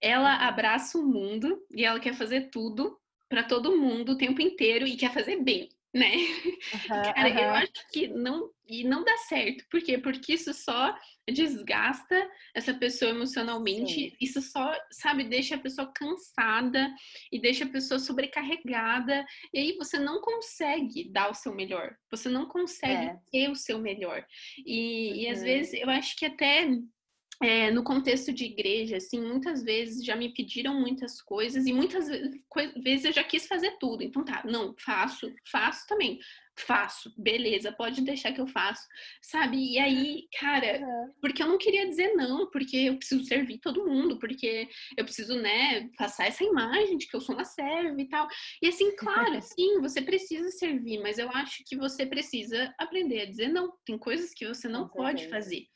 ela 0.00 0.46
abraça 0.46 0.98
o 0.98 1.06
mundo 1.06 1.64
e 1.70 1.84
ela 1.84 2.00
quer 2.00 2.14
fazer 2.14 2.50
tudo 2.50 2.98
para 3.28 3.42
todo 3.42 3.76
mundo 3.76 4.12
o 4.12 4.18
tempo 4.18 4.40
inteiro 4.40 4.86
e 4.86 4.96
quer 4.96 5.12
fazer 5.12 5.42
bem 5.42 5.68
né? 5.96 6.14
Uhum, 6.14 6.88
Cara, 6.88 7.28
uhum. 7.30 7.38
eu 7.38 7.50
acho 7.50 7.88
que 7.90 8.08
não 8.08 8.50
e 8.68 8.84
não 8.84 9.04
dá 9.04 9.16
certo. 9.18 9.64
Por 9.70 9.80
quê? 9.80 9.96
Porque 9.96 10.34
isso 10.34 10.52
só 10.52 10.94
desgasta 11.30 12.28
essa 12.54 12.74
pessoa 12.74 13.12
emocionalmente, 13.12 13.92
Sim. 13.92 14.16
isso 14.20 14.42
só, 14.42 14.76
sabe, 14.90 15.24
deixa 15.24 15.54
a 15.54 15.60
pessoa 15.60 15.92
cansada 15.94 16.92
e 17.30 17.40
deixa 17.40 17.64
a 17.64 17.68
pessoa 17.68 17.98
sobrecarregada, 17.98 19.24
e 19.52 19.58
aí 19.58 19.76
você 19.76 19.98
não 19.98 20.20
consegue 20.20 21.08
dar 21.10 21.30
o 21.30 21.34
seu 21.34 21.54
melhor. 21.54 21.96
Você 22.10 22.28
não 22.28 22.46
consegue 22.46 23.06
é. 23.06 23.16
ter 23.30 23.50
o 23.50 23.56
seu 23.56 23.78
melhor. 23.78 24.24
E, 24.64 25.10
uhum. 25.10 25.16
e 25.16 25.28
às 25.28 25.38
uhum. 25.38 25.44
vezes 25.44 25.74
eu 25.74 25.90
acho 25.90 26.16
que 26.16 26.26
até 26.26 26.68
é, 27.42 27.70
no 27.70 27.84
contexto 27.84 28.32
de 28.32 28.46
igreja, 28.46 28.96
assim, 28.96 29.20
muitas 29.20 29.62
vezes 29.62 30.04
já 30.04 30.16
me 30.16 30.32
pediram 30.32 30.80
muitas 30.80 31.20
coisas 31.20 31.66
e 31.66 31.72
muitas 31.72 32.08
vezes 32.82 33.04
eu 33.04 33.12
já 33.12 33.22
quis 33.22 33.46
fazer 33.46 33.76
tudo. 33.78 34.02
Então 34.02 34.24
tá, 34.24 34.42
não, 34.46 34.74
faço, 34.78 35.30
faço 35.50 35.86
também. 35.86 36.18
Faço, 36.58 37.12
beleza, 37.18 37.70
pode 37.70 38.00
deixar 38.00 38.32
que 38.32 38.40
eu 38.40 38.46
faço, 38.46 38.88
sabe? 39.20 39.58
E 39.58 39.78
aí, 39.78 40.26
cara, 40.40 40.80
porque 41.20 41.42
eu 41.42 41.46
não 41.46 41.58
queria 41.58 41.86
dizer 41.86 42.14
não, 42.14 42.50
porque 42.50 42.78
eu 42.78 42.96
preciso 42.96 43.22
servir 43.24 43.58
todo 43.58 43.84
mundo, 43.84 44.18
porque 44.18 44.66
eu 44.96 45.04
preciso, 45.04 45.38
né, 45.38 45.90
passar 45.98 46.26
essa 46.26 46.42
imagem 46.42 46.96
de 46.96 47.06
que 47.06 47.14
eu 47.14 47.20
sou 47.20 47.34
uma 47.34 47.44
serva 47.44 48.00
e 48.00 48.08
tal. 48.08 48.26
E 48.62 48.68
assim, 48.68 48.96
claro, 48.96 49.38
sim, 49.42 49.78
você 49.82 50.00
precisa 50.00 50.48
servir, 50.48 50.98
mas 51.02 51.18
eu 51.18 51.28
acho 51.28 51.62
que 51.66 51.76
você 51.76 52.06
precisa 52.06 52.74
aprender 52.78 53.20
a 53.20 53.26
dizer 53.26 53.48
não. 53.48 53.76
Tem 53.84 53.98
coisas 53.98 54.32
que 54.32 54.48
você 54.48 54.66
não 54.66 54.88
pode 54.88 55.28
fazer. 55.28 55.66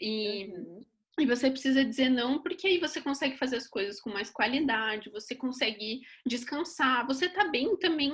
E. 0.00 0.46
Uhum. 0.46 0.80
E 1.20 1.26
você 1.26 1.50
precisa 1.50 1.84
dizer 1.84 2.08
não, 2.08 2.42
porque 2.42 2.66
aí 2.66 2.78
você 2.78 3.00
consegue 3.00 3.36
fazer 3.36 3.56
as 3.56 3.66
coisas 3.66 4.00
com 4.00 4.10
mais 4.10 4.30
qualidade, 4.30 5.10
você 5.10 5.34
consegue 5.34 6.00
descansar, 6.26 7.06
você 7.06 7.28
tá 7.28 7.48
bem 7.48 7.76
também 7.78 8.12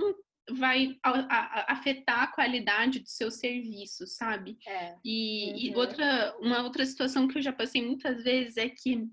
vai 0.50 0.96
afetar 1.66 2.22
a 2.22 2.26
qualidade 2.28 3.00
do 3.00 3.08
seu 3.08 3.30
serviço, 3.30 4.06
sabe? 4.06 4.56
É. 4.66 4.94
E, 5.04 5.50
uhum. 5.50 5.58
e 5.58 5.76
outra, 5.76 6.36
uma 6.40 6.62
outra 6.62 6.86
situação 6.86 7.26
que 7.26 7.38
eu 7.38 7.42
já 7.42 7.52
passei 7.52 7.82
muitas 7.82 8.22
vezes 8.22 8.56
é 8.56 8.68
que 8.68 9.04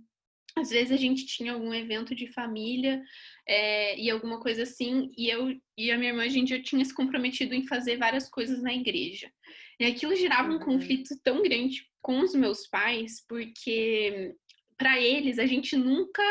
às 0.56 0.69
vezes 0.69 0.91
a 0.91 0.97
gente 0.97 1.25
tinha 1.25 1.53
algum 1.53 1.73
evento 1.73 2.13
de 2.13 2.32
família 2.32 3.01
é, 3.47 3.99
e 3.99 4.10
alguma 4.12 4.39
coisa 4.39 4.63
assim, 4.63 5.10
e 5.17 5.27
eu 5.27 5.60
e 5.75 5.91
a 5.91 5.97
minha 5.97 6.12
irmã, 6.12 6.23
a 6.23 6.29
gente 6.29 6.49
já 6.49 6.62
tinha 6.62 6.86
se 6.86 6.93
comprometido 6.93 7.56
em 7.56 7.65
fazer 7.65 7.97
várias 7.97 8.29
coisas 8.29 8.62
na 8.62 8.71
igreja. 8.71 9.32
E 9.79 9.86
aquilo 9.86 10.15
gerava 10.15 10.49
um 10.49 10.53
uhum. 10.53 10.60
conflito 10.60 11.19
tão 11.23 11.41
grande 11.41 11.84
com 12.04 12.20
os 12.20 12.36
meus 12.36 12.68
pais, 12.68 13.26
porque 13.28 14.36
para 14.78 15.00
eles 15.02 15.39
a 15.39 15.46
gente 15.48 15.76
nunca 15.76 16.22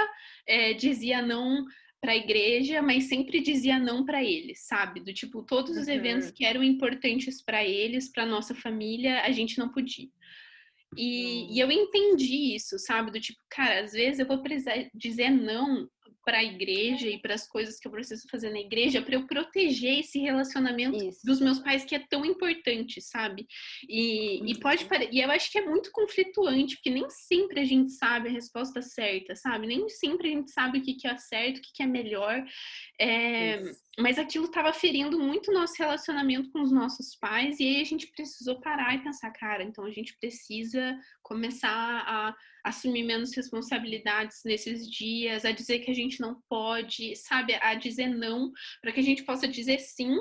é, 0.46 0.72
dizia 0.74 1.20
não 1.22 1.64
para 2.00 2.12
a 2.12 2.16
igreja, 2.16 2.82
mas 2.82 3.04
sempre 3.04 3.40
dizia 3.40 3.78
não 3.78 4.04
para 4.04 4.22
eles, 4.22 4.66
sabe? 4.66 5.00
Do 5.00 5.14
tipo, 5.14 5.42
todos 5.44 5.76
os 5.76 5.88
eventos 5.88 6.28
uhum. 6.28 6.34
que 6.34 6.44
eram 6.44 6.62
importantes 6.62 7.42
para 7.42 7.64
eles, 7.64 8.10
para 8.10 8.26
nossa 8.26 8.54
família, 8.54 9.22
a 9.22 9.30
gente 9.30 9.58
não 9.58 9.68
podia. 9.68 10.08
E, 10.96 11.56
e, 11.56 11.60
eu 11.60 11.70
entendi 11.70 12.54
isso, 12.54 12.78
sabe? 12.78 13.10
Do 13.10 13.20
tipo, 13.20 13.38
cara, 13.48 13.82
às 13.82 13.92
vezes 13.92 14.18
eu 14.18 14.26
vou 14.26 14.42
precisar 14.42 14.90
dizer 14.92 15.30
não 15.30 15.88
para 16.24 16.38
a 16.38 16.44
igreja 16.44 17.08
e 17.08 17.18
para 17.18 17.34
as 17.34 17.46
coisas 17.46 17.78
que 17.78 17.86
eu 17.86 17.92
preciso 17.92 18.26
fazer 18.30 18.50
na 18.50 18.60
igreja 18.60 19.02
para 19.02 19.14
eu 19.14 19.26
proteger 19.26 20.00
esse 20.00 20.18
relacionamento 20.18 20.96
Isso. 20.96 21.20
dos 21.24 21.40
meus 21.40 21.58
pais 21.58 21.84
que 21.84 21.94
é 21.94 21.98
tão 21.98 22.24
importante, 22.24 23.00
sabe? 23.00 23.46
E, 23.88 24.50
e 24.50 24.58
pode 24.58 24.86
e 25.10 25.20
eu 25.20 25.30
acho 25.30 25.50
que 25.50 25.58
é 25.58 25.64
muito 25.64 25.90
conflituante 25.92 26.76
porque 26.76 26.90
nem 26.90 27.08
sempre 27.10 27.60
a 27.60 27.64
gente 27.64 27.92
sabe 27.92 28.28
a 28.28 28.32
resposta 28.32 28.80
certa, 28.82 29.34
sabe? 29.34 29.66
Nem 29.66 29.88
sempre 29.88 30.28
a 30.28 30.32
gente 30.32 30.50
sabe 30.50 30.78
o 30.78 30.82
que, 30.82 30.94
que 30.94 31.08
é 31.08 31.16
certo, 31.16 31.58
o 31.58 31.62
que, 31.62 31.72
que 31.74 31.82
é 31.82 31.86
melhor. 31.86 32.44
É, 33.00 33.62
mas 33.98 34.18
aquilo 34.18 34.46
estava 34.46 34.72
ferindo 34.72 35.18
muito 35.18 35.50
o 35.50 35.54
nosso 35.54 35.74
relacionamento 35.78 36.50
com 36.50 36.62
os 36.62 36.72
nossos 36.72 37.14
pais 37.14 37.60
e 37.60 37.64
aí 37.64 37.80
a 37.82 37.84
gente 37.84 38.06
precisou 38.06 38.58
parar 38.60 38.94
e 38.94 39.02
pensar, 39.02 39.30
cara, 39.32 39.62
então 39.62 39.84
a 39.84 39.90
gente 39.90 40.16
precisa 40.18 40.98
começar 41.22 41.70
a 41.70 42.34
assumir 42.64 43.02
menos 43.02 43.34
responsabilidades 43.34 44.40
nesses 44.44 44.88
dias, 44.88 45.44
a 45.44 45.52
dizer 45.52 45.80
que 45.80 45.90
a 45.90 45.94
gente 45.94 46.20
não 46.20 46.40
pode, 46.48 47.16
sabe, 47.16 47.54
a 47.60 47.74
dizer 47.74 48.08
não, 48.08 48.52
para 48.80 48.92
que 48.92 49.00
a 49.00 49.04
gente 49.04 49.24
possa 49.24 49.46
dizer 49.46 49.78
sim 49.78 50.16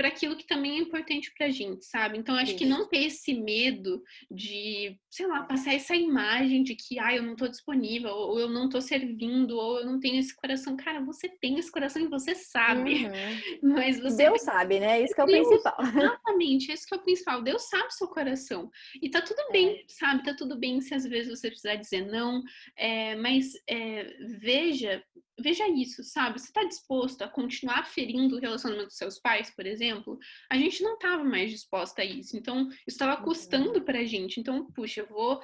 para 0.00 0.08
aquilo 0.08 0.34
que 0.34 0.46
também 0.46 0.78
é 0.78 0.78
importante 0.78 1.30
para 1.36 1.48
a 1.48 1.50
gente, 1.50 1.84
sabe? 1.84 2.16
Então, 2.16 2.34
acho 2.34 2.52
Isso. 2.52 2.56
que 2.56 2.64
não 2.64 2.88
ter 2.88 3.04
esse 3.04 3.34
medo 3.34 4.02
de, 4.30 4.98
sei 5.10 5.26
lá, 5.26 5.42
passar 5.42 5.74
essa 5.74 5.94
imagem 5.94 6.62
de 6.62 6.74
que, 6.74 6.98
ah, 6.98 7.14
eu 7.14 7.22
não 7.22 7.32
estou 7.32 7.48
disponível, 7.48 8.10
ou 8.10 8.40
eu 8.40 8.48
não 8.48 8.64
estou 8.64 8.80
servindo, 8.80 9.58
ou 9.58 9.80
eu 9.80 9.84
não 9.84 10.00
tenho 10.00 10.18
esse 10.18 10.34
coração. 10.34 10.74
Cara, 10.74 11.04
você 11.04 11.28
tem 11.28 11.58
esse 11.58 11.70
coração 11.70 12.00
e 12.00 12.08
você 12.08 12.34
sabe. 12.34 13.04
Uhum. 13.04 13.12
Mas 13.76 14.00
você. 14.00 14.24
Deus 14.24 14.40
sabe, 14.40 14.80
né? 14.80 15.02
Isso 15.02 15.14
que 15.14 15.20
é 15.20 15.24
o 15.24 15.26
Deus, 15.26 15.46
principal. 15.46 15.76
Exatamente, 15.84 16.72
esse 16.72 16.86
que 16.86 16.94
é 16.94 16.96
o 16.96 17.02
principal. 17.02 17.42
Deus 17.42 17.68
sabe 17.68 17.88
o 17.88 17.92
seu 17.92 18.08
coração. 18.08 18.70
E 19.02 19.10
tá 19.10 19.20
tudo 19.20 19.52
bem, 19.52 19.68
é. 19.68 19.84
sabe? 19.86 20.24
Tá 20.24 20.32
tudo 20.32 20.58
bem 20.58 20.80
se 20.80 20.94
às 20.94 21.04
vezes 21.04 21.38
você 21.38 21.48
precisar 21.48 21.74
dizer 21.74 22.06
não, 22.06 22.42
é, 22.74 23.16
mas 23.16 23.52
é, 23.68 24.16
veja 24.40 25.04
veja 25.40 25.68
isso, 25.68 26.02
sabe? 26.04 26.38
Você 26.38 26.46
está 26.46 26.64
disposto 26.64 27.22
a 27.22 27.28
continuar 27.28 27.84
ferindo 27.86 28.36
o 28.36 28.40
relacionamento 28.40 28.88
dos 28.88 28.96
seus 28.96 29.18
pais, 29.18 29.50
por 29.54 29.66
exemplo? 29.66 30.18
A 30.50 30.56
gente 30.56 30.82
não 30.82 30.94
estava 30.94 31.24
mais 31.24 31.50
disposta 31.50 32.02
a 32.02 32.04
isso. 32.04 32.36
Então, 32.36 32.68
isso 32.68 32.82
estava 32.88 33.18
uhum. 33.18 33.24
custando 33.24 33.82
para 33.82 34.00
a 34.00 34.04
gente. 34.04 34.40
Então, 34.40 34.70
puxa, 34.72 35.00
eu 35.00 35.06
vou, 35.06 35.40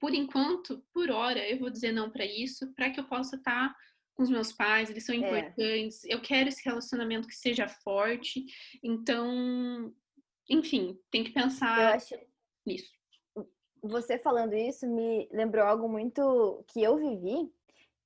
por 0.00 0.14
enquanto, 0.14 0.84
por 0.92 1.10
hora, 1.10 1.48
eu 1.48 1.58
vou 1.58 1.70
dizer 1.70 1.92
não 1.92 2.10
para 2.10 2.24
isso, 2.24 2.72
para 2.74 2.90
que 2.90 3.00
eu 3.00 3.04
possa 3.04 3.36
estar 3.36 3.68
tá 3.68 3.76
com 4.14 4.24
os 4.24 4.30
meus 4.30 4.52
pais, 4.52 4.90
eles 4.90 5.04
são 5.04 5.14
é. 5.14 5.18
importantes. 5.18 6.04
É. 6.04 6.14
Eu 6.14 6.20
quero 6.20 6.48
esse 6.48 6.64
relacionamento 6.64 7.28
que 7.28 7.36
seja 7.36 7.68
forte. 7.68 8.44
Então, 8.82 9.94
enfim, 10.50 10.98
tem 11.10 11.22
que 11.22 11.30
pensar 11.30 11.94
acho... 11.94 12.16
nisso. 12.66 12.98
Você 13.80 14.18
falando 14.18 14.54
isso 14.54 14.86
me 14.88 15.28
lembrou 15.30 15.64
algo 15.64 15.88
muito 15.88 16.64
que 16.68 16.82
eu 16.82 16.96
vivi 16.96 17.48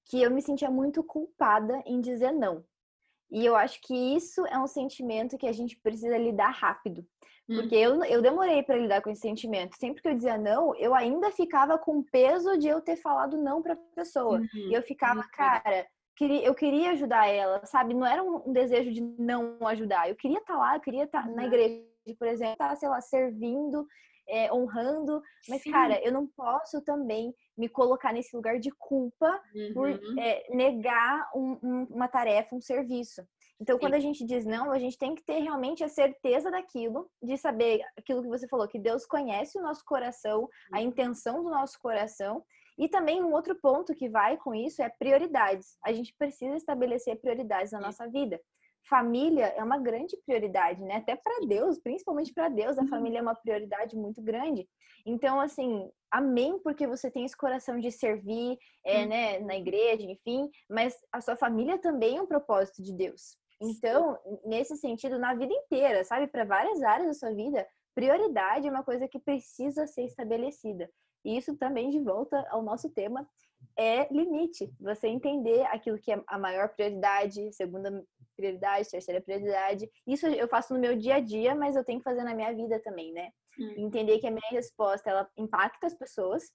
que 0.07 0.23
eu 0.23 0.31
me 0.31 0.43
sentia 0.43 0.71
muito 0.71 1.03
culpada 1.03 1.83
em 1.87 2.01
dizer 2.01 2.33
não. 2.33 2.65
E 3.31 3.47
eu 3.47 3.57
acho 3.57 3.81
que 3.81 3.95
isso 3.95 4.47
é 4.47 4.59
um 4.59 4.67
sentimento 4.67 5.39
que 5.39 5.47
a 5.47 5.53
gente 5.53 5.77
precisa 5.79 6.19
lidar 6.19 6.51
rápido. 6.51 7.07
Porque 7.47 7.75
eu, 7.75 8.03
eu 8.05 8.23
demorei 8.23 8.63
para 8.63 8.77
lidar 8.77 9.03
com 9.03 9.11
esse 9.11 9.21
sentimento. 9.21 9.77
Sempre 9.77 10.01
que 10.01 10.09
eu 10.09 10.15
dizia 10.15 10.39
não, 10.39 10.75
eu 10.77 10.95
ainda 10.95 11.31
ficava 11.31 11.77
com 11.77 11.99
o 11.99 12.05
peso 12.05 12.57
de 12.57 12.69
eu 12.69 12.81
ter 12.81 12.97
falado 12.97 13.37
não 13.37 13.63
para 13.63 13.75
a 13.75 13.95
pessoa. 13.95 14.39
Uhum. 14.39 14.49
E 14.55 14.73
eu 14.73 14.83
ficava, 14.83 15.21
uhum. 15.21 15.27
cara, 15.33 15.87
eu 16.21 16.55
queria 16.55 16.93
ajudar 16.93 17.27
ela, 17.27 17.65
sabe? 17.67 17.95
Não 17.95 18.07
era 18.07 18.23
um 18.23 18.53
desejo 18.53 18.93
de 18.93 19.01
não 19.01 19.59
ajudar. 19.67 20.09
Eu 20.09 20.17
queria 20.17 20.39
estar 20.39 20.55
tá 20.55 20.59
lá, 20.59 20.77
eu 20.77 20.81
queria 20.81 21.05
estar 21.05 21.23
tá 21.23 21.29
uhum. 21.29 21.35
na 21.35 21.45
igreja, 21.45 21.85
por 22.19 22.29
exemplo, 22.29 22.53
estar, 22.53 22.69
tá, 22.69 22.77
sei 22.77 22.89
lá, 22.89 23.01
servindo 23.01 23.87
é, 24.29 24.53
honrando, 24.53 25.23
mas, 25.49 25.63
Sim. 25.63 25.71
cara, 25.71 26.01
eu 26.03 26.13
não 26.13 26.27
posso 26.27 26.81
também 26.83 27.35
me 27.57 27.69
colocar 27.69 28.13
nesse 28.13 28.35
lugar 28.35 28.59
de 28.59 28.71
culpa 28.79 29.41
uhum. 29.55 29.75
por 29.75 30.19
é, 30.19 30.47
negar 30.51 31.31
um, 31.35 31.59
um, 31.63 31.87
uma 31.91 32.09
tarefa, 32.09 32.55
um 32.55 32.61
serviço. 32.61 33.23
Então, 33.61 33.79
quando 33.79 33.95
a 33.95 34.01
gente 34.01 34.25
diz 34.25 34.45
não, 34.45 34.73
a 34.73 34.79
gente 34.79 34.99
tem 34.99 35.15
que 35.15 35.23
ter 35.23 35.39
realmente 35.39 35.85
a 35.85 35.89
certeza 35.89 36.51
daquilo, 36.51 37.09
de 37.23 37.37
saber 37.37 37.81
aquilo 37.97 38.23
que 38.23 38.29
você 38.29 38.49
falou, 38.49 38.67
que 38.67 38.79
Deus 38.79 39.07
conhece 39.07 39.59
o 39.59 39.63
nosso 39.63 39.85
coração, 39.85 40.49
a 40.73 40.79
uhum. 40.79 40.87
intenção 40.87 41.45
do 41.45 41.51
nosso 41.51 41.79
coração. 41.81 42.43
E 42.79 42.89
também 42.89 43.23
um 43.23 43.33
outro 43.33 43.55
ponto 43.55 43.95
que 43.95 44.09
vai 44.09 44.37
com 44.39 44.55
isso 44.55 44.83
é 44.83 44.89
prioridades. 44.89 45.77
A 45.85 45.93
gente 45.93 46.15
precisa 46.19 46.57
estabelecer 46.57 47.21
prioridades 47.21 47.71
na 47.71 47.81
nossa 47.81 48.09
vida 48.09 48.41
família 48.89 49.47
é 49.47 49.63
uma 49.63 49.79
grande 49.79 50.17
prioridade, 50.27 50.83
né? 50.83 50.97
Até 50.97 51.17
para 51.17 51.47
Deus, 51.47 51.79
principalmente 51.79 52.33
para 52.33 52.49
Deus, 52.49 52.79
a 52.79 52.83
uhum. 52.83 52.89
família 52.89 53.19
é 53.19 53.23
uma 53.23 53.35
prioridade 53.35 53.97
muito 53.97 54.21
grande. 54.21 54.69
Então, 55.07 55.41
assim, 55.41 55.91
amém 56.11 56.59
porque 56.59 56.87
você 56.87 57.11
tem 57.11 57.25
esse 57.25 57.37
coração 57.37 57.79
de 57.79 57.91
servir, 57.91 58.59
é, 58.85 59.07
né, 59.07 59.39
na 59.41 59.57
igreja, 59.57 60.03
enfim, 60.03 60.51
mas 60.69 60.97
a 61.11 61.21
sua 61.21 61.37
família 61.37 61.79
também 61.79 62.17
é 62.17 62.23
um 62.23 62.27
propósito 62.27 62.83
de 62.83 62.93
Deus. 62.93 63.37
Então, 63.61 64.19
nesse 64.45 64.77
sentido, 64.77 65.19
na 65.19 65.35
vida 65.35 65.53
inteira, 65.53 66.03
sabe, 66.05 66.27
para 66.27 66.45
várias 66.45 66.83
áreas 66.83 67.09
da 67.09 67.15
sua 67.15 67.35
vida, 67.35 67.67
prioridade 67.95 68.67
é 68.67 68.71
uma 68.71 68.83
coisa 68.83 69.07
que 69.07 69.19
precisa 69.19 69.87
ser 69.87 70.05
estabelecida. 70.05 70.91
E 71.25 71.37
isso 71.37 71.57
também 71.57 71.91
de 71.91 72.01
volta 72.01 72.45
ao 72.51 72.63
nosso 72.63 72.91
tema 72.91 73.29
é 73.79 74.13
limite. 74.13 74.73
Você 74.81 75.07
entender 75.07 75.65
aquilo 75.67 75.99
que 75.99 76.13
é 76.13 76.21
a 76.27 76.39
maior 76.39 76.71
prioridade, 76.71 77.53
segunda 77.53 78.05
prioridade, 78.37 78.91
terceira 78.91 79.21
prioridade. 79.21 79.91
Isso 80.07 80.27
eu 80.27 80.49
faço 80.49 80.73
no 80.75 80.81
meu 80.81 80.97
dia 80.97 81.17
a 81.17 81.21
dia, 81.21 81.55
mas 81.55 81.77
eu 81.77 81.85
tenho 81.85 81.99
que 81.99 82.05
fazer 82.05 82.25
na 82.25 82.35
minha 82.35 82.53
vida 82.55 82.81
também, 82.81 83.13
né? 83.13 83.31
Hum. 83.59 83.75
Entender 83.87 84.19
que 84.19 84.27
a 84.27 84.31
minha 84.31 84.51
resposta 84.51 85.11
ela 85.11 85.29
impacta 85.37 85.87
as 85.87 85.95
pessoas, 85.95 86.51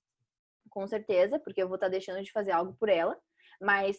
com 0.69 0.88
certeza, 0.88 1.39
porque 1.39 1.61
eu 1.61 1.67
vou 1.67 1.75
estar 1.75 1.89
deixando 1.89 2.23
de 2.23 2.32
fazer 2.32 2.51
algo 2.51 2.75
por 2.80 2.89
ela, 2.89 3.17
mas 3.61 3.97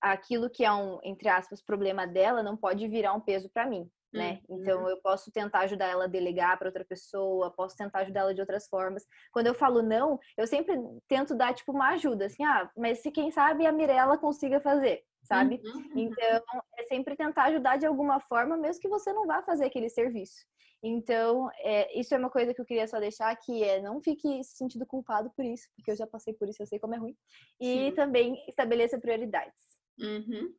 aquilo 0.00 0.48
que 0.50 0.64
é 0.64 0.72
um, 0.72 0.98
entre 1.02 1.28
aspas, 1.28 1.62
problema 1.62 2.06
dela 2.06 2.42
não 2.42 2.56
pode 2.56 2.86
virar 2.88 3.12
um 3.14 3.20
peso 3.20 3.50
para 3.50 3.66
mim. 3.66 3.90
né? 4.12 4.40
Uhum. 4.48 4.60
Então 4.60 4.88
eu 4.88 4.96
posso 5.02 5.30
tentar 5.32 5.60
ajudar 5.60 5.86
ela 5.86 6.04
a 6.04 6.08
delegar 6.08 6.56
para 6.58 6.68
outra 6.68 6.84
pessoa, 6.84 7.50
posso 7.50 7.76
tentar 7.76 8.00
ajudar 8.00 8.20
ela 8.20 8.34
de 8.34 8.40
outras 8.40 8.68
formas. 8.68 9.04
Quando 9.32 9.48
eu 9.48 9.54
falo 9.54 9.82
não, 9.82 10.18
eu 10.36 10.46
sempre 10.46 10.74
tento 11.08 11.34
dar 11.34 11.52
tipo 11.52 11.72
uma 11.72 11.90
ajuda, 11.90 12.26
assim, 12.26 12.44
ah, 12.44 12.70
mas 12.76 13.00
se 13.00 13.10
quem 13.10 13.30
sabe 13.30 13.66
a 13.66 13.72
Mirella 13.72 14.16
consiga 14.16 14.60
fazer, 14.60 15.02
sabe? 15.24 15.60
Uhum. 15.64 15.72
uhum. 15.72 15.92
Então 15.96 16.62
é 16.78 16.84
sempre 16.84 17.16
tentar 17.16 17.44
ajudar 17.44 17.76
de 17.76 17.86
alguma 17.86 18.20
forma, 18.20 18.56
mesmo 18.56 18.80
que 18.80 18.88
você 18.88 19.12
não 19.12 19.26
vá 19.26 19.42
fazer 19.42 19.64
aquele 19.64 19.88
serviço. 19.88 20.44
Então, 20.86 21.50
é, 21.60 21.98
isso 21.98 22.14
é 22.14 22.18
uma 22.18 22.28
coisa 22.28 22.52
que 22.52 22.60
eu 22.60 22.64
queria 22.66 22.86
só 22.86 23.00
deixar, 23.00 23.34
que 23.36 23.64
é 23.64 23.80
não 23.80 24.02
fique 24.02 24.44
se 24.44 24.58
sentindo 24.58 24.84
culpado 24.84 25.30
por 25.34 25.42
isso, 25.42 25.66
porque 25.74 25.90
eu 25.90 25.96
já 25.96 26.06
passei 26.06 26.34
por 26.34 26.46
isso, 26.46 26.62
eu 26.62 26.66
sei 26.66 26.78
como 26.78 26.94
é 26.94 26.98
ruim. 26.98 27.16
E 27.58 27.86
Sim. 27.88 27.92
também 27.92 28.44
estabeleça 28.46 29.00
prioridades. 29.00 29.62
Uhum. 29.98 30.54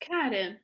Cara, 0.00 0.58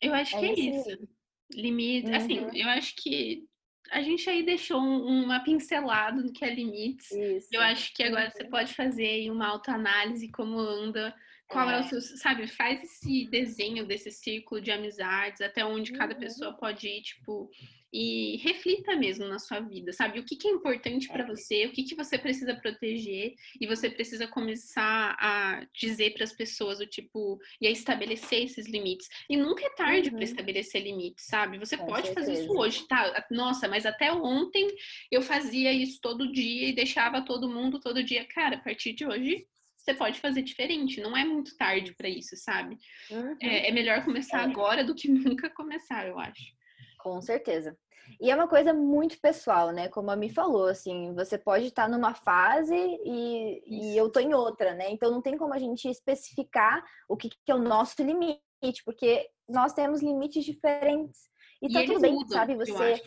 eu 0.00 0.14
acho 0.14 0.36
é 0.36 0.40
que 0.40 0.46
é 0.46 0.52
isso. 0.54 1.08
Limite, 1.52 2.10
assim, 2.12 2.38
uhum. 2.38 2.46
assim, 2.46 2.60
eu 2.62 2.68
acho 2.70 2.94
que 2.96 3.46
a 3.90 4.02
gente 4.02 4.30
aí 4.30 4.42
deixou 4.42 4.80
uma 4.80 5.40
pincelada 5.40 6.22
no 6.22 6.32
que 6.32 6.44
é 6.44 6.54
limites. 6.54 7.10
Isso. 7.10 7.48
Eu 7.52 7.60
acho 7.60 7.92
que 7.92 8.02
agora 8.02 8.26
uhum. 8.26 8.30
você 8.30 8.44
pode 8.44 8.74
fazer 8.74 9.30
uma 9.30 9.48
autoanálise 9.48 10.30
como 10.30 10.58
anda, 10.58 11.14
qual 11.50 11.68
é. 11.68 11.78
é. 11.78 11.80
o 11.80 11.84
seu, 11.84 12.00
sabe, 12.00 12.46
faz 12.46 12.82
esse 12.82 13.28
desenho 13.28 13.84
desse 13.84 14.10
círculo 14.10 14.60
de 14.60 14.70
amizades, 14.70 15.40
até 15.40 15.64
onde 15.64 15.92
cada 15.92 16.14
uhum. 16.14 16.20
pessoa 16.20 16.52
pode 16.52 16.86
ir, 16.88 17.02
tipo, 17.02 17.50
e 17.92 18.36
reflita 18.36 18.94
mesmo 18.94 19.26
na 19.26 19.38
sua 19.38 19.58
vida, 19.58 19.92
sabe? 19.92 20.20
O 20.20 20.24
que, 20.24 20.36
que 20.36 20.46
é 20.46 20.50
importante 20.52 21.08
para 21.08 21.24
é. 21.24 21.26
você, 21.26 21.66
o 21.66 21.72
que, 21.72 21.82
que 21.82 21.96
você 21.96 22.16
precisa 22.16 22.54
proteger, 22.54 23.34
e 23.60 23.66
você 23.66 23.90
precisa 23.90 24.28
começar 24.28 25.16
a 25.18 25.66
dizer 25.74 26.14
para 26.14 26.24
as 26.24 26.32
pessoas 26.32 26.78
o 26.78 26.86
tipo, 26.86 27.40
e 27.60 27.66
a 27.66 27.70
estabelecer 27.70 28.44
esses 28.44 28.66
limites. 28.66 29.08
E 29.28 29.36
nunca 29.36 29.66
é 29.66 29.70
tarde 29.70 30.08
uhum. 30.08 30.16
para 30.16 30.24
estabelecer 30.24 30.82
limites, 30.82 31.26
sabe? 31.26 31.58
Você 31.58 31.76
Com 31.76 31.86
pode 31.86 32.06
certeza. 32.06 32.26
fazer 32.26 32.44
isso 32.44 32.56
hoje, 32.56 32.86
tá? 32.86 33.26
Nossa, 33.30 33.66
mas 33.66 33.84
até 33.84 34.12
ontem 34.12 34.68
eu 35.10 35.20
fazia 35.20 35.72
isso 35.72 36.00
todo 36.00 36.30
dia 36.30 36.68
e 36.68 36.72
deixava 36.72 37.22
todo 37.22 37.48
mundo 37.48 37.80
todo 37.80 38.04
dia. 38.04 38.24
Cara, 38.24 38.56
a 38.56 38.60
partir 38.60 38.92
de 38.92 39.04
hoje, 39.04 39.46
você 39.82 39.94
pode 39.94 40.20
fazer 40.20 40.42
diferente. 40.42 41.00
Não 41.00 41.16
é 41.16 41.24
muito 41.24 41.56
tarde 41.56 41.94
para 41.94 42.08
isso, 42.08 42.36
sabe? 42.36 42.78
Uhum. 43.10 43.36
É, 43.40 43.68
é, 43.68 43.72
melhor 43.72 44.04
começar 44.04 44.40
é. 44.40 44.44
agora 44.44 44.84
do 44.84 44.94
que 44.94 45.08
nunca 45.10 45.50
começar, 45.50 46.06
eu 46.06 46.18
acho. 46.18 46.54
Com 46.98 47.20
certeza. 47.20 47.76
E 48.20 48.30
é 48.30 48.34
uma 48.34 48.48
coisa 48.48 48.72
muito 48.72 49.20
pessoal, 49.20 49.70
né? 49.70 49.88
Como 49.88 50.10
a 50.10 50.16
Mi 50.16 50.28
falou, 50.30 50.66
assim, 50.66 51.14
você 51.14 51.38
pode 51.38 51.66
estar 51.66 51.88
numa 51.88 52.14
fase 52.14 52.74
e, 52.74 53.62
e 53.66 53.96
eu 53.96 54.10
tô 54.10 54.20
em 54.20 54.34
outra, 54.34 54.74
né? 54.74 54.90
Então 54.90 55.10
não 55.10 55.22
tem 55.22 55.36
como 55.36 55.54
a 55.54 55.58
gente 55.58 55.88
especificar 55.88 56.84
o 57.08 57.16
que, 57.16 57.28
que 57.28 57.52
é 57.52 57.54
o 57.54 57.58
nosso 57.58 58.02
limite, 58.02 58.40
porque 58.84 59.28
nós 59.48 59.72
temos 59.72 60.02
limites 60.02 60.44
diferentes. 60.44 61.29
E, 61.62 61.66
e 61.66 61.72
tá 61.72 61.84
tudo 61.84 62.00
bem, 62.00 62.12
mudam, 62.12 62.28
sabe? 62.28 62.56
Você. 62.56 63.02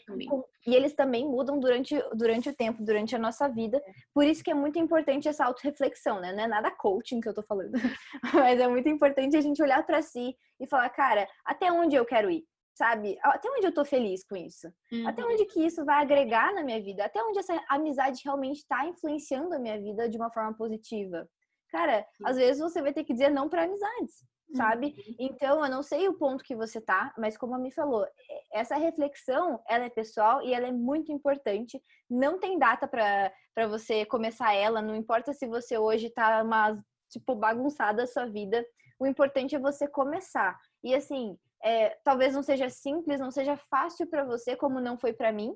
E 0.65 0.75
eles 0.75 0.93
também 0.93 1.25
mudam 1.25 1.59
durante, 1.59 1.95
durante 2.13 2.49
o 2.49 2.55
tempo, 2.55 2.83
durante 2.83 3.15
a 3.15 3.19
nossa 3.19 3.47
vida. 3.47 3.81
Por 4.13 4.25
isso 4.25 4.43
que 4.43 4.51
é 4.51 4.53
muito 4.53 4.77
importante 4.77 5.27
essa 5.27 5.45
autorreflexão, 5.45 6.19
né? 6.19 6.31
Não 6.33 6.43
é 6.43 6.47
nada 6.47 6.71
coaching 6.71 7.19
que 7.19 7.27
eu 7.27 7.33
tô 7.33 7.41
falando. 7.43 7.71
Mas 8.33 8.59
é 8.59 8.67
muito 8.67 8.87
importante 8.87 9.35
a 9.35 9.41
gente 9.41 9.61
olhar 9.61 9.83
para 9.85 10.01
si 10.01 10.35
e 10.59 10.67
falar, 10.67 10.89
cara, 10.89 11.27
até 11.43 11.71
onde 11.71 11.95
eu 11.95 12.05
quero 12.05 12.29
ir? 12.29 12.43
sabe? 12.75 13.17
Até 13.21 13.49
onde 13.49 13.67
eu 13.67 13.73
tô 13.73 13.85
feliz 13.85 14.23
com 14.23 14.35
isso? 14.35 14.67
Uhum. 14.91 15.07
Até 15.07 15.23
onde 15.23 15.45
que 15.45 15.63
isso 15.63 15.85
vai 15.85 16.01
agregar 16.01 16.53
na 16.53 16.63
minha 16.63 16.81
vida? 16.81 17.05
Até 17.05 17.23
onde 17.23 17.39
essa 17.39 17.63
amizade 17.69 18.21
realmente 18.23 18.57
está 18.57 18.85
influenciando 18.87 19.53
a 19.53 19.59
minha 19.59 19.79
vida 19.79 20.09
de 20.09 20.17
uma 20.17 20.31
forma 20.31 20.53
positiva? 20.55 21.27
Cara, 21.69 22.05
uhum. 22.19 22.27
às 22.27 22.37
vezes 22.37 22.61
você 22.61 22.81
vai 22.81 22.93
ter 22.93 23.03
que 23.03 23.13
dizer 23.13 23.29
não 23.29 23.47
para 23.47 23.63
amizades, 23.63 24.23
sabe? 24.55 24.87
Uhum. 24.87 25.15
Então, 25.19 25.63
eu 25.63 25.69
não 25.69 25.83
sei 25.83 26.07
o 26.07 26.13
ponto 26.13 26.43
que 26.43 26.55
você 26.55 26.79
tá, 26.79 27.13
mas 27.17 27.37
como 27.37 27.55
a 27.55 27.57
Mi 27.57 27.71
falou, 27.71 28.07
essa 28.51 28.75
reflexão, 28.75 29.61
ela 29.67 29.85
é 29.85 29.89
pessoal 29.89 30.41
e 30.41 30.53
ela 30.53 30.67
é 30.67 30.71
muito 30.71 31.11
importante. 31.11 31.81
Não 32.09 32.39
tem 32.39 32.57
data 32.57 32.87
para 32.87 33.67
você 33.67 34.05
começar 34.05 34.53
ela, 34.53 34.81
não 34.81 34.95
importa 34.95 35.33
se 35.33 35.47
você 35.47 35.77
hoje 35.77 36.09
tá 36.09 36.43
uma, 36.43 36.81
tipo, 37.09 37.35
bagunçada 37.35 38.03
a 38.03 38.07
sua 38.07 38.25
vida. 38.25 38.65
O 38.99 39.07
importante 39.07 39.55
é 39.55 39.59
você 39.59 39.87
começar. 39.87 40.57
E 40.83 40.93
assim, 40.93 41.37
é, 41.63 41.97
talvez 42.03 42.33
não 42.33 42.43
seja 42.43 42.69
simples, 42.69 43.19
não 43.19 43.31
seja 43.31 43.57
fácil 43.69 44.07
para 44.07 44.23
você, 44.23 44.55
como 44.55 44.79
não 44.79 44.97
foi 44.97 45.13
para 45.13 45.31
mim, 45.31 45.55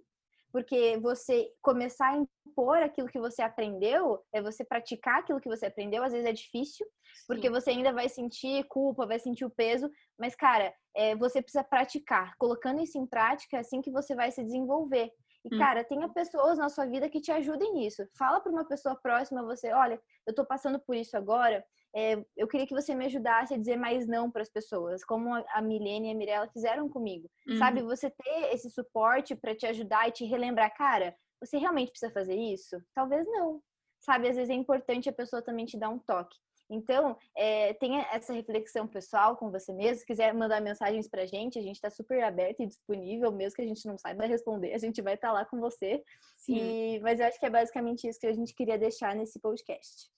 porque 0.58 0.98
você 0.98 1.52
começar 1.62 2.08
a 2.08 2.18
impor 2.18 2.78
aquilo 2.78 3.08
que 3.08 3.20
você 3.20 3.44
aprendeu, 3.44 4.20
é 4.34 4.42
você 4.42 4.66
praticar 4.66 5.20
aquilo 5.20 5.40
que 5.40 5.48
você 5.48 5.68
aprendeu, 5.68 6.02
às 6.02 6.12
vezes 6.12 6.28
é 6.28 6.34
difícil, 6.34 6.84
porque 7.28 7.46
Sim. 7.46 7.54
você 7.54 7.70
ainda 7.70 7.94
vai 7.94 8.10
sentir 8.10 8.64
culpa, 8.64 9.06
vai 9.06 9.20
sentir 9.20 9.46
o 9.46 9.52
peso, 9.52 9.88
mas 10.18 10.36
cara, 10.36 10.74
é, 10.96 11.16
você 11.16 11.44
precisa 11.44 11.64
praticar. 11.64 12.34
Colocando 12.40 12.82
isso 12.82 12.98
em 12.98 13.06
prática, 13.06 13.58
é 13.58 13.60
assim 13.60 13.84
que 13.84 13.92
você 13.92 14.16
vai 14.16 14.32
se 14.32 14.44
desenvolver. 14.44 15.12
E, 15.50 15.56
hum. 15.56 15.58
cara, 15.58 15.84
tenha 15.84 16.08
pessoas 16.10 16.58
na 16.58 16.70
sua 16.70 16.86
vida 16.86 17.10
que 17.10 17.22
te 17.22 17.32
ajudem 17.32 17.74
nisso. 17.74 18.08
Fala 18.18 18.40
para 18.40 18.52
uma 18.52 18.66
pessoa 18.66 18.96
próxima 18.96 19.44
você, 19.44 19.72
olha, 19.72 20.00
eu 20.26 20.34
tô 20.34 20.46
passando 20.46 20.80
por 20.80 20.96
isso 20.96 21.16
agora, 21.16 21.64
é, 21.96 22.24
eu 22.36 22.48
queria 22.48 22.68
que 22.68 22.74
você 22.74 22.94
me 22.94 23.06
ajudasse 23.06 23.54
a 23.54 23.58
dizer 23.58 23.78
mais 23.78 24.08
não 24.08 24.30
para 24.30 24.42
as 24.42 24.50
pessoas, 24.50 25.04
como 25.04 25.34
a 25.34 25.62
Milene 25.62 26.10
e 26.10 26.12
a 26.12 26.16
Mirella 26.16 26.50
fizeram 26.50 26.90
comigo. 26.90 27.30
Uhum. 27.48 27.58
Sabe, 27.58 27.82
você 27.82 28.10
ter 28.10 28.54
esse 28.54 28.70
suporte 28.70 29.36
para 29.36 29.56
te 29.56 29.66
ajudar 29.66 30.08
e 30.08 30.12
te 30.12 30.26
relembrar, 30.26 30.76
cara, 30.76 31.16
você 31.42 31.58
realmente 31.58 31.92
precisa 31.92 32.12
fazer 32.12 32.36
isso? 32.36 32.78
Talvez 32.94 33.26
não. 33.26 33.62
Sabe, 34.00 34.28
às 34.30 34.36
vezes 34.36 34.50
é 34.50 34.54
importante 34.54 35.10
a 35.10 35.14
pessoa 35.14 35.42
também 35.42 35.66
te 35.66 35.78
dar 35.78 35.90
um 35.90 36.00
toque. 36.00 36.38
Então, 36.70 37.18
é, 37.36 37.74
tenha 37.76 38.02
essa 38.12 38.34
reflexão 38.34 38.88
pessoal 38.88 39.38
com 39.38 39.50
você 39.50 39.74
mesmo. 39.74 40.00
Se 40.00 40.06
quiser 40.06 40.34
mandar 40.34 40.62
mensagens 40.62 41.08
pra 41.08 41.26
gente, 41.26 41.58
a 41.58 41.62
gente 41.62 41.76
está 41.76 41.90
super 41.90 42.24
aberto 42.24 42.62
e 42.62 42.68
disponível, 42.68 43.32
mesmo 43.32 43.56
que 43.56 43.62
a 43.62 43.68
gente 43.68 43.86
não 43.86 43.98
saiba 43.98 44.26
responder, 44.26 44.74
a 44.74 44.78
gente 44.78 45.02
vai 45.02 45.14
estar 45.14 45.30
tá 45.30 45.34
lá 45.34 45.46
com 45.46 45.60
você. 45.60 46.04
Sim. 46.38 46.58
E, 46.58 47.00
mas 47.00 47.20
eu 47.20 47.26
acho 47.26 47.40
que 47.40 47.46
é 47.46 47.50
basicamente 47.50 48.08
isso 48.08 48.20
que 48.20 48.28
a 48.28 48.34
gente 48.34 48.54
queria 48.54 48.78
deixar 48.78 49.16
nesse 49.16 49.40
podcast. 49.40 50.10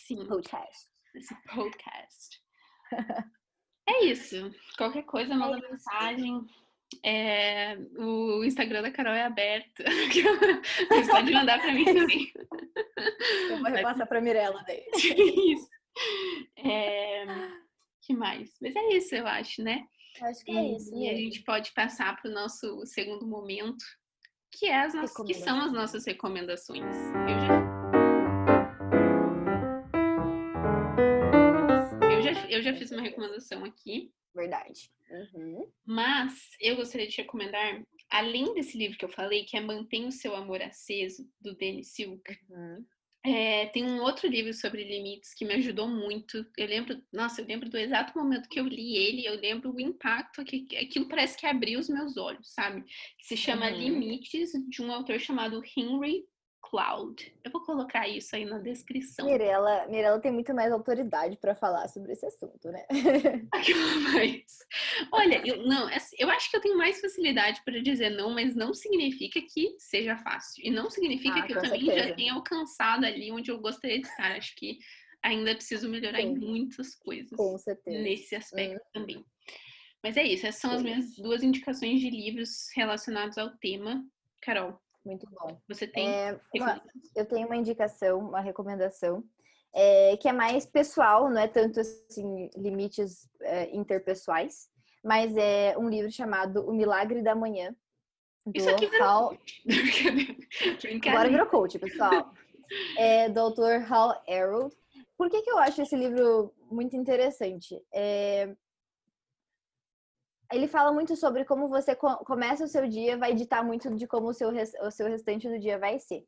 Sim. 0.00 0.26
Podcast 0.26 0.96
desse 1.16 1.34
podcast. 1.46 2.42
é 3.88 4.04
isso. 4.04 4.50
Qualquer 4.76 5.02
coisa, 5.04 5.32
é 5.32 5.36
manda 5.36 5.58
é 5.58 5.70
mensagem. 5.70 6.46
É, 7.02 7.76
o 7.98 8.44
Instagram 8.44 8.82
da 8.82 8.92
Carol 8.92 9.14
é 9.14 9.24
aberto. 9.24 9.82
Você 9.82 11.10
pode 11.10 11.32
mandar 11.32 11.60
para 11.60 11.72
mim 11.72 11.84
também. 11.84 12.32
Eu 13.50 13.58
vou 13.58 13.70
repassar 13.70 14.06
para 14.06 14.20
Mirella 14.20 14.62
daí. 14.66 14.84
Isso. 14.94 15.68
É, 16.58 17.24
que 18.02 18.14
mais? 18.14 18.56
Mas 18.60 18.74
é 18.74 18.88
isso, 18.94 19.14
eu 19.14 19.26
acho, 19.26 19.62
né? 19.62 19.86
Acho 20.20 20.44
que 20.44 20.50
é 20.50 20.72
isso. 20.74 20.94
E 20.96 21.08
a 21.08 21.14
gente 21.14 21.42
pode 21.42 21.72
passar 21.72 22.20
para 22.20 22.30
o 22.30 22.34
nosso 22.34 22.84
segundo 22.86 23.26
momento, 23.26 23.84
que, 24.50 24.66
é 24.66 24.82
as 24.82 24.94
nossas, 24.94 25.26
que 25.26 25.34
são 25.34 25.60
as 25.60 25.72
nossas 25.72 26.06
recomendações. 26.06 26.96
Eu 32.10 32.22
já 32.22 32.50
eu 32.56 32.62
já 32.62 32.74
fiz 32.74 32.90
uma 32.90 33.02
recomendação 33.02 33.64
aqui. 33.64 34.12
Verdade. 34.34 34.90
Uhum. 35.10 35.70
Mas 35.84 36.50
eu 36.60 36.76
gostaria 36.76 37.06
de 37.06 37.16
recomendar, 37.16 37.82
além 38.10 38.52
desse 38.54 38.76
livro 38.76 38.98
que 38.98 39.04
eu 39.04 39.08
falei, 39.08 39.44
que 39.44 39.56
é 39.56 39.60
Mantenha 39.60 40.08
o 40.08 40.12
Seu 40.12 40.34
Amor 40.34 40.60
Aceso, 40.62 41.28
do 41.40 41.54
Denis 41.54 41.92
Silk. 41.92 42.22
Uhum. 42.50 42.84
É, 43.26 43.66
tem 43.66 43.84
um 43.84 44.00
outro 44.00 44.28
livro 44.28 44.54
sobre 44.54 44.84
limites 44.84 45.34
que 45.34 45.44
me 45.44 45.54
ajudou 45.54 45.88
muito. 45.88 46.46
Eu 46.56 46.68
lembro, 46.68 47.02
nossa, 47.12 47.40
eu 47.40 47.46
lembro 47.46 47.68
do 47.68 47.76
exato 47.76 48.16
momento 48.16 48.48
que 48.48 48.60
eu 48.60 48.64
li 48.64 48.96
ele, 48.96 49.26
eu 49.26 49.34
lembro 49.40 49.74
o 49.74 49.80
impacto 49.80 50.44
que 50.44 50.68
aquilo 50.76 51.08
parece 51.08 51.36
que 51.36 51.44
abriu 51.44 51.80
os 51.80 51.88
meus 51.88 52.16
olhos, 52.16 52.52
sabe? 52.52 52.84
Que 53.18 53.26
se 53.26 53.36
chama 53.36 53.68
uhum. 53.68 53.76
Limites, 53.76 54.52
de 54.68 54.80
um 54.80 54.92
autor 54.92 55.18
chamado 55.18 55.60
Henry 55.76 56.24
Cloud. 56.68 57.32
Eu 57.44 57.50
vou 57.50 57.60
colocar 57.62 58.08
isso 58.08 58.34
aí 58.34 58.44
na 58.44 58.58
descrição. 58.58 59.26
Mirella, 59.26 59.86
Mirella 59.88 60.20
tem 60.20 60.32
muito 60.32 60.52
mais 60.52 60.72
autoridade 60.72 61.36
para 61.36 61.54
falar 61.54 61.86
sobre 61.88 62.12
esse 62.12 62.26
assunto, 62.26 62.70
né? 62.70 62.84
mas, 64.12 64.58
olha, 65.12 65.46
eu, 65.46 65.64
não, 65.66 65.86
assim, 65.88 66.16
eu 66.18 66.28
acho 66.28 66.50
que 66.50 66.56
eu 66.56 66.60
tenho 66.60 66.76
mais 66.76 67.00
facilidade 67.00 67.62
para 67.64 67.80
dizer 67.80 68.10
não, 68.10 68.30
mas 68.30 68.56
não 68.56 68.74
significa 68.74 69.40
que 69.40 69.76
seja 69.78 70.16
fácil. 70.16 70.64
E 70.66 70.70
não 70.70 70.90
significa 70.90 71.38
ah, 71.38 71.42
que 71.42 71.52
eu 71.52 71.62
também 71.62 71.84
certeza. 71.84 72.08
já 72.08 72.14
tenha 72.14 72.32
alcançado 72.34 73.06
ali 73.06 73.30
onde 73.30 73.50
eu 73.50 73.60
gostaria 73.60 74.00
de 74.00 74.06
estar. 74.06 74.32
Acho 74.32 74.54
que 74.56 74.78
ainda 75.22 75.54
preciso 75.54 75.88
melhorar 75.88 76.20
Sim. 76.20 76.28
em 76.28 76.38
muitas 76.38 76.96
coisas. 76.96 77.36
Com 77.36 77.56
certeza. 77.58 77.98
Nesse 78.02 78.34
aspecto 78.34 78.82
hum. 78.88 78.90
também. 78.92 79.24
Mas 80.02 80.16
é 80.16 80.24
isso, 80.24 80.46
essas 80.46 80.60
são 80.60 80.70
Sim. 80.70 80.76
as 80.76 80.82
minhas 80.82 81.16
duas 81.16 81.42
indicações 81.42 82.00
de 82.00 82.10
livros 82.10 82.68
relacionados 82.74 83.38
ao 83.38 83.50
tema. 83.56 84.04
Carol, 84.40 84.80
muito 85.06 85.26
bom. 85.30 85.58
Você 85.68 85.86
tem? 85.86 86.08
É, 86.08 86.40
uma, 86.54 86.82
eu 87.14 87.24
tenho 87.24 87.46
uma 87.46 87.56
indicação, 87.56 88.18
uma 88.18 88.40
recomendação, 88.40 89.24
é, 89.72 90.16
que 90.16 90.28
é 90.28 90.32
mais 90.32 90.66
pessoal, 90.66 91.30
não 91.30 91.40
é 91.40 91.46
tanto 91.46 91.80
assim, 91.80 92.50
limites 92.56 93.28
é, 93.40 93.74
interpessoais, 93.74 94.68
mas 95.04 95.36
é 95.36 95.76
um 95.78 95.88
livro 95.88 96.10
chamado 96.10 96.68
O 96.68 96.74
Milagre 96.74 97.22
da 97.22 97.34
Manhã. 97.34 97.74
Do 98.44 98.58
Isso 98.58 98.70
aqui 98.70 98.86
virou 98.86 99.06
Hal... 99.06 99.38
Agora 101.08 101.28
virou 101.28 101.46
coach, 101.46 101.78
pessoal. 101.78 102.32
É 102.98 103.28
do 103.28 103.38
autor 103.40 103.84
Hal 103.88 104.22
Harold. 104.28 104.76
Por 105.16 105.30
que, 105.30 105.42
que 105.42 105.50
eu 105.50 105.58
acho 105.58 105.82
esse 105.82 105.96
livro 105.96 106.52
muito 106.70 106.96
interessante? 106.96 107.80
É, 107.92 108.54
ele 110.52 110.68
fala 110.68 110.92
muito 110.92 111.16
sobre 111.16 111.44
como 111.44 111.68
você 111.68 111.94
começa 111.94 112.64
o 112.64 112.68
seu 112.68 112.86
dia, 112.86 113.16
vai 113.16 113.34
ditar 113.34 113.64
muito 113.64 113.94
de 113.94 114.06
como 114.06 114.28
o 114.28 114.34
seu, 114.34 114.50
o 114.50 114.90
seu 114.90 115.08
restante 115.08 115.48
do 115.48 115.58
dia 115.58 115.78
vai 115.78 115.98
ser. 115.98 116.24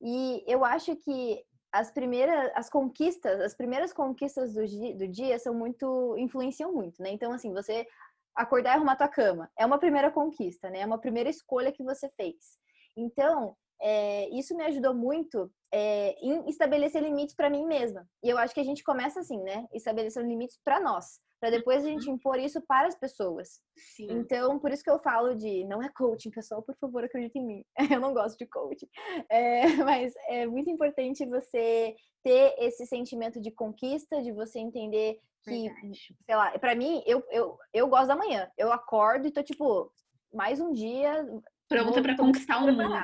E 0.00 0.44
eu 0.46 0.64
acho 0.64 0.94
que 0.96 1.44
as 1.72 1.90
primeiras, 1.90 2.50
as 2.54 2.70
conquistas, 2.70 3.40
as 3.40 3.54
primeiras 3.54 3.92
conquistas 3.92 4.54
do 4.54 4.66
dia, 4.66 4.96
do 4.96 5.08
dia 5.08 5.38
são 5.38 5.54
muito, 5.54 6.16
influenciam 6.18 6.72
muito, 6.72 7.02
né? 7.02 7.10
Então, 7.10 7.32
assim, 7.32 7.52
você 7.52 7.86
acordar 8.34 8.70
e 8.70 8.76
arrumar 8.76 8.96
tua 8.96 9.08
cama 9.08 9.50
é 9.58 9.66
uma 9.66 9.78
primeira 9.78 10.10
conquista, 10.10 10.70
né? 10.70 10.80
É 10.80 10.86
uma 10.86 10.98
primeira 10.98 11.28
escolha 11.28 11.72
que 11.72 11.82
você 11.82 12.08
fez. 12.10 12.58
Então, 12.96 13.54
é, 13.80 14.28
isso 14.30 14.56
me 14.56 14.64
ajudou 14.64 14.94
muito 14.94 15.50
é, 15.72 16.16
em 16.20 16.48
estabelecer 16.48 17.02
limites 17.02 17.34
para 17.34 17.50
mim 17.50 17.66
mesma. 17.66 18.08
E 18.22 18.28
eu 18.28 18.38
acho 18.38 18.54
que 18.54 18.60
a 18.60 18.64
gente 18.64 18.82
começa 18.82 19.20
assim, 19.20 19.42
né? 19.42 19.66
Estabelecendo 19.72 20.28
limites 20.28 20.58
para 20.64 20.80
nós, 20.80 21.20
para 21.40 21.50
depois 21.50 21.84
a 21.84 21.88
gente 21.88 22.08
uhum. 22.08 22.16
impor 22.16 22.38
isso 22.38 22.60
para 22.66 22.88
as 22.88 22.94
pessoas. 22.94 23.60
Sim. 23.76 24.08
Então, 24.10 24.58
por 24.58 24.72
isso 24.72 24.82
que 24.82 24.90
eu 24.90 24.98
falo 24.98 25.34
de 25.34 25.64
não 25.64 25.82
é 25.82 25.88
coaching, 25.88 26.30
pessoal, 26.30 26.62
por 26.62 26.76
favor, 26.76 27.04
acredite 27.04 27.38
em 27.38 27.46
mim. 27.46 27.64
Eu 27.98 28.00
não 28.00 28.12
gosto 28.12 28.36
de 28.36 28.46
coaching, 28.46 28.88
é, 29.30 29.62
mas 29.84 30.12
é 30.28 30.46
muito 30.46 30.70
importante 30.70 31.24
você 31.26 31.94
ter 32.22 32.54
esse 32.58 32.84
sentimento 32.86 33.40
de 33.40 33.50
conquista, 33.50 34.20
de 34.20 34.32
você 34.32 34.58
entender 34.58 35.18
que, 35.44 35.68
Verdade. 35.68 36.16
sei 36.26 36.36
lá, 36.36 36.58
para 36.58 36.74
mim, 36.74 37.02
eu, 37.06 37.24
eu, 37.30 37.56
eu 37.72 37.88
gosto 37.88 38.08
da 38.08 38.16
manhã. 38.16 38.50
Eu 38.58 38.72
acordo 38.72 39.26
e 39.28 39.30
tô 39.30 39.42
tipo, 39.42 39.90
mais 40.32 40.60
um 40.60 40.72
dia. 40.72 41.26
Pronta 41.68 42.02
para 42.02 42.16
conquistar 42.16 42.58
o 42.58 42.72
mundo. 42.72 42.94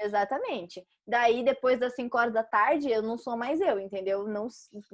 Exatamente. 0.00 0.86
Daí, 1.06 1.42
depois 1.42 1.80
das 1.80 1.94
5 1.94 2.16
horas 2.16 2.32
da 2.32 2.44
tarde, 2.44 2.88
eu 2.90 3.02
não 3.02 3.18
sou 3.18 3.36
mais 3.36 3.60
eu, 3.60 3.80
entendeu? 3.80 4.26
Não, 4.26 4.46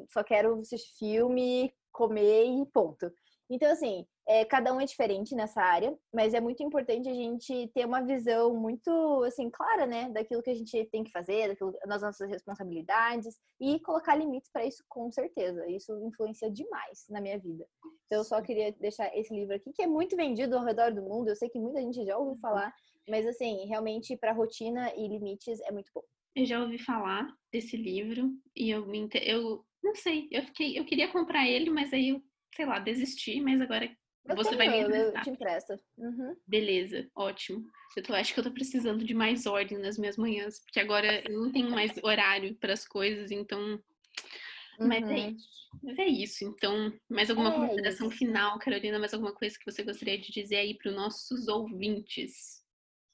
só 0.09 0.25
quero 0.25 0.59
assistir 0.61 0.99
filme, 0.99 1.73
comer 1.95 2.45
e 2.45 2.67
ponto. 2.67 3.11
Então, 3.49 3.71
assim, 3.71 4.07
é, 4.27 4.45
cada 4.45 4.73
um 4.73 4.81
é 4.81 4.87
diferente 4.87 5.35
nessa 5.35 5.61
área, 5.61 5.97
mas 6.13 6.33
é 6.33 6.41
muito 6.41 6.63
importante 6.63 7.09
a 7.09 7.15
gente 7.15 7.71
ter 7.75 7.85
uma 7.87 8.01
visão 8.01 8.55
muito, 8.57 9.23
assim, 9.25 9.51
clara, 9.51 9.87
né? 9.87 10.09
Daquilo 10.11 10.43
que 10.43 10.51
a 10.51 10.55
gente 10.55 10.85
tem 10.87 11.05
que 11.05 11.11
fazer, 11.11 11.49
daquilo, 11.49 11.73
das 11.87 12.03
nossas 12.03 12.29
responsabilidades 12.29 13.39
e 13.61 13.79
colocar 13.81 14.17
limites 14.17 14.51
para 14.51 14.65
isso, 14.65 14.83
com 14.89 15.11
certeza. 15.11 15.69
Isso 15.69 15.93
influencia 16.07 16.51
demais 16.51 17.05
na 17.11 17.21
minha 17.21 17.39
vida. 17.39 17.67
Então, 18.07 18.19
eu 18.19 18.25
só 18.25 18.41
queria 18.41 18.73
deixar 18.73 19.15
esse 19.15 19.35
livro 19.35 19.55
aqui, 19.55 19.73
que 19.73 19.83
é 19.83 19.87
muito 19.87 20.17
vendido 20.17 20.57
ao 20.57 20.65
redor 20.65 20.93
do 20.93 21.03
mundo. 21.03 21.29
Eu 21.29 21.37
sei 21.37 21.51
que 21.51 21.59
muita 21.59 21.81
gente 21.83 22.05
já 22.05 22.17
ouviu 22.17 22.37
falar, 22.41 22.75
mas 23.07 23.27
assim, 23.27 23.67
realmente 23.67 24.17
para 24.17 24.33
rotina 24.33 24.91
e 24.97 25.07
limites 25.07 25.61
é 25.61 25.71
muito 25.71 25.91
bom. 25.95 26.03
Eu 26.35 26.47
já 26.47 26.61
ouvi 26.61 26.79
falar 26.79 27.29
desse 27.53 27.77
livro 27.77 28.33
e 28.57 28.71
eu 28.71 28.85
eu 29.23 29.65
não 29.85 29.95
sei, 29.95 30.29
eu 30.31 30.43
fiquei, 30.45 30.79
eu 30.79 30.85
queria 30.85 31.09
comprar 31.09 31.47
ele, 31.47 31.69
mas 31.69 31.93
aí 31.93 32.09
eu, 32.09 32.23
sei 32.57 32.65
lá, 32.65 32.79
desisti, 32.79 33.39
mas 33.41 33.61
agora 33.61 33.85
eu 34.25 34.35
você 34.35 34.57
tenho, 34.57 34.59
vai 34.59 34.69
me 34.69 34.85
emprestar. 34.85 35.21
Eu 35.21 35.23
te 35.23 35.31
empresto. 35.31 35.81
Uhum. 35.99 36.37
Beleza, 36.47 37.11
ótimo. 37.15 37.63
Eu 37.95 38.03
tô, 38.03 38.15
acho 38.15 38.33
que 38.33 38.41
eu 38.41 38.45
tô 38.45 38.51
precisando 38.51 39.05
de 39.05 39.13
mais 39.13 39.45
ordem 39.45 39.79
nas 39.79 39.99
minhas 39.99 40.17
manhãs, 40.17 40.59
porque 40.61 40.81
agora 40.81 41.23
eu 41.29 41.39
não 41.39 41.53
tenho 41.53 41.71
mais 41.71 41.93
horário 42.03 42.55
para 42.57 42.73
as 42.73 42.89
coisas, 42.89 43.31
então 43.31 43.61
uhum. 43.61 44.89
mas 44.89 45.09
é 45.11 45.15
uhum. 45.15 45.31
isso. 45.37 45.65
Mas 45.83 45.99
é 45.99 46.07
isso. 46.07 46.45
Então, 46.45 46.93
mais 47.11 47.29
alguma 47.29 47.51
é 47.51 47.59
consideração 47.59 48.09
isso. 48.09 48.17
final, 48.17 48.59
Carolina? 48.59 48.99
Mais 48.99 49.13
alguma 49.13 49.35
coisa 49.35 49.59
que 49.59 49.71
você 49.71 49.83
gostaria 49.83 50.19
de 50.19 50.33
dizer 50.33 50.57
aí 50.57 50.75
para 50.79 50.89
os 50.89 50.97
nossos 50.97 51.47
ouvintes? 51.47 52.64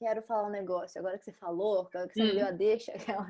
Quero 0.01 0.23
falar 0.23 0.47
um 0.47 0.51
negócio. 0.51 0.99
Agora 0.99 1.17
que 1.17 1.25
você 1.25 1.31
falou, 1.33 1.85
que 1.85 1.97
você 1.99 2.23
hum. 2.23 2.35
deu 2.35 2.47
a 2.47 2.51
deixa, 2.51 2.91
aquela... 2.97 3.29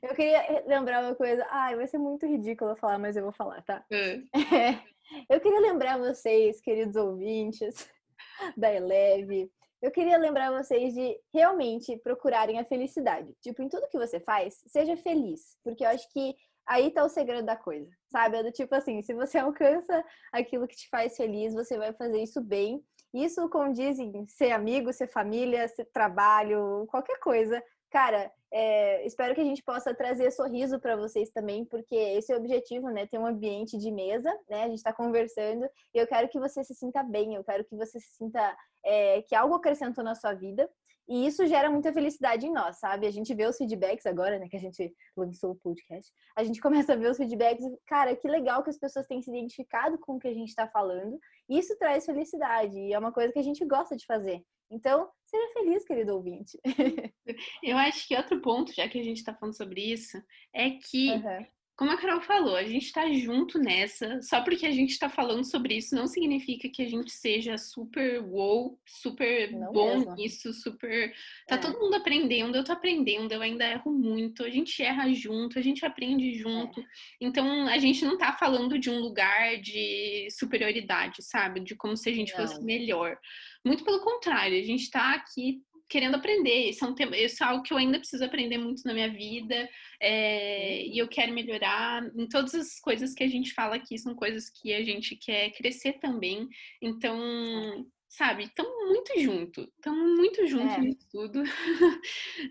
eu 0.00 0.14
queria 0.14 0.64
lembrar 0.66 1.02
uma 1.02 1.16
coisa. 1.16 1.44
Ai, 1.50 1.74
vai 1.74 1.88
ser 1.88 1.98
muito 1.98 2.26
ridículo 2.26 2.76
falar, 2.76 2.98
mas 2.98 3.16
eu 3.16 3.24
vou 3.24 3.32
falar, 3.32 3.62
tá? 3.62 3.84
É. 3.90 4.20
Eu 5.28 5.40
queria 5.40 5.58
lembrar 5.58 5.98
vocês, 5.98 6.60
queridos 6.60 6.94
ouvintes 6.94 7.90
da 8.56 8.72
Eleve, 8.72 9.50
eu 9.82 9.90
queria 9.90 10.16
lembrar 10.16 10.52
vocês 10.52 10.94
de 10.94 11.18
realmente 11.34 11.96
procurarem 11.96 12.60
a 12.60 12.64
felicidade. 12.64 13.34
Tipo, 13.40 13.60
em 13.60 13.68
tudo 13.68 13.88
que 13.88 13.98
você 13.98 14.20
faz, 14.20 14.62
seja 14.68 14.96
feliz. 14.96 15.56
Porque 15.64 15.84
eu 15.84 15.88
acho 15.88 16.08
que 16.12 16.36
aí 16.64 16.92
tá 16.92 17.02
o 17.02 17.08
segredo 17.08 17.44
da 17.44 17.56
coisa, 17.56 17.90
sabe? 18.06 18.36
É 18.36 18.42
do 18.44 18.52
tipo 18.52 18.72
assim, 18.72 19.02
se 19.02 19.12
você 19.14 19.38
alcança 19.38 20.04
aquilo 20.30 20.68
que 20.68 20.76
te 20.76 20.88
faz 20.88 21.16
feliz, 21.16 21.52
você 21.54 21.76
vai 21.76 21.92
fazer 21.92 22.22
isso 22.22 22.40
bem 22.40 22.80
isso 23.12 23.48
condiz 23.48 23.98
em 23.98 24.26
ser 24.26 24.52
amigo, 24.52 24.92
ser 24.92 25.08
família, 25.08 25.66
ser 25.68 25.86
trabalho, 25.86 26.86
qualquer 26.88 27.18
coisa. 27.18 27.62
Cara, 27.90 28.32
é, 28.52 29.04
espero 29.04 29.34
que 29.34 29.40
a 29.40 29.44
gente 29.44 29.62
possa 29.62 29.94
trazer 29.94 30.30
sorriso 30.30 30.78
para 30.78 30.96
vocês 30.96 31.30
também, 31.30 31.64
porque 31.64 31.94
esse 31.94 32.32
é 32.32 32.36
o 32.36 32.38
objetivo, 32.38 32.88
né? 32.88 33.06
Ter 33.06 33.18
um 33.18 33.26
ambiente 33.26 33.76
de 33.76 33.90
mesa, 33.90 34.32
né? 34.48 34.64
A 34.64 34.68
gente 34.68 34.78
está 34.78 34.92
conversando 34.92 35.68
e 35.94 35.98
eu 35.98 36.06
quero 36.06 36.28
que 36.28 36.38
você 36.38 36.62
se 36.62 36.74
sinta 36.74 37.02
bem, 37.02 37.34
eu 37.34 37.44
quero 37.44 37.64
que 37.64 37.76
você 37.76 37.98
se 37.98 38.14
sinta 38.16 38.56
é, 38.84 39.22
que 39.22 39.34
algo 39.34 39.54
acrescentou 39.54 40.04
na 40.04 40.14
sua 40.14 40.34
vida. 40.34 40.68
E 41.08 41.26
isso 41.26 41.44
gera 41.44 41.68
muita 41.68 41.92
felicidade 41.92 42.46
em 42.46 42.52
nós, 42.52 42.78
sabe? 42.78 43.04
A 43.04 43.10
gente 43.10 43.34
vê 43.34 43.44
os 43.44 43.56
feedbacks 43.56 44.06
agora, 44.06 44.38
né? 44.38 44.48
Que 44.48 44.56
a 44.56 44.60
gente 44.60 44.94
lançou 45.16 45.50
o 45.50 45.56
podcast. 45.56 46.08
A 46.36 46.44
gente 46.44 46.60
começa 46.62 46.92
a 46.92 46.96
ver 46.96 47.10
os 47.10 47.16
feedbacks. 47.16 47.64
Cara, 47.86 48.14
que 48.14 48.28
legal 48.28 48.62
que 48.62 48.70
as 48.70 48.78
pessoas 48.78 49.08
têm 49.08 49.20
se 49.20 49.28
identificado 49.28 49.98
com 49.98 50.14
o 50.14 50.18
que 50.20 50.28
a 50.28 50.32
gente 50.32 50.50
está 50.50 50.68
falando. 50.68 51.18
Isso 51.50 51.76
traz 51.76 52.06
felicidade. 52.06 52.78
E 52.78 52.92
é 52.92 52.98
uma 52.98 53.12
coisa 53.12 53.32
que 53.32 53.38
a 53.38 53.42
gente 53.42 53.64
gosta 53.64 53.96
de 53.96 54.06
fazer. 54.06 54.42
Então, 54.70 55.10
seja 55.26 55.52
feliz, 55.52 55.84
querido 55.84 56.14
ouvinte. 56.14 56.58
Eu 57.62 57.76
acho 57.76 58.06
que 58.06 58.16
outro 58.16 58.40
ponto, 58.40 58.72
já 58.72 58.88
que 58.88 59.00
a 59.00 59.02
gente 59.02 59.16
está 59.16 59.34
falando 59.34 59.56
sobre 59.56 59.80
isso, 59.80 60.16
é 60.54 60.70
que 60.70 61.10
uhum 61.10 61.46
como 61.80 61.92
a 61.92 61.96
Carol 61.96 62.20
falou, 62.20 62.56
a 62.56 62.62
gente 62.62 62.84
está 62.84 63.10
junto 63.10 63.58
nessa. 63.58 64.20
Só 64.20 64.42
porque 64.42 64.66
a 64.66 64.70
gente 64.70 64.90
está 64.90 65.08
falando 65.08 65.44
sobre 65.44 65.78
isso 65.78 65.94
não 65.94 66.06
significa 66.06 66.68
que 66.68 66.82
a 66.82 66.86
gente 66.86 67.10
seja 67.10 67.56
super 67.56 68.20
wow, 68.20 68.78
super 68.86 69.50
não 69.50 69.72
bom 69.72 69.96
mesmo. 69.96 70.14
nisso, 70.14 70.52
super. 70.52 71.10
Tá 71.48 71.54
é. 71.54 71.58
todo 71.58 71.80
mundo 71.80 71.94
aprendendo, 71.94 72.54
eu 72.54 72.62
tô 72.62 72.72
aprendendo, 72.72 73.32
eu 73.32 73.40
ainda 73.40 73.64
erro 73.64 73.90
muito, 73.90 74.44
a 74.44 74.50
gente 74.50 74.82
erra 74.82 75.10
junto, 75.14 75.58
a 75.58 75.62
gente 75.62 75.82
aprende 75.82 76.34
junto. 76.34 76.80
É. 76.80 76.84
Então 77.18 77.66
a 77.66 77.78
gente 77.78 78.04
não 78.04 78.18
tá 78.18 78.34
falando 78.34 78.78
de 78.78 78.90
um 78.90 78.98
lugar 78.98 79.56
de 79.56 80.28
superioridade, 80.32 81.22
sabe? 81.22 81.60
De 81.60 81.74
como 81.74 81.96
se 81.96 82.10
a 82.10 82.12
gente 82.12 82.36
não. 82.36 82.46
fosse 82.46 82.62
melhor. 82.62 83.16
Muito 83.64 83.84
pelo 83.84 84.00
contrário, 84.00 84.58
a 84.58 84.62
gente 84.62 84.82
está 84.82 85.14
aqui 85.14 85.62
querendo 85.90 86.14
aprender. 86.14 86.70
Isso 86.70 86.84
é, 86.84 86.88
um 86.88 86.94
tema, 86.94 87.16
isso 87.16 87.42
é 87.42 87.46
algo 87.46 87.62
que 87.62 87.72
eu 87.72 87.76
ainda 87.76 87.98
preciso 87.98 88.24
aprender 88.24 88.56
muito 88.56 88.82
na 88.86 88.94
minha 88.94 89.10
vida. 89.10 89.68
É, 90.00 90.86
e 90.86 90.96
eu 90.96 91.08
quero 91.08 91.32
melhorar. 91.32 92.02
Em 92.16 92.28
todas 92.28 92.54
as 92.54 92.78
coisas 92.80 93.12
que 93.12 93.24
a 93.24 93.28
gente 93.28 93.52
fala 93.52 93.74
aqui, 93.74 93.98
são 93.98 94.14
coisas 94.14 94.48
que 94.48 94.72
a 94.72 94.82
gente 94.84 95.16
quer 95.16 95.50
crescer 95.50 95.94
também. 95.94 96.48
Então, 96.80 97.84
sabe, 98.08 98.44
estamos 98.44 98.72
muito 98.88 99.20
junto. 99.20 99.62
Estamos 99.62 100.16
muito 100.16 100.46
juntos 100.46 100.76
é. 100.76 100.80
nisso 100.80 101.06
tudo. 101.10 101.42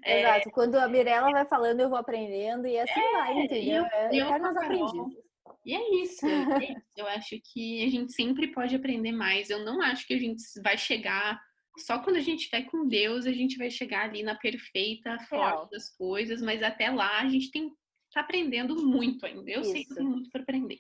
É, 0.05 0.21
Exato. 0.21 0.51
Quando 0.51 0.75
a 0.75 0.87
Mirella 0.87 1.31
vai 1.31 1.45
falando, 1.45 1.79
eu 1.79 1.89
vou 1.89 1.97
aprendendo. 1.97 2.67
E 2.67 2.77
assim 2.77 2.99
é, 2.99 3.11
vai, 3.13 3.39
entendeu? 3.39 3.85
Eu, 4.11 4.19
eu, 4.19 4.27
eu 4.27 4.45
aprendidos. 4.45 5.29
E 5.65 5.75
é 5.75 6.03
isso, 6.03 6.25
é 6.25 6.63
isso. 6.63 6.81
Eu 6.95 7.07
acho 7.07 7.39
que 7.53 7.83
a 7.85 7.89
gente 7.89 8.13
sempre 8.13 8.47
pode 8.47 8.75
aprender 8.75 9.11
mais. 9.11 9.49
Eu 9.49 9.63
não 9.63 9.81
acho 9.81 10.05
que 10.05 10.13
a 10.13 10.19
gente 10.19 10.41
vai 10.63 10.77
chegar 10.77 11.39
só 11.79 11.99
quando 11.99 12.17
a 12.17 12.21
gente 12.21 12.39
estiver 12.39 12.63
com 12.63 12.87
Deus, 12.87 13.25
a 13.25 13.31
gente 13.31 13.57
vai 13.57 13.69
chegar 13.69 14.05
ali 14.05 14.23
na 14.23 14.35
perfeita 14.35 15.17
forma 15.27 15.67
das 15.71 15.89
coisas, 15.95 16.41
mas 16.41 16.61
até 16.61 16.89
lá 16.89 17.21
a 17.21 17.27
gente 17.29 17.51
tem 17.51 17.71
tá 18.11 18.21
aprendendo 18.21 18.75
muito 18.75 19.25
ainda. 19.25 19.49
Eu 19.49 19.61
Isso. 19.61 19.71
sei 19.71 19.85
que 19.85 19.93
tem 19.93 20.03
muito 20.03 20.29
para 20.29 20.41
aprender. 20.41 20.79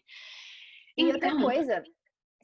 E 0.97 1.03
então, 1.03 1.13
outra 1.13 1.35
coisa, 1.37 1.83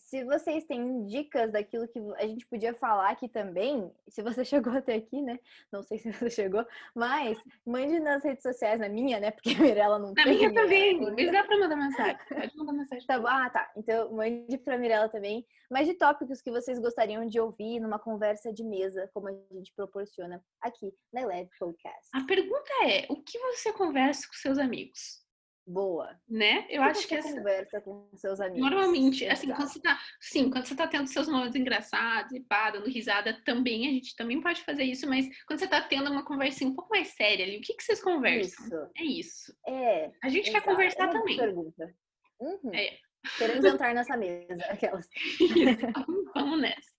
se 0.06 0.24
vocês 0.24 0.64
têm 0.66 1.04
dicas 1.08 1.52
daquilo 1.52 1.88
que 1.88 2.00
a 2.18 2.28
gente 2.28 2.46
podia 2.46 2.76
falar 2.76 3.10
aqui 3.10 3.28
também, 3.28 3.92
se 4.08 4.22
você 4.22 4.46
chegou 4.46 4.72
até 4.72 4.96
aqui, 4.96 5.20
né? 5.20 5.40
Não 5.72 5.82
sei 5.82 5.98
se 5.98 6.12
você 6.12 6.30
chegou, 6.30 6.66
mas 6.94 7.38
mande 7.66 8.00
nas 8.00 8.24
redes 8.24 8.44
sociais, 8.44 8.80
na 8.80 8.88
minha, 8.88 9.20
né? 9.20 9.32
Porque 9.32 9.50
a 9.52 9.60
Mirella 9.60 9.98
não 9.98 10.10
na 10.10 10.24
tem. 10.24 10.26
Na 10.26 10.32
minha 10.34 10.54
também, 10.54 11.02
mas 11.02 11.32
dá 11.32 11.44
pra 11.44 11.58
mandar 11.58 11.76
mensagem. 11.76 12.18
Pode 12.30 12.56
mandar 12.56 12.74
mensagem. 12.74 13.08
Tá 13.08 13.20
bom, 13.20 13.28
ah, 13.28 13.50
tá. 13.50 13.72
Então 13.76 14.12
mande 14.14 14.58
pra 14.60 14.78
Mirella 14.78 15.10
também. 15.10 15.44
Mas 15.72 15.88
de 15.88 15.96
tópicos 15.96 16.40
que 16.40 16.52
vocês 16.52 16.78
gostariam 16.78 17.26
de 17.26 17.40
ouvir 17.40 17.80
numa 17.80 17.98
conversa 17.98 18.54
de 18.54 18.64
mesa, 18.64 19.10
como 19.12 19.28
a 19.28 19.34
gente 19.52 19.74
proporciona 19.76 20.40
aqui 20.62 20.94
na 21.12 21.22
Eleve 21.22 21.50
Podcast. 21.58 22.10
A 22.14 22.24
pergunta 22.26 22.72
é: 22.84 23.08
o 23.10 23.24
que 23.24 23.40
você 23.40 23.74
conversa 23.74 24.28
com 24.28 24.34
seus 24.36 24.60
amigos? 24.60 25.25
Boa. 25.66 26.20
Né? 26.30 26.66
Eu 26.70 26.84
acho 26.84 27.08
que 27.08 27.16
essa 27.16 27.34
conversa 27.34 27.82
com 27.82 28.10
seus 28.16 28.40
amigos. 28.40 28.62
Normalmente, 28.62 29.28
assim, 29.28 29.48
quando 29.48 29.68
você 29.70 29.82
tá, 29.82 30.00
sim, 30.20 30.50
quando 30.50 30.66
você 30.66 30.76
tá 30.76 30.88
tendo 30.88 31.08
seus 31.08 31.28
momentos 31.28 31.56
engraçados 31.56 32.32
e 32.34 32.40
pá, 32.42 32.72
dando 32.72 32.90
risada, 32.90 33.42
também 33.44 33.88
a 33.88 33.92
gente 33.92 34.16
também 34.16 34.42
pode 34.42 34.62
fazer 34.64 34.84
isso, 34.84 35.08
mas 35.08 35.28
quando 35.48 35.60
você 35.60 35.68
tá 35.68 35.82
tendo 35.82 36.12
uma 36.12 36.24
conversinha 36.24 36.70
um 36.70 36.76
pouco 36.76 36.90
mais 36.90 37.10
séria 37.10 37.46
ali, 37.46 37.58
o 37.58 37.62
que 37.62 37.74
que 37.74 37.84
vocês 37.84 38.02
conversam? 38.02 38.66
Isso. 38.66 38.92
É 38.98 39.04
isso. 39.04 39.58
É. 39.68 40.12
A 40.24 40.30
gente 40.30 40.50
exato. 40.50 40.64
quer 40.64 40.72
conversar 40.72 41.10
é 41.10 41.12
também. 41.12 41.38
Pergunta. 41.38 41.96
Uhum. 42.40 42.74
É. 42.74 42.98
Queremos 43.38 43.66
entrar 43.66 43.94
nessa 43.94 44.16
mesa, 44.16 44.64
aquelas. 44.70 45.08
Vamos 46.36 46.62
nessa. 46.62 46.96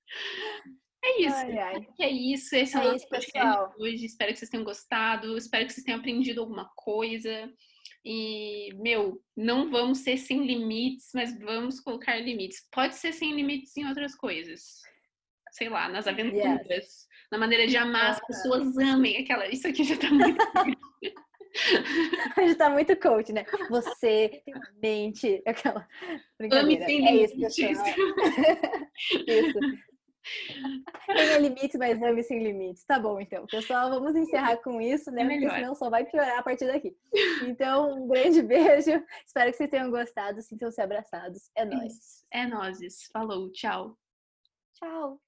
É 1.04 1.22
isso. 1.22 1.36
Ai, 1.36 1.58
ai. 1.58 1.88
É 2.00 2.08
isso. 2.08 2.56
Esse 2.56 2.76
é, 2.76 2.80
é 2.80 2.82
o 2.82 2.84
nosso 2.84 2.96
isso, 2.96 3.08
pessoal. 3.08 3.74
hoje. 3.78 4.04
Espero 4.04 4.32
que 4.32 4.38
vocês 4.38 4.50
tenham 4.50 4.64
gostado. 4.64 5.36
Espero 5.36 5.64
que 5.64 5.72
vocês 5.72 5.84
tenham 5.84 6.00
aprendido 6.00 6.40
alguma 6.40 6.68
coisa. 6.74 7.48
E, 8.08 8.72
meu, 8.76 9.20
não 9.36 9.68
vamos 9.68 9.98
ser 9.98 10.16
sem 10.16 10.46
limites, 10.46 11.10
mas 11.12 11.36
vamos 11.40 11.80
colocar 11.80 12.16
limites. 12.20 12.64
Pode 12.70 12.94
ser 12.94 13.12
sem 13.12 13.34
limites 13.34 13.76
em 13.76 13.84
outras 13.84 14.14
coisas. 14.14 14.80
Sei 15.50 15.68
lá, 15.68 15.88
nas 15.88 16.06
aventuras, 16.06 16.70
yes. 16.70 17.06
na 17.32 17.38
maneira 17.38 17.66
de 17.66 17.76
amar, 17.76 18.10
as 18.10 18.24
pessoas 18.24 18.78
amem 18.78 19.16
aquela. 19.16 19.48
Isso 19.48 19.66
aqui 19.66 19.82
já 19.82 19.96
tá 19.96 20.08
muito. 20.08 20.38
já 22.46 22.54
tá 22.54 22.70
muito 22.70 22.94
coach, 22.96 23.32
né? 23.32 23.44
Você 23.70 24.40
tem 24.44 24.54
uma 24.54 24.70
mente. 24.80 25.42
Aquela. 25.44 25.84
Ame 26.52 26.78
sem 26.84 27.08
é 27.08 27.26
limites. 27.26 27.58
Isso, 27.58 27.74
isso. 29.26 29.58
Tenha 31.06 31.38
limites, 31.38 31.78
mas 31.78 32.02
ame 32.02 32.22
sem 32.22 32.42
limites. 32.42 32.84
Tá 32.84 32.98
bom, 32.98 33.20
então. 33.20 33.46
Pessoal, 33.46 33.90
vamos 33.90 34.14
encerrar 34.14 34.56
com 34.58 34.80
isso, 34.80 35.10
né? 35.10 35.22
É 35.22 35.28
Porque 35.28 35.50
senão 35.50 35.74
só 35.74 35.90
vai 35.90 36.04
piorar 36.04 36.38
a 36.38 36.42
partir 36.42 36.66
daqui. 36.66 36.96
Então, 37.46 38.02
um 38.02 38.08
grande 38.08 38.42
beijo. 38.42 39.02
Espero 39.26 39.50
que 39.50 39.56
vocês 39.56 39.70
tenham 39.70 39.90
gostado. 39.90 40.42
Sintam-se 40.42 40.80
abraçados. 40.80 41.50
É 41.54 41.64
nóis. 41.64 42.24
É 42.30 42.46
nóis. 42.46 43.08
Falou. 43.12 43.50
Tchau. 43.52 43.96
Tchau. 44.74 45.20